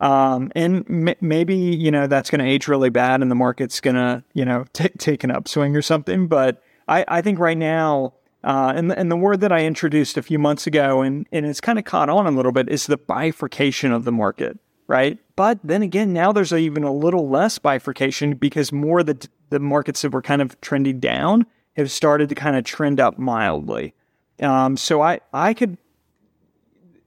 Um, 0.00 0.52
and 0.54 0.84
m- 0.88 1.16
maybe, 1.20 1.56
you 1.56 1.90
know, 1.90 2.06
that's 2.06 2.30
going 2.30 2.40
to 2.40 2.44
age 2.44 2.68
really 2.68 2.90
bad 2.90 3.22
and 3.22 3.30
the 3.30 3.34
market's 3.34 3.80
going 3.80 3.96
to, 3.96 4.22
you 4.34 4.44
know, 4.44 4.66
t- 4.72 4.90
take 4.98 5.24
an 5.24 5.30
upswing 5.30 5.74
or 5.74 5.82
something. 5.82 6.28
But 6.28 6.62
I, 6.86 7.04
I 7.08 7.22
think 7.22 7.38
right 7.38 7.56
now, 7.56 8.14
uh, 8.44 8.72
and, 8.76 8.90
the, 8.90 8.98
and 8.98 9.10
the 9.10 9.16
word 9.16 9.40
that 9.40 9.52
I 9.52 9.64
introduced 9.64 10.18
a 10.18 10.22
few 10.22 10.38
months 10.38 10.66
ago, 10.66 11.00
and, 11.00 11.26
and 11.32 11.46
it's 11.46 11.60
kind 11.60 11.78
of 11.78 11.84
caught 11.84 12.10
on 12.10 12.26
a 12.26 12.30
little 12.30 12.52
bit, 12.52 12.68
is 12.68 12.86
the 12.86 12.96
bifurcation 12.96 13.92
of 13.92 14.04
the 14.04 14.12
market, 14.12 14.58
right? 14.88 15.18
But 15.36 15.60
then 15.62 15.82
again, 15.82 16.12
now 16.12 16.32
there's 16.32 16.52
even 16.52 16.82
a 16.82 16.92
little 16.92 17.28
less 17.28 17.58
bifurcation 17.58 18.34
because 18.34 18.72
more 18.72 19.04
the, 19.04 19.28
the 19.52 19.60
markets 19.60 20.02
that 20.02 20.12
were 20.12 20.22
kind 20.22 20.42
of 20.42 20.60
trending 20.60 20.98
down 20.98 21.46
have 21.76 21.90
started 21.90 22.28
to 22.30 22.34
kind 22.34 22.56
of 22.56 22.64
trend 22.64 22.98
up 22.98 23.18
mildly. 23.18 23.94
Um, 24.40 24.76
so 24.76 25.02
I, 25.02 25.20
I 25.32 25.54
could 25.54 25.78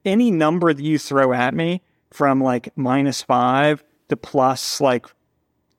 any 0.04 0.30
number 0.30 0.72
that 0.72 0.82
you 0.82 0.98
throw 0.98 1.32
at 1.32 1.52
me 1.52 1.82
from 2.12 2.40
like 2.40 2.70
minus 2.76 3.20
five 3.20 3.82
to 4.08 4.16
plus 4.16 4.80
like 4.80 5.06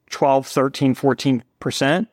12, 0.10 0.46
13, 0.46 0.94
14%, 0.96 2.08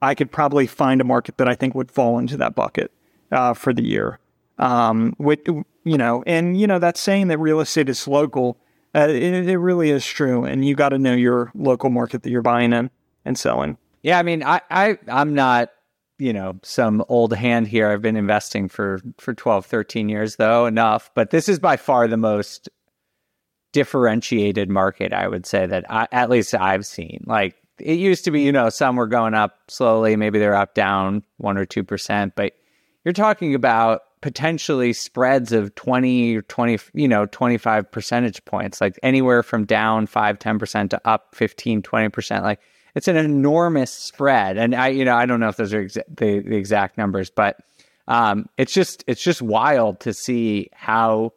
I 0.00 0.14
could 0.14 0.32
probably 0.32 0.66
find 0.66 1.00
a 1.00 1.04
market 1.04 1.36
that 1.36 1.48
I 1.48 1.54
think 1.54 1.74
would 1.74 1.90
fall 1.90 2.18
into 2.18 2.38
that 2.38 2.54
bucket 2.54 2.90
uh, 3.30 3.52
for 3.52 3.74
the 3.74 3.84
year. 3.84 4.18
Um, 4.58 5.14
with, 5.18 5.40
you 5.46 5.98
know, 5.98 6.24
and, 6.26 6.58
you 6.58 6.66
know, 6.66 6.78
that's 6.78 7.00
saying 7.00 7.28
that 7.28 7.38
real 7.38 7.60
estate 7.60 7.88
is 7.88 8.08
local. 8.08 8.58
Uh, 8.94 9.08
it, 9.08 9.46
it 9.48 9.58
really 9.58 9.90
is 9.90 10.06
true. 10.06 10.44
And 10.44 10.64
you 10.64 10.74
got 10.74 10.88
to 10.90 10.98
know 10.98 11.14
your 11.14 11.52
local 11.54 11.90
market 11.90 12.22
that 12.22 12.30
you're 12.30 12.42
buying 12.42 12.72
in 12.72 12.90
and 13.24 13.38
selling. 13.38 13.76
Yeah. 14.02 14.18
I 14.18 14.22
mean, 14.22 14.42
I, 14.42 14.60
I, 14.70 14.98
I'm 15.08 15.34
not 15.34 15.70
you 16.18 16.32
know 16.32 16.58
some 16.62 17.04
old 17.08 17.32
hand 17.32 17.68
here. 17.68 17.88
I've 17.88 18.02
been 18.02 18.16
investing 18.16 18.68
for 18.68 19.00
for 19.18 19.34
12 19.34 19.66
13 19.66 20.08
years 20.08 20.36
though 20.36 20.66
enough. 20.66 21.10
But 21.14 21.30
this 21.30 21.48
is 21.48 21.58
by 21.58 21.76
far 21.76 22.08
the 22.08 22.16
most 22.16 22.68
differentiated 23.72 24.70
market 24.70 25.12
i 25.12 25.28
would 25.28 25.44
say 25.44 25.66
that 25.66 25.84
I, 25.90 26.08
at 26.10 26.30
least 26.30 26.54
i've 26.54 26.86
seen. 26.86 27.22
Like 27.26 27.54
it 27.78 27.98
used 27.98 28.24
to 28.24 28.30
be 28.30 28.42
you 28.42 28.52
know 28.52 28.70
some 28.70 28.96
were 28.96 29.06
going 29.06 29.34
up 29.34 29.58
slowly. 29.68 30.16
Maybe 30.16 30.38
they're 30.38 30.54
up 30.54 30.74
down 30.74 31.22
1 31.36 31.56
or 31.56 31.66
2% 31.66 32.32
but 32.34 32.54
you're 33.04 33.12
talking 33.12 33.54
about 33.54 34.02
potentially 34.20 34.92
spreads 34.92 35.52
of 35.52 35.74
20 35.76 36.36
or 36.36 36.42
20 36.42 36.78
you 36.94 37.06
know 37.06 37.26
25 37.26 37.90
percentage 37.92 38.44
points 38.44 38.80
like 38.80 38.98
anywhere 39.02 39.42
from 39.44 39.64
down 39.64 40.06
5 40.06 40.38
10% 40.38 40.90
to 40.90 41.00
up 41.04 41.34
15 41.34 41.82
20% 41.82 42.42
like 42.42 42.60
it's 42.94 43.08
an 43.08 43.16
enormous 43.16 43.92
spread. 43.92 44.56
And 44.56 44.74
I, 44.74 44.88
you 44.88 45.04
know, 45.04 45.14
I 45.14 45.26
don't 45.26 45.40
know 45.40 45.48
if 45.48 45.56
those 45.56 45.72
are 45.72 45.84
exa- 45.84 46.02
the, 46.08 46.40
the 46.40 46.56
exact 46.56 46.98
numbers, 46.98 47.30
but 47.30 47.58
um, 48.08 48.48
it's 48.56 48.72
just 48.72 49.04
it's 49.06 49.22
just 49.22 49.42
wild 49.42 50.00
to 50.00 50.14
see 50.14 50.70
how 50.72 51.32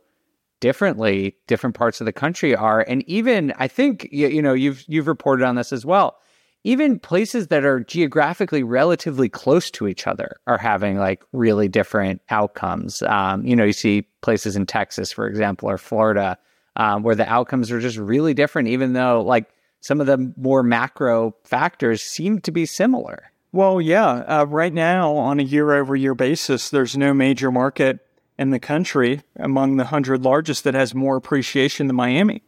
differently 0.61 1.35
different 1.47 1.75
parts 1.75 1.99
of 1.99 2.05
the 2.05 2.13
country 2.13 2.55
are, 2.55 2.81
and 2.87 3.03
even 3.07 3.53
I 3.57 3.67
think 3.67 4.07
you, 4.11 4.29
you 4.29 4.41
know 4.41 4.53
you've 4.53 4.83
you've 4.87 5.07
reported 5.07 5.45
on 5.45 5.55
this 5.55 5.73
as 5.73 5.85
well. 5.85 6.17
Even 6.63 6.99
places 6.99 7.47
that 7.47 7.65
are 7.65 7.79
geographically 7.79 8.61
relatively 8.61 9.27
close 9.27 9.71
to 9.71 9.87
each 9.87 10.05
other 10.05 10.37
are 10.45 10.59
having 10.59 10.97
like 10.97 11.23
really 11.33 11.67
different 11.67 12.21
outcomes. 12.29 13.01
Um, 13.01 13.43
you 13.43 13.55
know, 13.55 13.63
you 13.63 13.73
see 13.73 14.07
places 14.21 14.55
in 14.55 14.67
Texas, 14.67 15.11
for 15.11 15.27
example, 15.27 15.69
or 15.69 15.79
Florida, 15.79 16.37
um, 16.75 17.01
where 17.01 17.15
the 17.15 17.27
outcomes 17.27 17.71
are 17.71 17.79
just 17.79 17.97
really 17.97 18.35
different, 18.35 18.67
even 18.67 18.93
though 18.93 19.23
like 19.23 19.49
some 19.81 19.99
of 19.99 20.07
the 20.07 20.33
more 20.37 20.63
macro 20.63 21.35
factors 21.43 22.01
seem 22.01 22.39
to 22.41 22.51
be 22.51 22.65
similar. 22.65 23.31
Well, 23.51 23.81
yeah. 23.81 24.23
Uh, 24.27 24.45
right 24.45 24.73
now, 24.73 25.13
on 25.15 25.39
a 25.39 25.43
year 25.43 25.73
over 25.73 25.95
year 25.95 26.15
basis, 26.15 26.69
there's 26.69 26.95
no 26.95 27.13
major 27.13 27.51
market 27.51 27.99
in 28.39 28.51
the 28.51 28.59
country 28.59 29.21
among 29.35 29.75
the 29.75 29.83
100 29.83 30.23
largest 30.23 30.63
that 30.63 30.73
has 30.73 30.95
more 30.95 31.17
appreciation 31.17 31.87
than 31.87 31.95
Miami. 31.95 32.43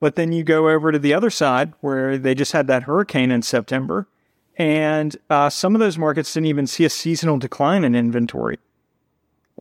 But 0.00 0.16
then 0.16 0.32
you 0.32 0.42
go 0.42 0.68
over 0.68 0.90
to 0.90 0.98
the 0.98 1.14
other 1.14 1.30
side 1.30 1.72
where 1.80 2.18
they 2.18 2.34
just 2.34 2.52
had 2.52 2.66
that 2.66 2.84
hurricane 2.84 3.30
in 3.30 3.42
September, 3.42 4.08
and 4.56 5.16
uh, 5.30 5.50
some 5.50 5.74
of 5.74 5.80
those 5.80 5.98
markets 5.98 6.34
didn't 6.34 6.46
even 6.46 6.66
see 6.66 6.84
a 6.84 6.90
seasonal 6.90 7.38
decline 7.38 7.84
in 7.84 7.94
inventory 7.94 8.58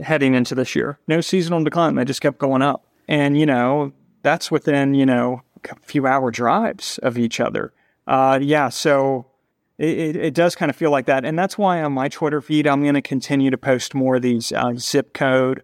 heading 0.01 0.33
into 0.33 0.55
this 0.55 0.75
year. 0.75 0.99
No 1.07 1.21
seasonal 1.21 1.63
decline. 1.63 1.95
They 1.95 2.05
just 2.05 2.21
kept 2.21 2.37
going 2.37 2.61
up. 2.61 2.83
And, 3.07 3.39
you 3.39 3.45
know, 3.45 3.93
that's 4.21 4.51
within, 4.51 4.93
you 4.93 5.05
know, 5.05 5.41
few 5.83 6.07
hour 6.07 6.31
drives 6.31 6.97
of 6.99 7.17
each 7.17 7.39
other. 7.39 7.73
Uh, 8.05 8.39
yeah, 8.41 8.69
so 8.69 9.25
it, 9.77 10.15
it, 10.15 10.33
does 10.33 10.55
kind 10.55 10.69
of 10.69 10.75
feel 10.75 10.91
like 10.91 11.05
that. 11.05 11.25
And 11.25 11.37
that's 11.37 11.57
why 11.57 11.81
on 11.83 11.91
my 11.91 12.07
Twitter 12.07 12.41
feed, 12.41 12.67
I'm 12.67 12.81
going 12.81 12.95
to 12.95 13.01
continue 13.01 13.51
to 13.51 13.57
post 13.57 13.93
more 13.93 14.15
of 14.15 14.21
these 14.21 14.51
uh, 14.51 14.73
zip 14.77 15.13
code 15.13 15.61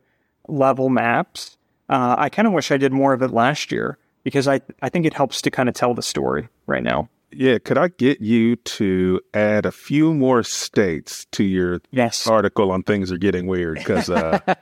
level 0.47 0.89
maps. 0.89 1.57
Uh, 1.89 2.15
I 2.17 2.29
kind 2.29 2.47
of 2.47 2.53
wish 2.53 2.71
I 2.71 2.77
did 2.77 2.91
more 2.91 3.13
of 3.13 3.21
it 3.21 3.31
last 3.31 3.71
year 3.71 3.97
because 4.23 4.47
I, 4.47 4.61
I 4.81 4.89
think 4.89 5.05
it 5.05 5.13
helps 5.13 5.41
to 5.43 5.51
kind 5.51 5.69
of 5.69 5.75
tell 5.75 5.93
the 5.93 6.01
story 6.01 6.47
right 6.67 6.83
now. 6.83 7.09
Yeah, 7.31 7.57
could 7.57 7.77
I 7.77 7.87
get 7.87 8.21
you 8.21 8.57
to 8.57 9.19
add 9.33 9.65
a 9.65 9.71
few 9.71 10.13
more 10.13 10.43
states 10.43 11.25
to 11.31 11.43
your 11.43 11.81
yes. 11.91 12.27
article 12.27 12.71
on 12.71 12.83
things 12.83 13.11
are 13.11 13.17
getting 13.17 13.47
weird? 13.47 13.79
Because 13.79 14.09
uh, 14.09 14.39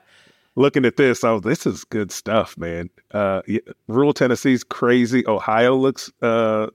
looking 0.55 0.85
at 0.85 0.97
this, 0.97 1.23
I 1.23 1.31
was 1.31 1.41
this 1.41 1.65
is 1.65 1.83
good 1.83 2.11
stuff, 2.11 2.57
man. 2.57 2.89
Uh, 3.11 3.41
rural 3.87 4.13
Tennessee's 4.13 4.63
crazy. 4.63 5.25
Ohio 5.27 5.75
looks, 5.75 6.11
uh, 6.21 6.67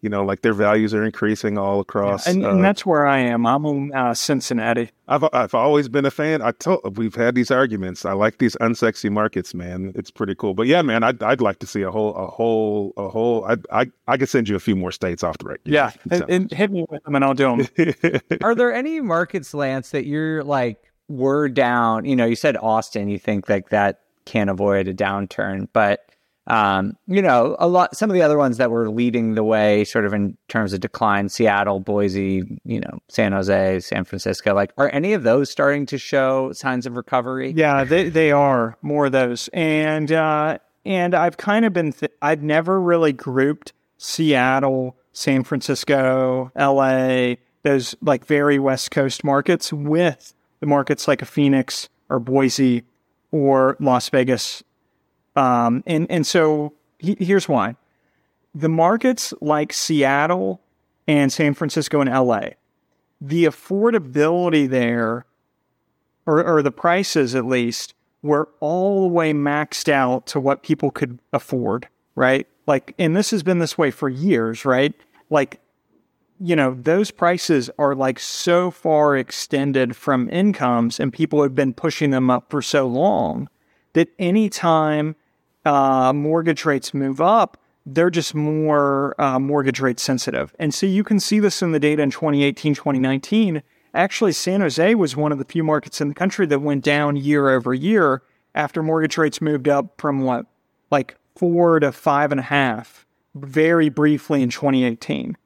you 0.00 0.10
know, 0.10 0.22
like 0.22 0.42
their 0.42 0.52
values 0.52 0.92
are 0.92 1.02
increasing 1.02 1.56
all 1.56 1.80
across. 1.80 2.26
Yeah, 2.26 2.32
and, 2.32 2.44
uh, 2.44 2.50
and, 2.50 2.64
that's 2.64 2.84
where 2.84 3.06
I 3.06 3.18
am. 3.20 3.46
I'm 3.46 3.64
in 3.64 3.94
uh, 3.94 4.12
Cincinnati. 4.12 4.90
I've 5.08 5.24
I've 5.32 5.54
always 5.54 5.88
been 5.88 6.04
a 6.04 6.10
fan. 6.10 6.42
I 6.42 6.52
told 6.52 6.98
we've 6.98 7.14
had 7.14 7.34
these 7.34 7.50
arguments. 7.50 8.04
I 8.04 8.12
like 8.12 8.38
these 8.38 8.54
unsexy 8.56 9.10
markets, 9.10 9.54
man. 9.54 9.92
It's 9.94 10.10
pretty 10.10 10.34
cool. 10.34 10.54
But 10.54 10.66
yeah, 10.66 10.82
man, 10.82 11.02
I'd 11.02 11.22
I'd 11.22 11.40
like 11.40 11.58
to 11.60 11.66
see 11.66 11.82
a 11.82 11.90
whole 11.90 12.14
a 12.16 12.26
whole 12.26 12.92
a 12.96 13.08
whole. 13.08 13.44
I 13.46 13.56
I 13.72 13.86
I 14.06 14.16
could 14.18 14.28
send 14.28 14.48
you 14.48 14.56
a 14.56 14.60
few 14.60 14.76
more 14.76 14.92
states 14.92 15.22
off 15.22 15.38
the 15.38 15.46
record. 15.46 15.62
Yeah, 15.64 15.92
and, 16.10 16.24
and 16.28 16.52
hit 16.52 16.70
me 16.70 16.84
with 16.88 17.02
them, 17.04 17.14
and 17.14 17.24
I'll 17.24 17.34
do 17.34 17.56
them. 17.56 18.20
are 18.42 18.54
there 18.54 18.74
any 18.74 19.00
markets, 19.00 19.54
Lance, 19.54 19.90
that 19.90 20.04
you're 20.06 20.44
like? 20.44 20.93
We're 21.08 21.48
down, 21.48 22.04
you 22.04 22.16
know, 22.16 22.24
you 22.24 22.36
said 22.36 22.56
Austin, 22.56 23.08
you 23.08 23.18
think 23.18 23.48
like 23.48 23.70
that 23.70 24.00
can't 24.24 24.50
avoid 24.50 24.88
a 24.88 24.94
downturn, 24.94 25.68
but 25.72 26.06
um, 26.46 26.96
you 27.06 27.22
know, 27.22 27.56
a 27.58 27.66
lot 27.66 27.96
some 27.96 28.10
of 28.10 28.14
the 28.14 28.22
other 28.22 28.36
ones 28.36 28.58
that 28.58 28.70
were 28.70 28.90
leading 28.90 29.34
the 29.34 29.44
way 29.44 29.84
sort 29.84 30.04
of 30.04 30.12
in 30.12 30.36
terms 30.48 30.74
of 30.74 30.80
decline, 30.80 31.30
Seattle, 31.30 31.80
Boise, 31.80 32.60
you 32.64 32.80
know, 32.80 32.98
San 33.08 33.32
Jose, 33.32 33.80
San 33.80 34.04
Francisco, 34.04 34.54
like 34.54 34.72
are 34.76 34.90
any 34.92 35.14
of 35.14 35.22
those 35.22 35.50
starting 35.50 35.86
to 35.86 35.96
show 35.96 36.52
signs 36.52 36.84
of 36.84 36.96
recovery? 36.96 37.52
Yeah, 37.56 37.84
they 37.84 38.10
they 38.10 38.30
are 38.30 38.76
more 38.82 39.06
of 39.06 39.12
those. 39.12 39.48
And 39.54 40.12
uh 40.12 40.58
and 40.84 41.14
I've 41.14 41.38
kind 41.38 41.64
of 41.64 41.72
been 41.72 41.92
th- 41.92 42.12
I've 42.20 42.42
never 42.42 42.78
really 42.78 43.14
grouped 43.14 43.72
Seattle, 43.96 44.96
San 45.14 45.44
Francisco, 45.44 46.52
LA, 46.54 47.36
those 47.62 47.94
like 48.02 48.26
very 48.26 48.58
West 48.58 48.90
Coast 48.90 49.24
markets 49.24 49.72
with 49.72 50.34
the 50.64 50.70
markets 50.70 51.06
like 51.06 51.20
a 51.20 51.26
Phoenix 51.26 51.90
or 52.08 52.18
Boise 52.18 52.84
or 53.30 53.76
Las 53.80 54.08
Vegas. 54.08 54.64
Um, 55.36 55.84
and, 55.86 56.10
and 56.10 56.26
so 56.26 56.72
he, 56.98 57.16
here's 57.20 57.46
why 57.46 57.76
the 58.54 58.70
markets 58.70 59.34
like 59.42 59.74
Seattle 59.74 60.62
and 61.06 61.30
San 61.30 61.52
Francisco 61.52 62.00
and 62.00 62.08
LA, 62.08 62.50
the 63.20 63.44
affordability 63.44 64.66
there, 64.66 65.26
or, 66.24 66.42
or 66.42 66.62
the 66.62 66.70
prices 66.70 67.34
at 67.34 67.44
least, 67.44 67.92
were 68.22 68.48
all 68.60 69.02
the 69.02 69.14
way 69.14 69.34
maxed 69.34 69.90
out 69.90 70.26
to 70.28 70.40
what 70.40 70.62
people 70.62 70.90
could 70.90 71.18
afford, 71.32 71.88
right? 72.14 72.46
Like, 72.66 72.94
and 72.98 73.14
this 73.14 73.32
has 73.32 73.42
been 73.42 73.58
this 73.58 73.76
way 73.76 73.90
for 73.90 74.08
years, 74.08 74.64
right? 74.64 74.94
Like 75.28 75.60
you 76.44 76.54
know, 76.54 76.76
those 76.78 77.10
prices 77.10 77.70
are 77.78 77.94
like 77.94 78.18
so 78.18 78.70
far 78.70 79.16
extended 79.16 79.96
from 79.96 80.28
incomes 80.28 81.00
and 81.00 81.10
people 81.10 81.42
have 81.42 81.54
been 81.54 81.72
pushing 81.72 82.10
them 82.10 82.28
up 82.28 82.50
for 82.50 82.60
so 82.60 82.86
long 82.86 83.48
that 83.94 84.08
anytime 84.18 85.16
uh, 85.64 86.12
mortgage 86.12 86.66
rates 86.66 86.92
move 86.92 87.18
up, 87.18 87.56
they're 87.86 88.10
just 88.10 88.34
more 88.34 89.18
uh, 89.18 89.38
mortgage 89.38 89.80
rate 89.80 89.98
sensitive. 89.98 90.54
And 90.58 90.74
so 90.74 90.84
you 90.84 91.02
can 91.02 91.18
see 91.18 91.40
this 91.40 91.62
in 91.62 91.72
the 91.72 91.80
data 91.80 92.02
in 92.02 92.10
2018, 92.10 92.74
2019. 92.74 93.62
Actually, 93.94 94.32
San 94.32 94.60
Jose 94.60 94.94
was 94.96 95.16
one 95.16 95.32
of 95.32 95.38
the 95.38 95.46
few 95.46 95.64
markets 95.64 96.02
in 96.02 96.08
the 96.08 96.14
country 96.14 96.44
that 96.44 96.60
went 96.60 96.84
down 96.84 97.16
year 97.16 97.48
over 97.48 97.72
year 97.72 98.22
after 98.54 98.82
mortgage 98.82 99.16
rates 99.16 99.40
moved 99.40 99.66
up 99.66 99.98
from 99.98 100.20
what, 100.20 100.44
like 100.90 101.16
four 101.36 101.80
to 101.80 101.90
five 101.90 102.32
and 102.32 102.40
a 102.40 102.44
half 102.44 103.06
very 103.34 103.88
briefly 103.88 104.42
in 104.42 104.50
2018. 104.50 105.38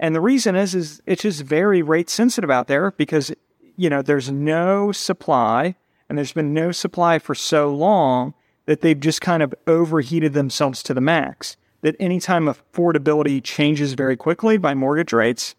And 0.00 0.14
the 0.14 0.20
reason 0.20 0.56
is, 0.56 0.74
is 0.74 1.02
it's 1.04 1.22
just 1.22 1.42
very 1.42 1.82
rate 1.82 2.08
sensitive 2.08 2.50
out 2.50 2.68
there 2.68 2.90
because, 2.92 3.32
you 3.76 3.90
know, 3.90 4.00
there's 4.00 4.30
no 4.30 4.92
supply 4.92 5.76
and 6.08 6.16
there's 6.16 6.32
been 6.32 6.54
no 6.54 6.72
supply 6.72 7.18
for 7.18 7.34
so 7.34 7.72
long 7.72 8.32
that 8.64 8.80
they've 8.80 8.98
just 8.98 9.20
kind 9.20 9.42
of 9.42 9.54
overheated 9.66 10.32
themselves 10.32 10.82
to 10.84 10.94
the 10.94 11.02
max. 11.02 11.58
That 11.82 11.96
anytime 12.00 12.46
affordability 12.46 13.44
changes 13.44 13.92
very 13.92 14.16
quickly 14.16 14.56
by 14.56 14.74
mortgage 14.74 15.12
rates, 15.12 15.54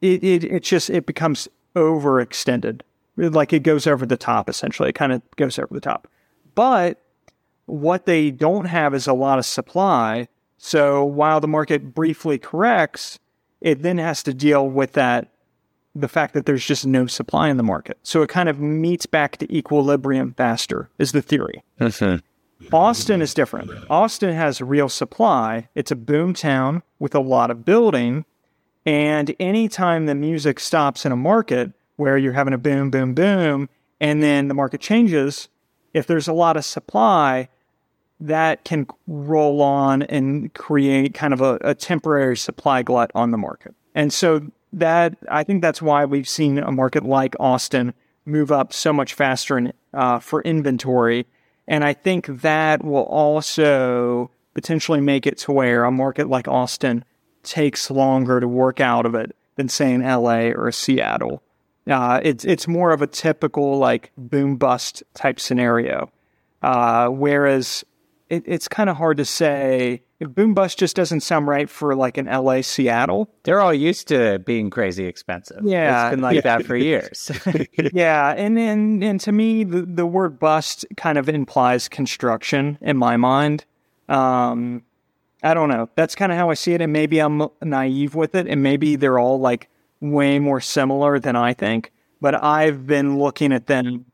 it, 0.00 0.22
it, 0.24 0.44
it 0.44 0.62
just, 0.64 0.90
it 0.90 1.06
becomes 1.06 1.48
overextended. 1.76 2.80
Like 3.16 3.52
it 3.52 3.62
goes 3.62 3.86
over 3.86 4.04
the 4.04 4.16
top, 4.16 4.48
essentially. 4.48 4.88
It 4.88 4.94
kind 4.94 5.12
of 5.12 5.22
goes 5.36 5.60
over 5.60 5.72
the 5.72 5.80
top. 5.80 6.08
But 6.56 7.00
what 7.66 8.04
they 8.04 8.32
don't 8.32 8.64
have 8.64 8.94
is 8.94 9.06
a 9.06 9.12
lot 9.12 9.38
of 9.38 9.46
supply. 9.46 10.26
So 10.58 11.04
while 11.04 11.40
the 11.40 11.48
market 11.48 11.94
briefly 11.94 12.38
corrects, 12.38 13.20
it 13.60 13.82
then 13.82 13.98
has 13.98 14.22
to 14.24 14.34
deal 14.34 14.68
with 14.68 14.92
that 14.92 15.28
the 15.94 16.08
fact 16.08 16.34
that 16.34 16.46
there's 16.46 16.64
just 16.64 16.86
no 16.86 17.06
supply 17.06 17.48
in 17.48 17.56
the 17.56 17.62
market. 17.62 17.98
So 18.02 18.22
it 18.22 18.28
kind 18.28 18.48
of 18.48 18.60
meets 18.60 19.06
back 19.06 19.38
to 19.38 19.54
equilibrium 19.54 20.34
faster, 20.34 20.88
is 20.98 21.12
the 21.12 21.22
theory. 21.22 21.64
Mm-hmm. 21.80 22.24
Austin 22.72 23.22
is 23.22 23.34
different. 23.34 23.70
Austin 23.88 24.34
has 24.34 24.60
real 24.60 24.88
supply. 24.88 25.68
It's 25.74 25.90
a 25.90 25.96
boom 25.96 26.34
town 26.34 26.82
with 26.98 27.14
a 27.14 27.20
lot 27.20 27.50
of 27.50 27.64
building. 27.64 28.24
And 28.86 29.34
anytime 29.40 30.06
the 30.06 30.14
music 30.14 30.60
stops 30.60 31.04
in 31.04 31.12
a 31.12 31.16
market 31.16 31.72
where 31.96 32.16
you're 32.16 32.34
having 32.34 32.54
a 32.54 32.58
boom, 32.58 32.90
boom, 32.90 33.14
boom, 33.14 33.68
and 34.00 34.22
then 34.22 34.48
the 34.48 34.54
market 34.54 34.80
changes, 34.80 35.48
if 35.92 36.06
there's 36.06 36.28
a 36.28 36.32
lot 36.32 36.56
of 36.56 36.64
supply, 36.64 37.48
that 38.20 38.64
can 38.64 38.86
roll 39.06 39.62
on 39.62 40.02
and 40.02 40.52
create 40.54 41.14
kind 41.14 41.32
of 41.32 41.40
a, 41.40 41.58
a 41.62 41.74
temporary 41.74 42.36
supply 42.36 42.82
glut 42.82 43.10
on 43.14 43.30
the 43.30 43.38
market. 43.38 43.74
And 43.94 44.12
so 44.12 44.42
that 44.72 45.16
I 45.28 45.42
think 45.42 45.62
that's 45.62 45.82
why 45.82 46.04
we've 46.04 46.28
seen 46.28 46.58
a 46.58 46.70
market 46.70 47.04
like 47.04 47.34
Austin 47.40 47.94
move 48.24 48.52
up 48.52 48.72
so 48.72 48.92
much 48.92 49.14
faster 49.14 49.58
in, 49.58 49.72
uh, 49.94 50.18
for 50.18 50.42
inventory. 50.42 51.26
And 51.66 51.84
I 51.84 51.94
think 51.94 52.26
that 52.26 52.84
will 52.84 53.04
also 53.04 54.30
potentially 54.54 55.00
make 55.00 55.26
it 55.26 55.38
to 55.38 55.52
where 55.52 55.84
a 55.84 55.90
market 55.90 56.28
like 56.28 56.46
Austin 56.46 57.04
takes 57.42 57.90
longer 57.90 58.40
to 58.40 58.48
work 58.48 58.80
out 58.80 59.06
of 59.06 59.14
it 59.14 59.34
than 59.56 59.68
say 59.68 59.92
in 59.92 60.02
LA 60.02 60.50
or 60.50 60.70
Seattle. 60.72 61.42
Uh, 61.86 62.20
it's 62.22 62.44
it's 62.44 62.68
more 62.68 62.92
of 62.92 63.02
a 63.02 63.06
typical 63.06 63.78
like 63.78 64.12
boom 64.16 64.56
bust 64.56 65.02
type 65.14 65.40
scenario. 65.40 66.10
Uh, 66.62 67.08
whereas 67.08 67.84
it, 68.30 68.44
it's 68.46 68.68
kind 68.68 68.88
of 68.88 68.96
hard 68.96 69.18
to 69.18 69.24
say. 69.24 70.02
Boom 70.20 70.54
bust 70.54 70.78
just 70.78 70.94
doesn't 70.96 71.20
sound 71.20 71.48
right 71.48 71.68
for 71.68 71.94
like 71.94 72.16
an 72.16 72.26
LA 72.26 72.60
Seattle. 72.60 73.30
They're 73.42 73.60
all 73.60 73.74
used 73.74 74.08
to 74.08 74.38
being 74.38 74.70
crazy 74.70 75.06
expensive. 75.06 75.62
Yeah, 75.64 76.06
it's 76.06 76.12
been 76.12 76.20
like 76.20 76.36
yeah. 76.36 76.40
that 76.42 76.66
for 76.66 76.76
years. 76.76 77.30
yeah, 77.92 78.34
and, 78.36 78.58
and 78.58 79.02
and 79.02 79.20
to 79.20 79.32
me, 79.32 79.64
the, 79.64 79.82
the 79.82 80.06
word 80.06 80.38
bust 80.38 80.86
kind 80.96 81.18
of 81.18 81.28
implies 81.28 81.88
construction 81.88 82.78
in 82.80 82.96
my 82.96 83.16
mind. 83.16 83.64
Um, 84.08 84.82
I 85.42 85.54
don't 85.54 85.68
know. 85.68 85.88
That's 85.96 86.14
kind 86.14 86.30
of 86.30 86.38
how 86.38 86.50
I 86.50 86.54
see 86.54 86.74
it, 86.74 86.80
and 86.80 86.92
maybe 86.92 87.18
I'm 87.18 87.48
naive 87.62 88.14
with 88.14 88.34
it, 88.34 88.46
and 88.46 88.62
maybe 88.62 88.96
they're 88.96 89.18
all 89.18 89.40
like 89.40 89.68
way 90.00 90.38
more 90.38 90.60
similar 90.60 91.18
than 91.18 91.34
I 91.34 91.54
think. 91.54 91.92
But 92.20 92.42
I've 92.44 92.86
been 92.86 93.18
looking 93.18 93.52
at 93.52 93.66
them 93.66 94.04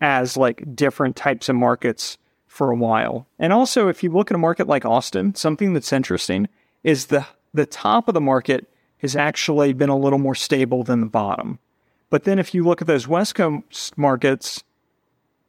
as 0.00 0.36
like 0.36 0.64
different 0.74 1.16
types 1.16 1.48
of 1.48 1.56
markets 1.56 2.18
for 2.60 2.70
a 2.70 2.76
while. 2.76 3.26
And 3.38 3.54
also, 3.54 3.88
if 3.88 4.02
you 4.02 4.10
look 4.10 4.30
at 4.30 4.34
a 4.34 4.38
market 4.38 4.66
like 4.66 4.84
Austin, 4.84 5.34
something 5.34 5.72
that's 5.72 5.94
interesting 5.94 6.46
is 6.84 7.06
the 7.06 7.26
the 7.54 7.64
top 7.64 8.06
of 8.06 8.12
the 8.12 8.20
market 8.20 8.68
has 8.98 9.16
actually 9.16 9.72
been 9.72 9.88
a 9.88 9.96
little 9.96 10.18
more 10.18 10.34
stable 10.34 10.84
than 10.84 11.00
the 11.00 11.06
bottom. 11.06 11.58
But 12.10 12.24
then 12.24 12.38
if 12.38 12.52
you 12.52 12.62
look 12.62 12.82
at 12.82 12.86
those 12.86 13.08
West 13.08 13.34
Coast 13.34 13.96
markets, 13.96 14.62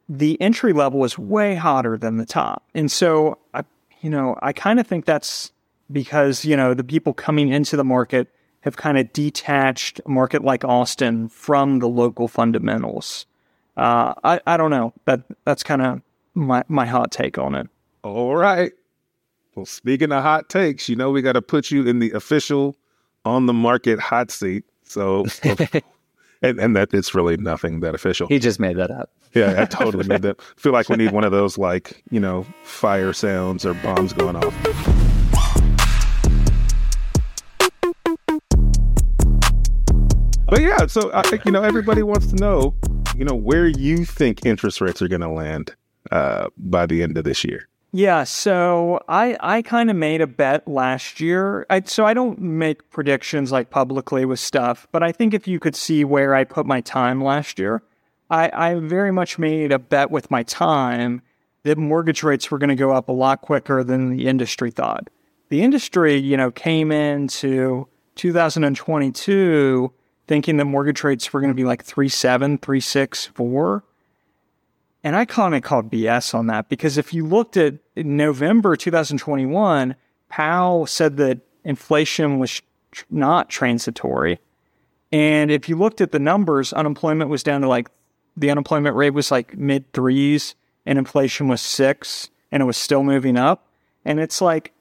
the 0.07 0.39
entry 0.39 0.71
level 0.71 1.03
is 1.03 1.17
way 1.17 1.55
hotter 1.55 1.97
than 1.97 2.15
the 2.15 2.25
top. 2.25 2.63
And 2.73 2.89
so 2.89 3.39
I 3.53 3.65
you 3.99 4.09
know, 4.09 4.39
I 4.41 4.53
kind 4.53 4.79
of 4.79 4.87
think 4.87 5.03
that's 5.03 5.51
because, 5.91 6.45
you 6.45 6.55
know, 6.55 6.73
the 6.73 6.85
people 6.85 7.13
coming 7.13 7.49
into 7.49 7.75
the 7.75 7.83
market 7.83 8.29
have 8.61 8.77
kind 8.77 8.97
of 8.97 9.11
detached 9.11 9.99
a 10.05 10.09
market 10.09 10.45
like 10.45 10.63
Austin 10.63 11.27
from 11.27 11.79
the 11.79 11.89
local 11.89 12.29
fundamentals. 12.29 13.25
Uh, 13.75 14.13
I, 14.23 14.39
I 14.47 14.55
don't 14.55 14.71
know. 14.71 14.93
That 15.03 15.23
that's 15.43 15.61
kind 15.61 15.81
of 15.81 16.01
my 16.33 16.63
my 16.67 16.85
hot 16.85 17.11
take 17.11 17.37
on 17.37 17.55
it. 17.55 17.67
All 18.03 18.35
right. 18.35 18.71
Well, 19.55 19.65
speaking 19.65 20.11
of 20.11 20.23
hot 20.23 20.49
takes, 20.49 20.87
you 20.87 20.95
know 20.95 21.11
we 21.11 21.21
got 21.21 21.33
to 21.33 21.41
put 21.41 21.71
you 21.71 21.85
in 21.85 21.99
the 21.99 22.11
official 22.11 22.75
on 23.25 23.45
the 23.45 23.53
market 23.53 23.99
hot 23.99 24.31
seat. 24.31 24.63
So, 24.83 25.25
and 26.41 26.59
and 26.59 26.75
that 26.75 26.93
it's 26.93 27.13
really 27.13 27.37
nothing 27.37 27.81
that 27.81 27.95
official. 27.95 28.27
He 28.27 28.39
just 28.39 28.59
made 28.59 28.77
that 28.77 28.91
up. 28.91 29.11
Yeah, 29.33 29.61
I 29.61 29.65
totally 29.65 30.07
made 30.07 30.21
that. 30.23 30.41
Feel 30.57 30.73
like 30.73 30.89
we 30.89 30.97
need 30.97 31.11
one 31.11 31.23
of 31.23 31.31
those 31.31 31.57
like 31.57 32.03
you 32.11 32.19
know 32.19 32.45
fire 32.63 33.13
sounds 33.13 33.65
or 33.65 33.73
bombs 33.75 34.13
going 34.13 34.35
off. 34.35 34.53
But 40.47 40.61
yeah, 40.61 40.85
so 40.87 41.09
I 41.13 41.21
think 41.21 41.45
you 41.45 41.51
know 41.51 41.63
everybody 41.63 42.03
wants 42.03 42.27
to 42.27 42.35
know, 42.35 42.75
you 43.17 43.23
know, 43.23 43.35
where 43.35 43.67
you 43.67 44.03
think 44.03 44.45
interest 44.45 44.81
rates 44.81 45.01
are 45.01 45.07
going 45.07 45.21
to 45.21 45.29
land 45.29 45.73
uh, 46.11 46.47
by 46.57 46.85
the 46.85 47.03
end 47.03 47.17
of 47.17 47.23
this 47.23 47.43
year? 47.43 47.67
Yeah, 47.93 48.23
so 48.23 49.01
I 49.09 49.35
I 49.41 49.61
kind 49.61 49.89
of 49.89 49.97
made 49.97 50.21
a 50.21 50.27
bet 50.27 50.65
last 50.65 51.19
year. 51.19 51.65
I, 51.69 51.81
so 51.81 52.05
I 52.05 52.13
don't 52.13 52.39
make 52.39 52.89
predictions 52.89 53.51
like 53.51 53.69
publicly 53.69 54.23
with 54.23 54.39
stuff, 54.39 54.87
but 54.93 55.03
I 55.03 55.11
think 55.11 55.33
if 55.33 55.45
you 55.47 55.59
could 55.59 55.75
see 55.75 56.05
where 56.05 56.33
I 56.33 56.45
put 56.45 56.65
my 56.65 56.79
time 56.79 57.21
last 57.21 57.59
year, 57.59 57.83
I, 58.29 58.49
I 58.53 58.75
very 58.75 59.11
much 59.11 59.37
made 59.37 59.73
a 59.73 59.79
bet 59.79 60.09
with 60.09 60.31
my 60.31 60.43
time 60.43 61.21
that 61.63 61.77
mortgage 61.77 62.23
rates 62.23 62.49
were 62.49 62.57
going 62.57 62.69
to 62.69 62.75
go 62.75 62.91
up 62.91 63.09
a 63.09 63.13
lot 63.13 63.41
quicker 63.41 63.83
than 63.83 64.15
the 64.15 64.27
industry 64.27 64.71
thought. 64.71 65.09
The 65.49 65.61
industry, 65.61 66.15
you 66.15 66.37
know, 66.37 66.49
came 66.49 66.93
into 66.93 67.89
2022 68.15 69.91
thinking 70.27 70.55
that 70.57 70.65
mortgage 70.65 71.03
rates 71.03 71.33
were 71.33 71.41
going 71.41 71.51
to 71.51 71.55
be 71.55 71.65
like 71.65 71.83
three 71.83 72.07
seven, 72.07 72.57
three 72.57 72.79
six, 72.79 73.25
four. 73.25 73.83
And 75.03 75.15
I 75.15 75.25
kind 75.25 75.55
of 75.55 75.63
called 75.63 75.91
BS 75.91 76.33
on 76.33 76.47
that 76.47 76.69
because 76.69 76.97
if 76.97 77.13
you 77.13 77.25
looked 77.25 77.57
at 77.57 77.75
November 77.95 78.75
2021, 78.75 79.95
Powell 80.29 80.85
said 80.85 81.17
that 81.17 81.39
inflation 81.63 82.39
was 82.39 82.61
tr- 82.91 83.05
not 83.09 83.49
transitory. 83.49 84.39
And 85.11 85.51
if 85.51 85.67
you 85.67 85.75
looked 85.75 86.01
at 86.01 86.11
the 86.11 86.19
numbers, 86.19 86.71
unemployment 86.71 87.29
was 87.29 87.43
down 87.43 87.61
to 87.61 87.67
like 87.67 87.89
the 88.37 88.51
unemployment 88.51 88.95
rate 88.95 89.09
was 89.11 89.31
like 89.31 89.57
mid 89.57 89.91
threes 89.91 90.55
and 90.85 90.97
inflation 90.97 91.47
was 91.47 91.61
six 91.61 92.29
and 92.51 92.61
it 92.61 92.65
was 92.65 92.77
still 92.77 93.03
moving 93.03 93.37
up. 93.37 93.67
And 94.05 94.19
it's 94.19 94.41
like, 94.41 94.73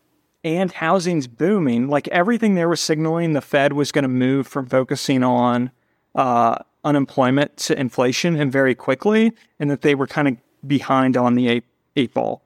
and 0.45 0.71
housing's 0.71 1.27
booming. 1.27 1.89
Like 1.89 2.09
everything 2.09 2.55
there 2.55 2.69
was 2.69 2.81
signaling 2.81 3.33
the 3.33 3.41
Fed 3.41 3.73
was 3.73 3.93
going 3.93 4.03
to 4.03 4.09
move 4.09 4.47
from 4.47 4.67
focusing 4.67 5.23
on 5.23 5.71
uh, 6.15 6.57
unemployment 6.85 7.57
to 7.57 7.79
inflation 7.79 8.37
and 8.37 8.51
very 8.51 8.75
quickly, 8.75 9.33
and 9.59 9.71
that 9.71 9.83
they 9.83 9.95
were 9.95 10.07
kind 10.07 10.29
of 10.29 10.37
behind 10.67 11.17
on 11.17 11.35
the 11.35 11.49
eight, 11.49 11.65
eight 11.97 12.15
ball. 12.15 12.43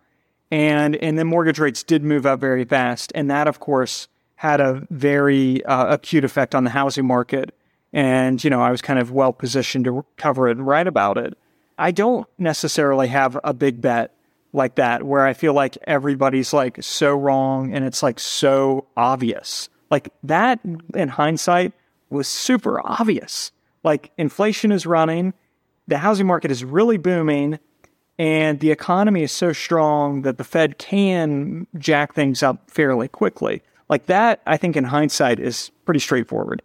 And 0.50 0.96
and 0.96 1.18
then 1.18 1.26
mortgage 1.26 1.58
rates 1.58 1.82
did 1.82 2.04
move 2.04 2.26
up 2.26 2.40
very 2.40 2.64
fast, 2.64 3.12
and 3.14 3.30
that 3.30 3.48
of 3.48 3.60
course 3.60 4.08
had 4.36 4.60
a 4.60 4.86
very 4.90 5.64
uh, 5.64 5.94
acute 5.94 6.24
effect 6.24 6.54
on 6.54 6.64
the 6.64 6.70
housing 6.70 7.06
market. 7.06 7.54
And 7.92 8.42
you 8.42 8.50
know, 8.50 8.60
I 8.60 8.70
was 8.70 8.82
kind 8.82 8.98
of 8.98 9.10
well 9.10 9.32
positioned 9.32 9.84
to 9.86 10.04
cover 10.16 10.48
it 10.48 10.56
and 10.56 10.66
write 10.66 10.86
about 10.86 11.16
it. 11.18 11.36
I 11.78 11.90
don't 11.90 12.26
necessarily 12.38 13.08
have 13.08 13.38
a 13.42 13.52
big 13.52 13.80
bet 13.80 14.14
like 14.52 14.76
that 14.76 15.02
where 15.02 15.26
I 15.26 15.32
feel 15.32 15.52
like 15.52 15.76
everybody's 15.84 16.52
like 16.52 16.82
so 16.82 17.14
wrong 17.16 17.74
and 17.74 17.84
it's 17.84 18.02
like 18.02 18.20
so 18.20 18.86
obvious. 18.96 19.68
Like 19.90 20.10
that 20.22 20.60
in 20.94 21.08
hindsight 21.08 21.72
was 22.10 22.28
super 22.28 22.80
obvious. 22.86 23.50
Like 23.84 24.10
inflation 24.16 24.72
is 24.72 24.86
running, 24.86 25.34
the 25.86 25.98
housing 25.98 26.26
market 26.26 26.50
is 26.50 26.64
really 26.64 26.96
booming, 26.96 27.58
and 28.18 28.60
the 28.60 28.70
economy 28.70 29.22
is 29.22 29.32
so 29.32 29.52
strong 29.52 30.22
that 30.22 30.38
the 30.38 30.44
Fed 30.44 30.78
can 30.78 31.66
jack 31.78 32.14
things 32.14 32.42
up 32.42 32.70
fairly 32.70 33.08
quickly. 33.08 33.62
Like 33.88 34.06
that, 34.06 34.40
I 34.46 34.56
think 34.56 34.76
in 34.76 34.84
hindsight 34.84 35.38
is 35.38 35.70
pretty 35.84 36.00
straightforward. 36.00 36.62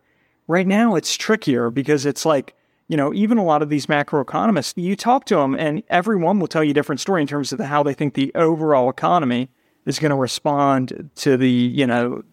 Right 0.47 0.65
now, 0.65 0.95
it's 0.95 1.15
trickier 1.15 1.69
because 1.69 2.05
it's 2.05 2.25
like, 2.25 2.55
you 2.87 2.97
know, 2.97 3.13
even 3.13 3.37
a 3.37 3.43
lot 3.43 3.61
of 3.61 3.69
these 3.69 3.87
macroeconomists, 3.87 4.81
you 4.81 4.95
talk 4.95 5.25
to 5.25 5.35
them 5.35 5.53
and 5.55 5.83
everyone 5.89 6.39
will 6.39 6.47
tell 6.47 6.63
you 6.63 6.71
a 6.71 6.73
different 6.73 7.01
story 7.01 7.21
in 7.21 7.27
terms 7.27 7.51
of 7.51 7.57
the, 7.57 7.67
how 7.67 7.83
they 7.83 7.93
think 7.93 8.13
the 8.13 8.31
overall 8.33 8.89
economy 8.89 9.49
is 9.85 9.99
going 9.99 10.09
to 10.09 10.15
respond 10.15 11.09
to 11.15 11.37
the, 11.37 11.49
you 11.49 11.85
know, 11.85 12.23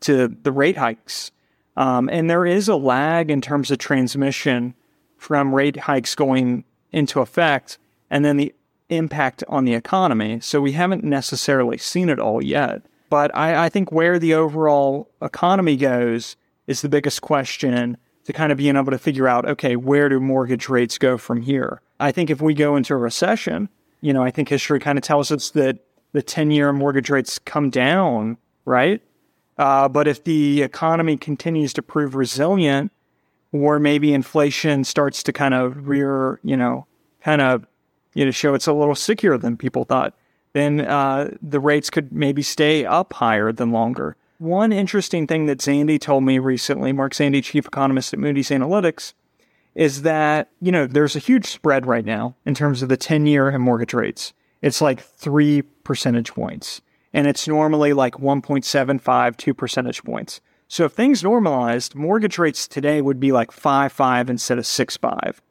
to 0.00 0.28
the 0.28 0.52
rate 0.52 0.76
hikes 0.76 1.32
um, 1.78 2.10
and 2.10 2.28
there 2.28 2.44
is 2.44 2.68
a 2.68 2.74
lag 2.74 3.30
in 3.30 3.40
terms 3.40 3.70
of 3.70 3.78
transmission 3.78 4.74
from 5.16 5.54
rate 5.54 5.76
hikes 5.76 6.16
going 6.16 6.64
into 6.90 7.20
effect 7.20 7.78
and 8.10 8.24
then 8.24 8.36
the 8.36 8.52
impact 8.88 9.44
on 9.48 9.64
the 9.64 9.74
economy. 9.74 10.40
So 10.40 10.60
we 10.60 10.72
haven't 10.72 11.04
necessarily 11.04 11.78
seen 11.78 12.08
it 12.08 12.18
all 12.18 12.42
yet. 12.42 12.82
But 13.10 13.34
I, 13.34 13.66
I 13.66 13.68
think 13.68 13.92
where 13.92 14.18
the 14.18 14.34
overall 14.34 15.08
economy 15.22 15.76
goes 15.76 16.34
is 16.66 16.82
the 16.82 16.88
biggest 16.88 17.22
question 17.22 17.96
to 18.24 18.32
kind 18.32 18.50
of 18.50 18.58
being 18.58 18.76
able 18.76 18.90
to 18.90 18.98
figure 18.98 19.28
out, 19.28 19.48
okay, 19.48 19.76
where 19.76 20.08
do 20.08 20.18
mortgage 20.18 20.68
rates 20.68 20.98
go 20.98 21.16
from 21.16 21.42
here? 21.42 21.80
I 22.00 22.10
think 22.10 22.28
if 22.28 22.42
we 22.42 22.54
go 22.54 22.74
into 22.74 22.92
a 22.92 22.96
recession, 22.96 23.68
you 24.00 24.12
know, 24.12 24.24
I 24.24 24.32
think 24.32 24.48
history 24.48 24.80
kind 24.80 24.98
of 24.98 25.04
tells 25.04 25.30
us 25.30 25.50
that 25.50 25.78
the 26.10 26.22
10 26.22 26.50
year 26.50 26.72
mortgage 26.72 27.08
rates 27.08 27.38
come 27.38 27.70
down, 27.70 28.36
right? 28.64 29.00
Uh, 29.58 29.88
but 29.88 30.06
if 30.06 30.24
the 30.24 30.62
economy 30.62 31.16
continues 31.16 31.72
to 31.72 31.82
prove 31.82 32.14
resilient, 32.14 32.92
or 33.52 33.78
maybe 33.78 34.12
inflation 34.12 34.84
starts 34.84 35.22
to 35.22 35.32
kind 35.32 35.54
of 35.54 35.88
rear, 35.88 36.38
you 36.42 36.56
know, 36.56 36.86
kind 37.22 37.40
of, 37.40 37.66
you 38.14 38.24
know, 38.24 38.30
show 38.30 38.54
it's 38.54 38.66
a 38.66 38.72
little 38.72 38.94
stickier 38.94 39.38
than 39.38 39.56
people 39.56 39.84
thought, 39.84 40.14
then 40.52 40.80
uh, 40.80 41.30
the 41.42 41.60
rates 41.60 41.90
could 41.90 42.12
maybe 42.12 42.42
stay 42.42 42.84
up 42.84 43.12
higher 43.14 43.52
than 43.52 43.70
longer. 43.70 44.16
One 44.38 44.72
interesting 44.72 45.26
thing 45.26 45.46
that 45.46 45.58
Zandi 45.58 46.00
told 46.00 46.24
me 46.24 46.38
recently, 46.38 46.92
Mark 46.92 47.12
Zandi, 47.12 47.42
chief 47.42 47.66
economist 47.66 48.12
at 48.12 48.20
Moody's 48.20 48.50
Analytics, 48.50 49.14
is 49.74 50.02
that, 50.02 50.50
you 50.60 50.72
know, 50.72 50.86
there's 50.86 51.16
a 51.16 51.20
huge 51.20 51.46
spread 51.46 51.86
right 51.86 52.04
now 52.04 52.34
in 52.44 52.54
terms 52.54 52.82
of 52.82 52.88
the 52.88 52.96
10 52.96 53.26
year 53.26 53.48
and 53.48 53.62
mortgage 53.62 53.94
rates. 53.94 54.32
It's 54.62 54.80
like 54.80 55.00
three 55.00 55.62
percentage 55.62 56.32
points, 56.34 56.80
and 57.12 57.26
it's 57.26 57.48
normally 57.48 57.92
like 57.92 58.14
1.75, 58.14 59.36
two 59.36 59.54
percentage 59.54 60.02
points. 60.04 60.40
So 60.68 60.84
if 60.84 60.92
things 60.92 61.22
normalized, 61.22 61.94
mortgage 61.94 62.38
rates 62.38 62.68
today 62.68 63.00
would 63.00 63.18
be 63.18 63.32
like 63.32 63.50
5 63.50 63.90
5 63.90 64.30
instead 64.30 64.58
of 64.58 64.66
6 64.66 64.96
5. 64.96 65.42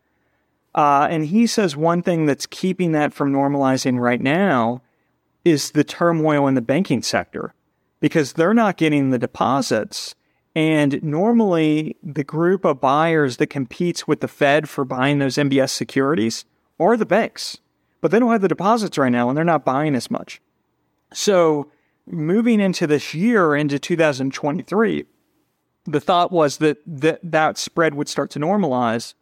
Uh, 0.75 1.07
and 1.09 1.25
he 1.25 1.47
says 1.47 1.75
one 1.75 2.03
thing 2.03 2.27
that's 2.27 2.45
keeping 2.45 2.91
that 2.91 3.11
from 3.11 3.33
normalizing 3.33 3.99
right 3.99 4.21
now 4.21 4.83
is 5.43 5.71
the 5.71 5.83
turmoil 5.83 6.47
in 6.47 6.53
the 6.53 6.61
banking 6.61 7.01
sector 7.01 7.53
because 7.99 8.33
they're 8.33 8.53
not 8.53 8.77
getting 8.77 9.09
the 9.09 9.17
deposits. 9.17 10.13
And 10.55 11.01
normally, 11.03 11.95
the 12.03 12.23
group 12.23 12.63
of 12.63 12.81
buyers 12.81 13.37
that 13.37 13.47
competes 13.47 14.07
with 14.07 14.21
the 14.21 14.27
Fed 14.27 14.69
for 14.69 14.85
buying 14.85 15.19
those 15.19 15.35
MBS 15.35 15.69
securities 15.69 16.45
are 16.79 16.95
the 16.95 17.05
banks, 17.05 17.57
but 18.01 18.11
they 18.11 18.19
don't 18.19 18.31
have 18.31 18.41
the 18.41 18.47
deposits 18.47 18.97
right 18.99 19.11
now 19.11 19.29
and 19.29 19.37
they're 19.37 19.43
not 19.43 19.65
buying 19.65 19.95
as 19.95 20.11
much. 20.11 20.41
So, 21.13 21.71
moving 22.05 22.59
into 22.59 22.87
this 22.87 23.13
year, 23.13 23.55
into 23.55 23.79
2023, 23.79 25.05
the 25.85 25.99
thought 25.99 26.31
was 26.31 26.57
that 26.57 26.77
that, 26.85 27.19
that 27.23 27.57
spread 27.57 27.93
would 27.93 28.09
start 28.09 28.29
to 28.31 28.39
normalize 28.39 29.13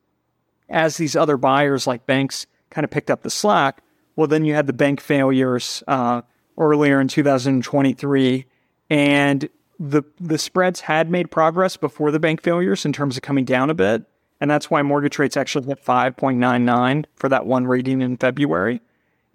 as 0.70 0.98
these 0.98 1.16
other 1.16 1.38
buyers 1.38 1.86
like 1.86 2.06
banks 2.06 2.48
kind 2.70 2.84
of 2.84 2.92
picked 2.92 3.12
up 3.12 3.22
the 3.22 3.30
slack. 3.30 3.84
Well, 4.16 4.28
then 4.28 4.46
you 4.46 4.56
had 4.56 4.68
the 4.68 4.74
bank 4.74 5.00
failures 5.00 5.84
uh, 5.88 6.22
earlier 6.58 7.00
in 7.00 7.08
2023 7.08 8.46
and 8.90 9.50
the 9.80 10.04
the 10.20 10.38
spreads 10.38 10.82
had 10.82 11.10
made 11.10 11.32
progress 11.32 11.78
before 11.78 12.12
the 12.12 12.20
bank 12.20 12.42
failures 12.42 12.86
in 12.86 12.94
terms 12.94 13.18
of 13.18 13.24
coming 13.24 13.46
down 13.46 13.70
a 13.70 13.74
bit, 13.74 14.04
and 14.40 14.50
that's 14.50 14.70
why 14.70 14.82
mortgage 14.82 15.20
rates 15.20 15.38
actually 15.38 15.68
hit 15.68 15.84
5.99 15.84 17.06
for 17.16 17.30
that 17.30 17.46
one 17.46 17.68
reading 17.68 18.02
in 18.02 18.18
February. 18.18 18.82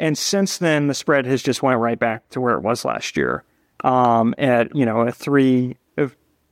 And 0.01 0.17
since 0.17 0.59
then, 0.59 0.87
the 0.87 0.95
spread 0.95 1.27
has 1.27 1.43
just 1.43 1.63
went 1.63 1.79
right 1.79 1.99
back 1.99 2.29
to 2.31 2.41
where 2.41 2.55
it 2.55 2.63
was 2.63 2.85
last 2.85 3.17
year, 3.17 3.45
um, 3.85 4.35
at 4.39 4.75
you 4.75 4.87
know 4.87 5.03
a 5.03 5.13
three 5.13 5.77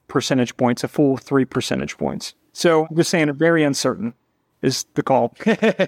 percentage 0.06 0.56
points, 0.56 0.84
a 0.84 0.88
full 0.88 1.16
three 1.16 1.44
percentage 1.44 1.96
points. 1.96 2.34
So 2.52 2.86
I'm 2.86 2.96
just 2.96 3.10
saying, 3.10 3.32
very 3.34 3.64
uncertain 3.64 4.14
is 4.62 4.84
the 4.94 5.02
call. 5.02 5.34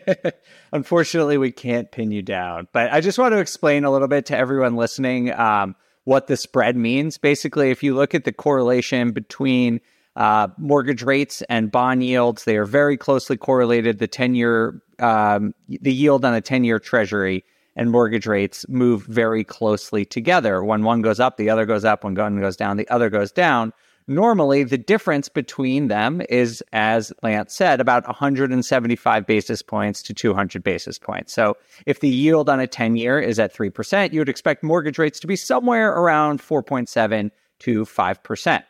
Unfortunately, 0.73 1.37
we 1.37 1.53
can't 1.53 1.91
pin 1.91 2.11
you 2.11 2.23
down, 2.23 2.67
but 2.73 2.93
I 2.93 3.01
just 3.01 3.19
want 3.19 3.33
to 3.33 3.39
explain 3.39 3.85
a 3.85 3.91
little 3.91 4.09
bit 4.09 4.27
to 4.27 4.37
everyone 4.37 4.77
listening. 4.77 5.33
Um, 5.33 5.77
what 6.05 6.29
the 6.29 6.37
spread 6.37 6.77
means. 6.77 7.19
Basically, 7.19 7.71
if 7.71 7.83
you 7.83 7.95
look 7.95 8.15
at 8.15 8.25
the 8.25 8.33
correlation 8.33 9.13
between 9.13 9.81
uh, 10.17 10.49
mortgage 10.59 11.03
rates 11.03 11.43
and 11.43 11.71
bond 11.71 12.03
yields, 12.03 12.45
they 12.45 12.57
are 12.57 12.65
very 12.65 12.97
closely 12.97 13.37
correlated. 13.37 13.99
The 13.99 14.09
10 14.09 14.35
year, 14.35 14.83
um, 14.99 15.55
the 15.69 15.93
yield 15.93 16.25
on 16.25 16.35
a 16.35 16.41
10 16.41 16.65
year 16.65 16.79
treasury 16.79 17.45
and 17.77 17.91
mortgage 17.91 18.27
rates 18.27 18.67
move 18.69 19.05
very 19.05 19.45
closely 19.45 20.05
together. 20.05 20.63
When 20.63 20.83
one 20.83 21.03
goes 21.03 21.21
up, 21.21 21.37
the 21.37 21.51
other 21.51 21.67
goes 21.67 21.85
up. 21.85 22.05
When 22.05 22.15
one 22.15 22.41
goes 22.41 22.57
down, 22.57 22.77
the 22.77 22.89
other 22.89 23.11
goes 23.11 23.33
down. 23.33 23.73
Normally, 24.09 24.65
the 24.65 24.79
difference 24.79 25.29
between 25.29 25.87
them 25.87 26.21
is, 26.29 26.65
as 26.73 27.13
Lance 27.23 27.55
said, 27.55 27.81
about 27.81 28.07
175 28.07 29.27
basis 29.27 29.63
points 29.63 30.03
to 30.03 30.13
200 30.13 30.65
basis 30.65 30.99
points. 30.99 31.33
So, 31.33 31.57
if 31.87 32.01
the 32.01 32.09
yield 32.09 32.49
on 32.49 32.59
a 32.59 32.67
10 32.67 32.97
year 32.97 33.21
is 33.21 33.39
at 33.39 33.55
3%, 33.55 34.13
you 34.13 34.21
would 34.21 34.29
expect 34.29 34.65
mortgage 34.65 34.99
rates 34.99 35.21
to 35.21 35.29
be 35.29 35.37
somewhere 35.37 35.91
around 35.93 36.41
4.7 36.41 37.31
to 37.61 37.85
5%. 37.85 38.63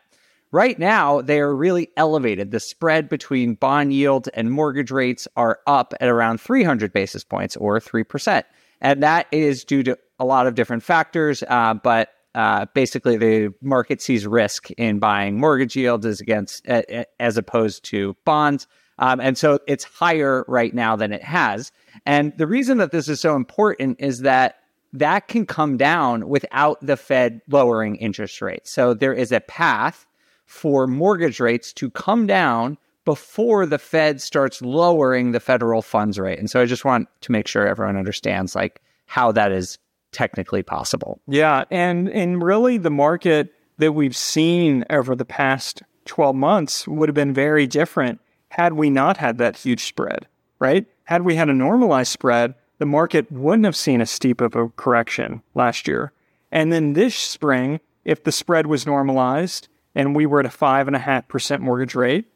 Right 0.53 0.79
now, 0.79 1.23
they 1.23 1.39
are 1.39 1.55
really 1.55 1.89
elevated. 1.97 2.51
The 2.51 2.59
spread 2.61 3.09
between 3.09 3.55
bond 3.55 3.93
yields 3.93 4.29
and 4.29 4.51
mortgage 4.51 4.91
rates 4.91 5.29
are 5.37 5.61
up 5.67 5.95
at 6.01 6.09
around 6.09 6.41
300 6.41 6.93
basis 6.93 7.23
points 7.23 7.57
or 7.57 7.79
3%. 7.79 8.43
And 8.81 9.03
that 9.03 9.27
is 9.31 9.65
due 9.65 9.83
to 9.85 9.99
a 10.19 10.25
lot 10.25 10.47
of 10.47 10.55
different 10.55 10.83
factors, 10.83 11.43
uh, 11.49 11.75
but 11.75 12.11
uh, 12.35 12.67
basically 12.75 13.17
the 13.17 13.53
market 13.61 14.01
sees 14.01 14.27
risk 14.27 14.71
in 14.73 14.99
buying 14.99 15.39
mortgage 15.39 15.77
yields 15.77 16.07
as 16.07 16.21
against 16.21 16.67
as 16.67 17.37
opposed 17.37 17.85
to 17.87 18.17
bonds. 18.25 18.67
Um, 18.99 19.19
and 19.21 19.37
so 19.37 19.59
it's 19.67 19.85
higher 19.85 20.45
right 20.47 20.75
now 20.75 20.95
than 20.95 21.13
it 21.13 21.25
has. 21.25 21.73
And 22.07 22.37
the 22.37 22.47
reason 22.47 22.79
that 22.79 22.93
this 22.93 23.09
is 23.09 23.21
so 23.21 23.35
important 23.35 23.97
is 24.01 24.21
that 24.21 24.57
that 24.93 25.29
can 25.29 25.47
come 25.47 25.77
down 25.77 26.29
without 26.29 26.85
the 26.85 26.97
Fed 26.97 27.41
lowering 27.49 27.97
interest 27.97 28.43
rates. 28.43 28.71
So 28.71 28.93
there 28.93 29.15
is 29.15 29.33
a 29.33 29.41
path 29.41 30.07
for 30.47 30.87
mortgage 30.87 31.41
rates 31.41 31.73
to 31.75 31.91
come 31.91 32.27
down 32.27 32.77
before 33.05 33.67
the 33.67 33.79
Fed 33.79 34.21
starts 34.21 34.61
lowering 34.63 35.33
the 35.33 35.41
federal 35.41 35.83
funds 35.83 36.19
rate. 36.19 36.39
And 36.39 36.51
so 36.51 36.61
I 36.61 36.67
just 36.67 36.85
want 36.85 37.09
to 37.23 37.33
make 37.33 37.47
sure 37.47 37.67
everyone 37.67 37.97
understands 37.97 38.55
like 38.55 38.81
how 39.07 39.33
that 39.33 39.53
is 39.53 39.79
technically 40.13 40.63
possible. 40.63 41.21
Yeah, 41.27 41.65
and 41.71 42.09
and 42.09 42.43
really 42.43 42.79
the 42.79 42.91
market 42.91 43.53
that 43.79 43.93
we've 43.93 44.17
seen 44.17 44.85
over 44.91 45.15
the 45.17 45.25
past 45.25 45.83
12 46.05 46.37
months 46.37 46.87
would 46.87 47.09
have 47.09 47.15
been 47.15 47.33
very 47.33 47.67
different 47.67 48.21
had 48.51 48.75
we 48.75 48.91
not 48.91 49.17
had 49.17 49.39
that 49.39 49.57
huge 49.57 49.85
spread, 49.85 50.27
right? 50.59 50.87
Had 51.05 51.23
we 51.23 51.37
had 51.37 51.49
a 51.49 51.55
normalized 51.55 52.13
spread, 52.13 52.55
the 52.79 52.87
market 52.87 53.31
wouldn't 53.31 53.65
have 53.65 53.77
seen 53.77 54.01
a 54.01 54.07
steep 54.07 54.41
of 54.41 54.55
a 54.57 54.69
correction 54.71 55.43
last 55.55 55.87
year. 55.87 56.13
And 56.51 56.73
then 56.73 56.95
this 56.95 57.15
spring, 57.15 57.81
if 58.05 58.25
the 58.25 58.33
spread 58.33 58.67
was 58.67 58.87
normalized 58.87 59.69
and 59.95 60.17
we 60.17 60.27
were 60.27 60.41
at 60.41 60.47
a 60.47 60.51
five 60.51 60.87
and 60.87 60.97
a 60.97 61.01
half 61.01 61.29
percent 61.29 61.63
mortgage 61.63 61.95
rate, 61.95 62.27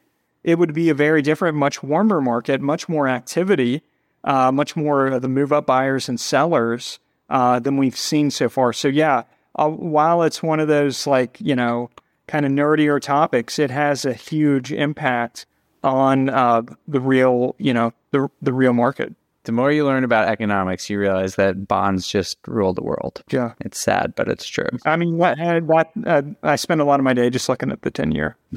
it 0.45 0.59
would 0.59 0.75
be 0.75 0.91
a 0.91 0.95
very 0.95 1.23
different, 1.23 1.57
much 1.57 1.83
warmer 1.83 2.21
market, 2.21 2.61
much 2.61 2.89
more 2.89 3.09
activity, 3.09 3.83
uh, 4.23 4.53
much 4.53 4.77
more 4.77 5.07
of 5.07 5.23
the 5.23 5.29
move 5.29 5.53
up 5.53 5.67
buyers 5.67 6.09
and 6.09 6.21
sellers 6.21 6.99
uh, 7.31 7.59
than 7.59 7.79
we've 7.79 7.97
seen 7.97 8.31
so 8.31 8.49
far. 8.49 8.73
So 8.73 8.89
yeah, 8.89 9.23
uh, 9.57 9.69
while 9.71 10.23
it's 10.23 10.43
one 10.43 10.61
of 10.61 10.69
those 10.69 11.07
like 11.07 11.39
you 11.41 11.57
know 11.57 11.91
kind 12.27 12.47
of 12.47 12.53
nerdier 12.53 13.01
topics, 13.01 13.59
it 13.59 13.71
has 13.71 14.05
a 14.05 14.13
huge 14.13 14.71
impact 14.71 15.47
on 15.83 16.29
uh, 16.29 16.63
the 16.87 17.01
real 17.01 17.57
you 17.59 17.73
know 17.73 17.93
the 18.11 18.29
the 18.43 18.53
real 18.53 18.75
market. 18.75 19.15
The 19.45 19.53
more 19.53 19.71
you 19.71 19.85
learn 19.85 20.05
about 20.05 20.29
economics, 20.29 20.89
you 20.89 20.99
realize 20.99 21.35
that 21.35 21.69
bonds 21.69 22.09
just 22.09 22.39
rule 22.47 22.73
the 22.73 22.83
world. 22.83 23.23
Yeah, 23.31 23.53
it's 23.61 23.79
sad, 23.79 24.15
but 24.15 24.27
it's 24.27 24.47
true. 24.47 24.69
I 24.87 24.97
mean, 24.97 25.19
what, 25.19 25.39
what 25.65 25.91
uh, 26.07 26.23
I 26.43 26.57
spend 26.57 26.81
a 26.81 26.85
lot 26.85 26.99
of 26.99 27.05
my 27.05 27.13
day 27.13 27.29
just 27.29 27.47
looking 27.51 27.71
at 27.71 27.83
the 27.83 27.91
ten 27.91 28.11
year. 28.11 28.37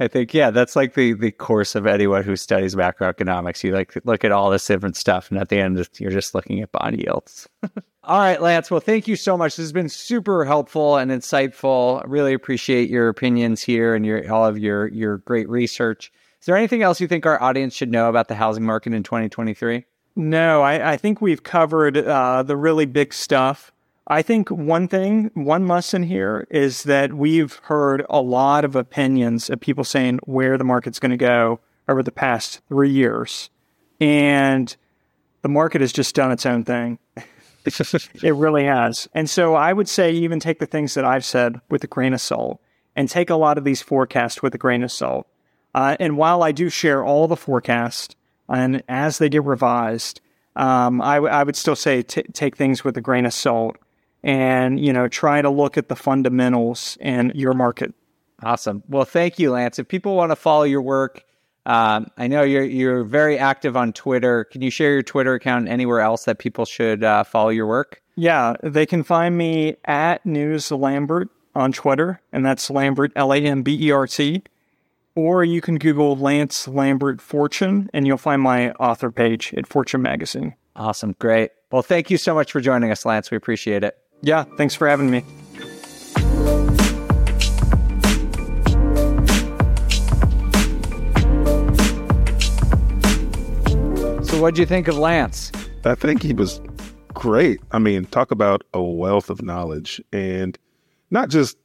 I 0.00 0.08
think 0.08 0.32
yeah, 0.32 0.50
that's 0.50 0.76
like 0.76 0.94
the 0.94 1.14
the 1.14 1.32
course 1.32 1.74
of 1.74 1.86
anyone 1.86 2.22
who 2.22 2.36
studies 2.36 2.74
macroeconomics. 2.74 3.64
You 3.64 3.72
like 3.72 3.94
look 4.04 4.24
at 4.24 4.32
all 4.32 4.50
this 4.50 4.66
different 4.66 4.96
stuff, 4.96 5.30
and 5.30 5.40
at 5.40 5.48
the 5.48 5.58
end, 5.58 5.88
you're 5.98 6.10
just 6.10 6.34
looking 6.34 6.60
at 6.60 6.70
bond 6.70 7.00
yields. 7.00 7.48
all 8.04 8.18
right, 8.18 8.40
Lance. 8.40 8.70
Well, 8.70 8.80
thank 8.80 9.08
you 9.08 9.16
so 9.16 9.36
much. 9.36 9.56
This 9.56 9.64
has 9.64 9.72
been 9.72 9.88
super 9.88 10.44
helpful 10.44 10.96
and 10.96 11.10
insightful. 11.10 12.02
I 12.02 12.06
really 12.06 12.32
appreciate 12.32 12.88
your 12.88 13.08
opinions 13.08 13.62
here 13.62 13.94
and 13.94 14.06
your 14.06 14.32
all 14.32 14.46
of 14.46 14.58
your 14.58 14.86
your 14.88 15.18
great 15.18 15.48
research. 15.48 16.12
Is 16.40 16.46
there 16.46 16.56
anything 16.56 16.82
else 16.82 17.00
you 17.00 17.08
think 17.08 17.26
our 17.26 17.42
audience 17.42 17.74
should 17.74 17.90
know 17.90 18.08
about 18.08 18.28
the 18.28 18.36
housing 18.36 18.64
market 18.64 18.94
in 18.94 19.02
2023? 19.02 19.84
No, 20.14 20.62
I, 20.62 20.92
I 20.92 20.96
think 20.96 21.20
we've 21.20 21.42
covered 21.42 21.96
uh, 21.96 22.42
the 22.44 22.56
really 22.56 22.86
big 22.86 23.12
stuff. 23.12 23.72
I 24.10 24.22
think 24.22 24.50
one 24.50 24.88
thing, 24.88 25.30
one 25.34 25.68
lesson 25.68 26.02
here 26.02 26.46
is 26.50 26.84
that 26.84 27.12
we've 27.12 27.56
heard 27.64 28.06
a 28.08 28.22
lot 28.22 28.64
of 28.64 28.74
opinions 28.74 29.50
of 29.50 29.60
people 29.60 29.84
saying 29.84 30.20
where 30.24 30.56
the 30.56 30.64
market's 30.64 30.98
going 30.98 31.10
to 31.10 31.18
go 31.18 31.60
over 31.86 32.02
the 32.02 32.10
past 32.10 32.62
three 32.68 32.88
years. 32.88 33.50
And 34.00 34.74
the 35.42 35.50
market 35.50 35.82
has 35.82 35.92
just 35.92 36.14
done 36.14 36.32
its 36.32 36.46
own 36.46 36.64
thing. 36.64 36.98
it 37.66 38.34
really 38.34 38.64
has. 38.64 39.08
And 39.12 39.28
so 39.28 39.54
I 39.54 39.74
would 39.74 39.90
say, 39.90 40.10
even 40.12 40.40
take 40.40 40.58
the 40.58 40.66
things 40.66 40.94
that 40.94 41.04
I've 41.04 41.24
said 41.24 41.60
with 41.68 41.84
a 41.84 41.86
grain 41.88 42.14
of 42.14 42.20
salt 42.22 42.62
and 42.96 43.10
take 43.10 43.28
a 43.28 43.36
lot 43.36 43.58
of 43.58 43.64
these 43.64 43.82
forecasts 43.82 44.42
with 44.42 44.54
a 44.54 44.58
grain 44.58 44.82
of 44.82 44.90
salt. 44.90 45.26
Uh, 45.74 45.98
and 46.00 46.16
while 46.16 46.42
I 46.42 46.52
do 46.52 46.70
share 46.70 47.04
all 47.04 47.28
the 47.28 47.36
forecasts 47.36 48.16
and 48.48 48.82
as 48.88 49.18
they 49.18 49.28
get 49.28 49.44
revised, 49.44 50.22
um, 50.56 51.02
I, 51.02 51.16
w- 51.16 51.32
I 51.32 51.44
would 51.44 51.56
still 51.56 51.76
say 51.76 52.00
t- 52.00 52.22
take 52.32 52.56
things 52.56 52.84
with 52.84 52.96
a 52.96 53.02
grain 53.02 53.26
of 53.26 53.34
salt 53.34 53.76
and, 54.22 54.78
you 54.78 54.92
know, 54.92 55.08
try 55.08 55.42
to 55.42 55.50
look 55.50 55.78
at 55.78 55.88
the 55.88 55.96
fundamentals 55.96 56.98
in 57.00 57.32
your 57.34 57.54
market. 57.54 57.94
Awesome. 58.42 58.82
Well, 58.88 59.04
thank 59.04 59.38
you, 59.38 59.50
Lance. 59.52 59.78
If 59.78 59.88
people 59.88 60.14
want 60.14 60.30
to 60.30 60.36
follow 60.36 60.64
your 60.64 60.82
work, 60.82 61.24
um, 61.66 62.06
I 62.16 62.28
know 62.28 62.42
you're 62.42 62.64
you're 62.64 63.04
very 63.04 63.38
active 63.38 63.76
on 63.76 63.92
Twitter. 63.92 64.44
Can 64.44 64.62
you 64.62 64.70
share 64.70 64.92
your 64.92 65.02
Twitter 65.02 65.34
account 65.34 65.68
anywhere 65.68 66.00
else 66.00 66.24
that 66.24 66.38
people 66.38 66.64
should 66.64 67.04
uh, 67.04 67.24
follow 67.24 67.50
your 67.50 67.66
work? 67.66 68.00
Yeah, 68.14 68.54
they 68.62 68.86
can 68.86 69.02
find 69.02 69.36
me 69.36 69.76
at 69.84 70.24
News 70.24 70.70
Lambert 70.70 71.28
on 71.54 71.72
Twitter, 71.72 72.22
and 72.32 72.44
that's 72.46 72.70
Lambert 72.70 73.12
L 73.16 73.32
A 73.32 73.38
M 73.38 73.62
B 73.62 73.76
E 73.88 73.90
R 73.90 74.06
T. 74.06 74.42
Or 75.14 75.42
you 75.42 75.60
can 75.60 75.78
Google 75.78 76.16
Lance 76.16 76.68
Lambert 76.68 77.20
Fortune, 77.20 77.90
and 77.92 78.06
you'll 78.06 78.18
find 78.18 78.40
my 78.40 78.70
author 78.72 79.10
page 79.10 79.52
at 79.56 79.66
Fortune 79.66 80.00
Magazine. 80.00 80.54
Awesome, 80.76 81.16
great. 81.18 81.50
Well, 81.72 81.82
thank 81.82 82.08
you 82.08 82.16
so 82.16 82.34
much 82.34 82.52
for 82.52 82.60
joining 82.60 82.92
us, 82.92 83.04
Lance. 83.04 83.30
We 83.30 83.36
appreciate 83.36 83.82
it. 83.84 83.98
Yeah, 84.22 84.44
thanks 84.56 84.74
for 84.74 84.88
having 84.88 85.10
me. 85.10 85.20
So, 94.24 94.40
what 94.40 94.54
do 94.54 94.60
you 94.60 94.66
think 94.66 94.88
of 94.88 94.98
Lance? 94.98 95.52
I 95.84 95.94
think 95.94 96.22
he 96.22 96.32
was 96.32 96.60
great. 97.14 97.60
I 97.72 97.78
mean, 97.78 98.04
talk 98.06 98.30
about 98.30 98.62
a 98.74 98.82
wealth 98.82 99.30
of 99.30 99.42
knowledge 99.42 100.02
and 100.12 100.58
not 101.10 101.30
just 101.30 101.56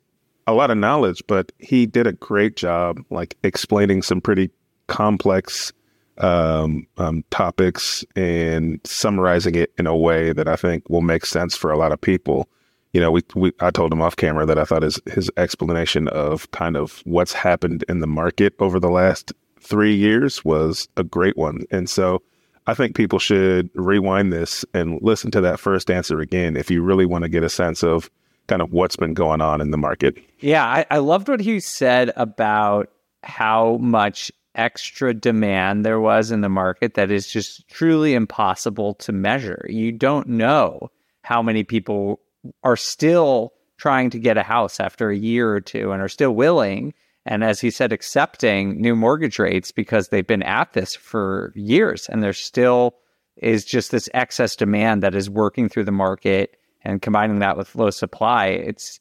a 0.47 0.53
lot 0.53 0.71
of 0.71 0.77
knowledge, 0.77 1.23
but 1.27 1.51
he 1.57 1.85
did 1.85 2.07
a 2.07 2.13
great 2.13 2.55
job 2.55 2.99
like 3.09 3.35
explaining 3.43 4.01
some 4.01 4.21
pretty 4.21 4.49
complex 4.87 5.73
um, 6.19 6.87
um, 6.97 7.23
topics 7.29 8.05
and 8.15 8.79
summarizing 8.83 9.55
it 9.55 9.73
in 9.77 9.87
a 9.87 9.95
way 9.95 10.33
that 10.33 10.47
I 10.47 10.55
think 10.55 10.89
will 10.89 11.01
make 11.01 11.25
sense 11.25 11.55
for 11.55 11.71
a 11.71 11.77
lot 11.77 11.91
of 11.91 11.99
people. 11.99 12.47
You 12.93 13.01
know, 13.01 13.11
we, 13.11 13.21
we 13.35 13.51
I 13.59 13.71
told 13.71 13.91
him 13.91 14.01
off 14.01 14.15
camera 14.15 14.45
that 14.45 14.59
I 14.59 14.65
thought 14.65 14.83
his 14.83 14.99
his 15.11 15.31
explanation 15.37 16.07
of 16.09 16.49
kind 16.51 16.77
of 16.77 17.01
what's 17.05 17.33
happened 17.33 17.83
in 17.89 17.99
the 17.99 18.07
market 18.07 18.53
over 18.59 18.79
the 18.79 18.91
last 18.91 19.33
three 19.59 19.95
years 19.95 20.45
was 20.45 20.87
a 20.97 21.03
great 21.03 21.35
one, 21.37 21.63
and 21.71 21.89
so 21.89 22.21
I 22.67 22.73
think 22.73 22.95
people 22.95 23.19
should 23.19 23.69
rewind 23.73 24.31
this 24.31 24.63
and 24.73 25.01
listen 25.01 25.31
to 25.31 25.41
that 25.41 25.59
first 25.59 25.89
answer 25.89 26.19
again 26.19 26.55
if 26.55 26.69
you 26.69 26.81
really 26.81 27.05
want 27.05 27.23
to 27.23 27.29
get 27.29 27.43
a 27.43 27.49
sense 27.49 27.83
of 27.83 28.09
kind 28.47 28.61
of 28.61 28.71
what's 28.71 28.95
been 28.95 29.13
going 29.13 29.41
on 29.41 29.61
in 29.61 29.71
the 29.71 29.77
market. 29.77 30.17
Yeah, 30.39 30.65
I, 30.65 30.85
I 30.91 30.97
loved 30.99 31.29
what 31.29 31.39
he 31.39 31.59
said 31.59 32.11
about 32.15 32.89
how 33.23 33.77
much 33.77 34.31
extra 34.55 35.13
demand 35.13 35.85
there 35.85 35.99
was 35.99 36.31
in 36.31 36.41
the 36.41 36.49
market 36.49 36.93
that 36.93 37.11
is 37.11 37.27
just 37.27 37.67
truly 37.67 38.13
impossible 38.13 38.93
to 38.95 39.11
measure. 39.11 39.65
You 39.69 39.91
don't 39.91 40.27
know 40.27 40.91
how 41.23 41.41
many 41.41 41.63
people 41.63 42.19
are 42.63 42.77
still 42.77 43.53
trying 43.77 44.09
to 44.11 44.19
get 44.19 44.37
a 44.37 44.43
house 44.43 44.79
after 44.79 45.09
a 45.09 45.17
year 45.17 45.53
or 45.53 45.61
two 45.61 45.91
and 45.91 46.01
are 46.01 46.09
still 46.09 46.35
willing 46.35 46.93
and 47.25 47.43
as 47.43 47.61
he 47.61 47.71
said, 47.71 47.93
accepting 47.93 48.81
new 48.81 48.95
mortgage 48.95 49.39
rates 49.39 49.71
because 49.71 50.09
they've 50.09 50.27
been 50.27 50.43
at 50.43 50.73
this 50.73 50.95
for 50.95 51.53
years 51.55 52.09
and 52.09 52.21
there 52.21 52.33
still 52.33 52.95
is 53.37 53.65
just 53.65 53.91
this 53.91 54.09
excess 54.13 54.55
demand 54.55 55.03
that 55.03 55.15
is 55.15 55.29
working 55.29 55.69
through 55.69 55.85
the 55.85 55.91
market 55.91 56.57
and 56.83 57.01
combining 57.01 57.39
that 57.39 57.57
with 57.57 57.75
low 57.75 57.89
supply. 57.89 58.47
It's 58.47 58.99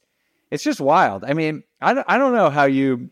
it's 0.51 0.63
just 0.63 0.81
wild. 0.81 1.25
I 1.25 1.33
mean, 1.33 1.65
I 1.81 1.95
don't, 1.95 2.07
I 2.09 2.19
don't 2.19 2.35
know 2.35 2.51
how 2.51 2.65
you 2.65 3.11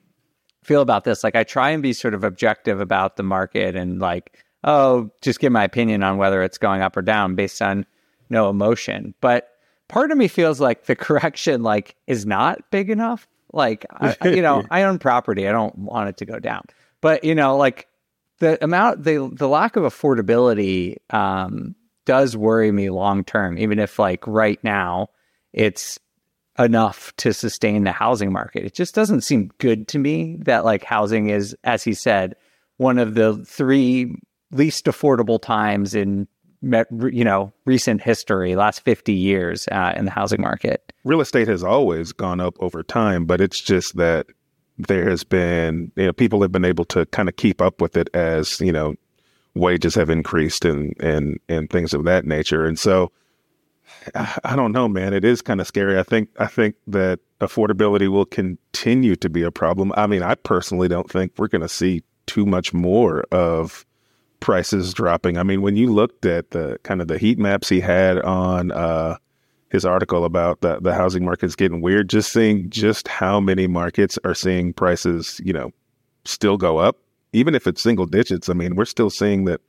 feel 0.62 0.82
about 0.82 1.04
this. 1.04 1.24
Like, 1.24 1.36
I 1.36 1.44
try 1.44 1.70
and 1.70 1.82
be 1.82 1.92
sort 1.92 2.14
of 2.14 2.24
objective 2.24 2.80
about 2.80 3.16
the 3.16 3.22
market 3.22 3.76
and 3.76 4.00
like, 4.00 4.38
oh, 4.64 5.10
just 5.22 5.40
give 5.40 5.52
my 5.52 5.64
opinion 5.64 6.02
on 6.02 6.18
whether 6.18 6.42
it's 6.42 6.58
going 6.58 6.82
up 6.82 6.96
or 6.96 7.02
down 7.02 7.34
based 7.34 7.62
on 7.62 7.86
no 8.28 8.50
emotion. 8.50 9.14
But 9.20 9.48
part 9.88 10.10
of 10.10 10.18
me 10.18 10.28
feels 10.28 10.60
like 10.60 10.84
the 10.84 10.96
correction 10.96 11.62
like 11.62 11.96
is 12.06 12.26
not 12.26 12.70
big 12.70 12.90
enough 12.90 13.26
like, 13.52 13.86
I, 13.90 14.16
you 14.28 14.42
know, 14.42 14.64
I 14.70 14.82
own 14.82 14.98
property. 14.98 15.48
I 15.48 15.52
don't 15.52 15.76
want 15.76 16.08
it 16.08 16.16
to 16.18 16.24
go 16.24 16.38
down. 16.38 16.64
But, 17.00 17.24
you 17.24 17.34
know, 17.34 17.56
like 17.56 17.88
the 18.38 18.62
amount, 18.62 19.04
the, 19.04 19.30
the 19.32 19.48
lack 19.48 19.76
of 19.76 19.84
affordability 19.84 20.96
um, 21.10 21.74
does 22.06 22.36
worry 22.36 22.72
me 22.72 22.90
long 22.90 23.24
term, 23.24 23.58
even 23.58 23.78
if, 23.78 23.98
like, 23.98 24.26
right 24.26 24.62
now 24.62 25.08
it's 25.52 25.98
enough 26.60 27.14
to 27.16 27.32
sustain 27.32 27.84
the 27.84 27.92
housing 27.92 28.32
market. 28.32 28.64
It 28.64 28.74
just 28.74 28.94
doesn't 28.94 29.22
seem 29.22 29.50
good 29.58 29.88
to 29.88 29.98
me 29.98 30.36
that, 30.40 30.64
like, 30.64 30.84
housing 30.84 31.30
is, 31.30 31.56
as 31.64 31.82
he 31.82 31.94
said, 31.94 32.36
one 32.76 32.98
of 32.98 33.14
the 33.14 33.36
three 33.46 34.14
least 34.52 34.86
affordable 34.86 35.40
times 35.40 35.94
in 35.94 36.26
you 36.62 37.24
know 37.24 37.50
recent 37.64 38.02
history 38.02 38.54
last 38.54 38.82
50 38.82 39.14
years 39.14 39.66
uh, 39.68 39.94
in 39.96 40.04
the 40.04 40.10
housing 40.10 40.42
market 40.42 40.92
real 41.04 41.22
estate 41.22 41.48
has 41.48 41.64
always 41.64 42.12
gone 42.12 42.38
up 42.38 42.54
over 42.60 42.82
time 42.82 43.24
but 43.24 43.40
it's 43.40 43.60
just 43.60 43.96
that 43.96 44.26
there 44.76 45.08
has 45.08 45.24
been 45.24 45.90
you 45.96 46.04
know 46.04 46.12
people 46.12 46.42
have 46.42 46.52
been 46.52 46.66
able 46.66 46.84
to 46.84 47.06
kind 47.06 47.30
of 47.30 47.36
keep 47.36 47.62
up 47.62 47.80
with 47.80 47.96
it 47.96 48.10
as 48.14 48.60
you 48.60 48.72
know 48.72 48.94
wages 49.54 49.94
have 49.94 50.10
increased 50.10 50.64
and 50.66 50.94
and 51.00 51.38
and 51.48 51.70
things 51.70 51.94
of 51.94 52.04
that 52.04 52.26
nature 52.26 52.66
and 52.66 52.78
so 52.78 53.10
I, 54.14 54.56
don't 54.56 54.72
know 54.72 54.88
man 54.88 55.12
it 55.12 55.24
is 55.24 55.42
kind 55.42 55.60
of 55.60 55.66
scary 55.66 55.98
i 55.98 56.02
think 56.02 56.30
i 56.38 56.46
think 56.46 56.74
that 56.86 57.20
affordability 57.40 58.08
will 58.08 58.24
continue 58.24 59.14
to 59.16 59.28
be 59.28 59.42
a 59.42 59.50
problem 59.50 59.92
i 59.96 60.06
mean 60.06 60.22
i 60.22 60.34
personally 60.34 60.88
don't 60.88 61.10
think 61.10 61.32
we're 61.36 61.48
going 61.48 61.62
to 61.62 61.68
see 61.68 62.02
too 62.26 62.46
much 62.46 62.72
more 62.72 63.22
of 63.32 63.84
prices 64.40 64.92
dropping. 64.92 65.38
I 65.38 65.42
mean, 65.42 65.62
when 65.62 65.76
you 65.76 65.92
looked 65.92 66.26
at 66.26 66.50
the 66.50 66.78
kind 66.82 67.00
of 67.00 67.08
the 67.08 67.18
heat 67.18 67.38
maps 67.38 67.68
he 67.68 67.80
had 67.80 68.18
on 68.18 68.72
uh, 68.72 69.16
his 69.68 69.84
article 69.84 70.24
about 70.24 70.62
the 70.62 70.80
the 70.80 70.94
housing 70.94 71.24
market's 71.24 71.54
getting 71.54 71.80
weird, 71.80 72.08
just 72.08 72.32
seeing 72.32 72.68
just 72.70 73.06
how 73.06 73.38
many 73.38 73.66
markets 73.66 74.18
are 74.24 74.34
seeing 74.34 74.72
prices, 74.72 75.40
you 75.44 75.52
know, 75.52 75.70
still 76.24 76.56
go 76.56 76.78
up, 76.78 76.96
even 77.32 77.54
if 77.54 77.66
it's 77.66 77.82
single 77.82 78.06
digits. 78.06 78.48
I 78.48 78.54
mean, 78.54 78.74
we're 78.74 78.86
still 78.86 79.10
seeing 79.10 79.44
that 79.44 79.60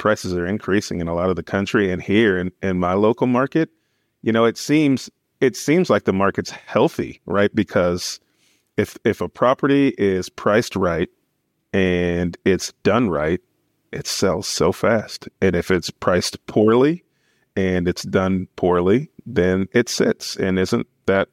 prices 0.00 0.32
are 0.32 0.46
increasing 0.46 1.00
in 1.00 1.06
a 1.08 1.14
lot 1.14 1.30
of 1.30 1.36
the 1.36 1.42
country, 1.42 1.92
and 1.92 2.02
here 2.02 2.38
in, 2.38 2.50
in 2.62 2.78
my 2.78 2.94
local 2.94 3.26
market, 3.26 3.68
you 4.22 4.32
know, 4.32 4.46
it 4.46 4.56
seems 4.56 5.10
it 5.40 5.56
seems 5.56 5.88
like 5.88 6.04
the 6.04 6.12
market's 6.12 6.50
healthy, 6.50 7.20
right? 7.26 7.54
Because 7.54 8.18
if 8.76 8.96
if 9.04 9.20
a 9.20 9.28
property 9.28 9.94
is 9.98 10.28
priced 10.28 10.74
right 10.74 11.08
and 11.72 12.36
it's 12.44 12.72
done 12.82 13.10
right, 13.10 13.40
it 13.92 14.06
sells 14.06 14.48
so 14.48 14.72
fast. 14.72 15.28
And 15.40 15.54
if 15.54 15.70
it's 15.70 15.90
priced 15.90 16.44
poorly 16.46 17.04
and 17.54 17.86
it's 17.86 18.02
done 18.02 18.48
poorly, 18.56 19.10
then 19.26 19.68
it 19.72 19.88
sits. 19.88 20.34
And 20.36 20.58
isn't 20.58 20.86
that 21.06 21.28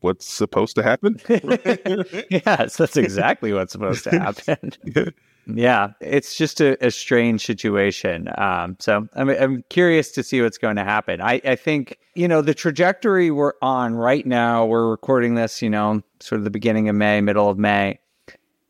what's 0.00 0.26
supposed 0.26 0.76
to 0.76 0.82
happen? 0.82 1.18
yes, 1.28 2.76
that's 2.76 2.96
exactly 2.96 3.52
what's 3.54 3.72
supposed 3.72 4.04
to 4.04 4.10
happen. 4.10 4.72
yeah, 5.46 5.92
it's 6.00 6.36
just 6.36 6.60
a, 6.60 6.84
a 6.84 6.90
strange 6.90 7.44
situation. 7.44 8.28
Um, 8.38 8.76
so 8.80 9.08
I'm, 9.14 9.28
I'm 9.28 9.64
curious 9.68 10.10
to 10.12 10.22
see 10.22 10.40
what's 10.42 10.58
going 10.58 10.76
to 10.76 10.84
happen. 10.84 11.20
I, 11.20 11.40
I 11.44 11.56
think, 11.56 11.98
you 12.14 12.28
know, 12.28 12.42
the 12.42 12.54
trajectory 12.54 13.30
we're 13.30 13.54
on 13.62 13.94
right 13.94 14.26
now, 14.26 14.64
we're 14.64 14.88
recording 14.88 15.34
this, 15.34 15.62
you 15.62 15.70
know, 15.70 16.02
sort 16.20 16.38
of 16.38 16.44
the 16.44 16.50
beginning 16.50 16.88
of 16.88 16.96
May, 16.96 17.20
middle 17.20 17.48
of 17.48 17.58
May 17.58 17.98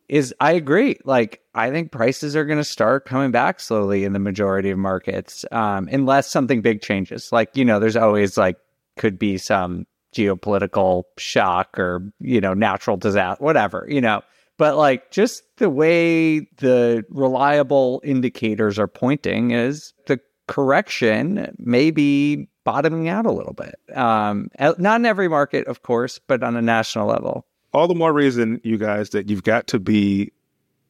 is 0.08 0.34
I 0.40 0.52
agree. 0.52 0.98
Like 1.04 1.40
I 1.54 1.70
think 1.70 1.92
prices 1.92 2.36
are 2.36 2.44
going 2.44 2.58
to 2.58 2.64
start 2.64 3.06
coming 3.06 3.30
back 3.30 3.60
slowly 3.60 4.04
in 4.04 4.12
the 4.12 4.18
majority 4.18 4.70
of 4.70 4.78
markets, 4.78 5.44
um, 5.50 5.88
unless 5.90 6.30
something 6.30 6.60
big 6.60 6.82
changes. 6.82 7.32
Like 7.32 7.56
you 7.56 7.64
know, 7.64 7.80
there's 7.80 7.96
always 7.96 8.36
like 8.36 8.56
could 8.96 9.18
be 9.18 9.38
some 9.38 9.86
geopolitical 10.14 11.04
shock 11.18 11.78
or 11.78 12.12
you 12.20 12.40
know 12.40 12.54
natural 12.54 12.96
disaster, 12.96 13.42
whatever 13.42 13.86
you 13.88 14.00
know. 14.00 14.22
But 14.56 14.76
like 14.76 15.10
just 15.10 15.42
the 15.56 15.70
way 15.70 16.40
the 16.58 17.04
reliable 17.08 18.00
indicators 18.04 18.78
are 18.78 18.86
pointing 18.86 19.50
is 19.50 19.92
the 20.06 20.20
correction 20.46 21.54
may 21.58 21.90
be 21.90 22.48
bottoming 22.62 23.08
out 23.08 23.26
a 23.26 23.32
little 23.32 23.52
bit. 23.52 23.74
Um, 23.96 24.48
not 24.58 25.00
in 25.00 25.06
every 25.06 25.28
market, 25.28 25.66
of 25.66 25.82
course, 25.82 26.20
but 26.26 26.42
on 26.42 26.56
a 26.56 26.62
national 26.62 27.08
level 27.08 27.46
all 27.74 27.88
the 27.88 27.94
more 27.94 28.12
reason, 28.12 28.60
you 28.62 28.78
guys, 28.78 29.10
that 29.10 29.28
you've 29.28 29.42
got 29.42 29.66
to 29.66 29.78
be. 29.78 30.32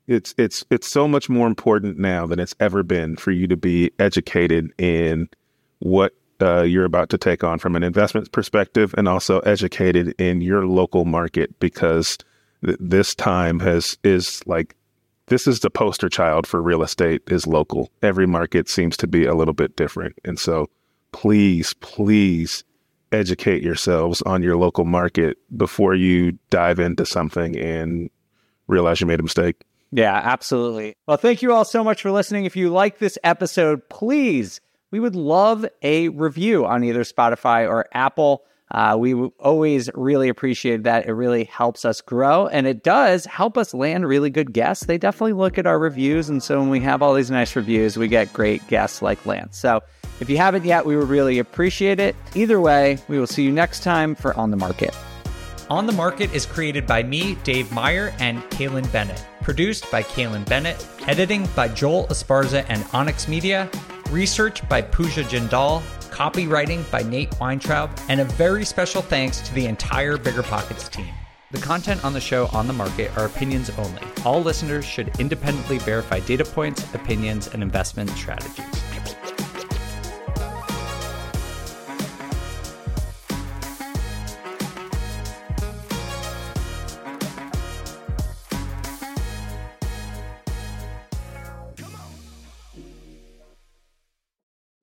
It's 0.06 0.34
it's 0.36 0.66
it's 0.70 0.86
so 0.86 1.08
much 1.08 1.30
more 1.30 1.46
important 1.46 1.98
now 1.98 2.26
than 2.26 2.38
it's 2.38 2.54
ever 2.60 2.82
been 2.82 3.16
for 3.16 3.30
you 3.30 3.46
to 3.46 3.56
be 3.56 3.90
educated 3.98 4.70
in 4.78 5.30
what 5.78 6.12
uh, 6.42 6.60
you're 6.62 6.84
about 6.84 7.08
to 7.08 7.18
take 7.18 7.42
on 7.42 7.58
from 7.58 7.74
an 7.74 7.82
investment 7.82 8.30
perspective, 8.30 8.94
and 8.98 9.08
also 9.08 9.40
educated 9.40 10.14
in 10.20 10.42
your 10.42 10.66
local 10.66 11.06
market 11.06 11.58
because 11.58 12.18
th- 12.64 12.78
this 12.80 13.14
time 13.14 13.60
has 13.60 13.98
is 14.04 14.42
like 14.46 14.76
this 15.26 15.46
is 15.46 15.60
the 15.60 15.70
poster 15.70 16.08
child 16.08 16.46
for 16.46 16.60
real 16.60 16.82
estate 16.82 17.22
is 17.28 17.46
local. 17.46 17.90
Every 18.02 18.26
market 18.26 18.68
seems 18.68 18.96
to 18.98 19.06
be 19.06 19.24
a 19.24 19.34
little 19.34 19.54
bit 19.54 19.76
different, 19.76 20.18
and 20.24 20.38
so 20.38 20.68
please, 21.12 21.74
please 21.74 22.64
educate 23.12 23.62
yourselves 23.62 24.20
on 24.22 24.42
your 24.42 24.56
local 24.56 24.84
market 24.84 25.38
before 25.56 25.94
you 25.94 26.36
dive 26.50 26.78
into 26.78 27.06
something 27.06 27.56
and 27.56 28.10
realize 28.66 29.00
you 29.00 29.06
made 29.06 29.20
a 29.20 29.22
mistake. 29.22 29.62
Yeah, 29.92 30.20
absolutely. 30.24 30.96
Well, 31.06 31.16
thank 31.16 31.40
you 31.40 31.52
all 31.52 31.64
so 31.64 31.84
much 31.84 32.02
for 32.02 32.10
listening. 32.10 32.44
If 32.44 32.56
you 32.56 32.68
like 32.68 32.98
this 32.98 33.16
episode, 33.22 33.88
please, 33.88 34.60
we 34.90 34.98
would 34.98 35.14
love 35.14 35.64
a 35.82 36.08
review 36.08 36.66
on 36.66 36.82
either 36.82 37.04
Spotify 37.04 37.68
or 37.68 37.86
Apple. 37.92 38.44
Uh, 38.74 38.96
we 38.98 39.14
always 39.38 39.88
really 39.94 40.28
appreciate 40.28 40.82
that. 40.82 41.06
It 41.06 41.12
really 41.12 41.44
helps 41.44 41.84
us 41.84 42.00
grow 42.00 42.48
and 42.48 42.66
it 42.66 42.82
does 42.82 43.24
help 43.24 43.56
us 43.56 43.72
land 43.72 44.04
really 44.04 44.30
good 44.30 44.52
guests. 44.52 44.86
They 44.86 44.98
definitely 44.98 45.34
look 45.34 45.58
at 45.58 45.66
our 45.66 45.78
reviews. 45.78 46.28
And 46.28 46.42
so 46.42 46.58
when 46.58 46.70
we 46.70 46.80
have 46.80 47.00
all 47.00 47.14
these 47.14 47.30
nice 47.30 47.54
reviews, 47.54 47.96
we 47.96 48.08
get 48.08 48.32
great 48.32 48.66
guests 48.66 49.00
like 49.00 49.24
Lance. 49.26 49.56
So 49.56 49.80
if 50.18 50.28
you 50.28 50.38
haven't 50.38 50.64
yet, 50.64 50.84
we 50.84 50.96
would 50.96 51.08
really 51.08 51.38
appreciate 51.38 52.00
it. 52.00 52.16
Either 52.34 52.60
way, 52.60 52.98
we 53.06 53.16
will 53.16 53.28
see 53.28 53.44
you 53.44 53.52
next 53.52 53.84
time 53.84 54.16
for 54.16 54.36
On 54.36 54.50
the 54.50 54.56
Market. 54.56 54.92
On 55.70 55.86
the 55.86 55.92
Market 55.92 56.34
is 56.34 56.44
created 56.44 56.84
by 56.84 57.04
me, 57.04 57.36
Dave 57.44 57.70
Meyer, 57.70 58.12
and 58.18 58.42
Kailyn 58.50 58.90
Bennett. 58.90 59.24
Produced 59.42 59.88
by 59.92 60.02
Kailyn 60.02 60.44
Bennett. 60.46 60.84
Editing 61.06 61.46
by 61.54 61.68
Joel 61.68 62.08
Esparza 62.08 62.66
and 62.68 62.84
Onyx 62.92 63.28
Media. 63.28 63.70
Research 64.10 64.68
by 64.68 64.82
Pooja 64.82 65.22
Jindal 65.22 65.80
copywriting 66.14 66.88
by 66.92 67.02
Nate 67.02 67.34
Weintraub, 67.40 67.90
and 68.08 68.20
a 68.20 68.24
very 68.24 68.64
special 68.64 69.02
thanks 69.02 69.40
to 69.40 69.52
the 69.52 69.66
entire 69.66 70.16
Bigger 70.16 70.44
Pockets 70.44 70.88
team. 70.88 71.12
The 71.50 71.58
content 71.58 72.04
on 72.04 72.12
the 72.12 72.20
show 72.20 72.46
on 72.52 72.68
the 72.68 72.72
market 72.72 73.16
are 73.16 73.26
opinions 73.26 73.70
only. 73.78 74.02
All 74.24 74.40
listeners 74.40 74.84
should 74.84 75.18
independently 75.18 75.78
verify 75.78 76.20
data 76.20 76.44
points, 76.44 76.82
opinions, 76.94 77.48
and 77.48 77.62
investment 77.62 78.10
strategies. 78.10 78.64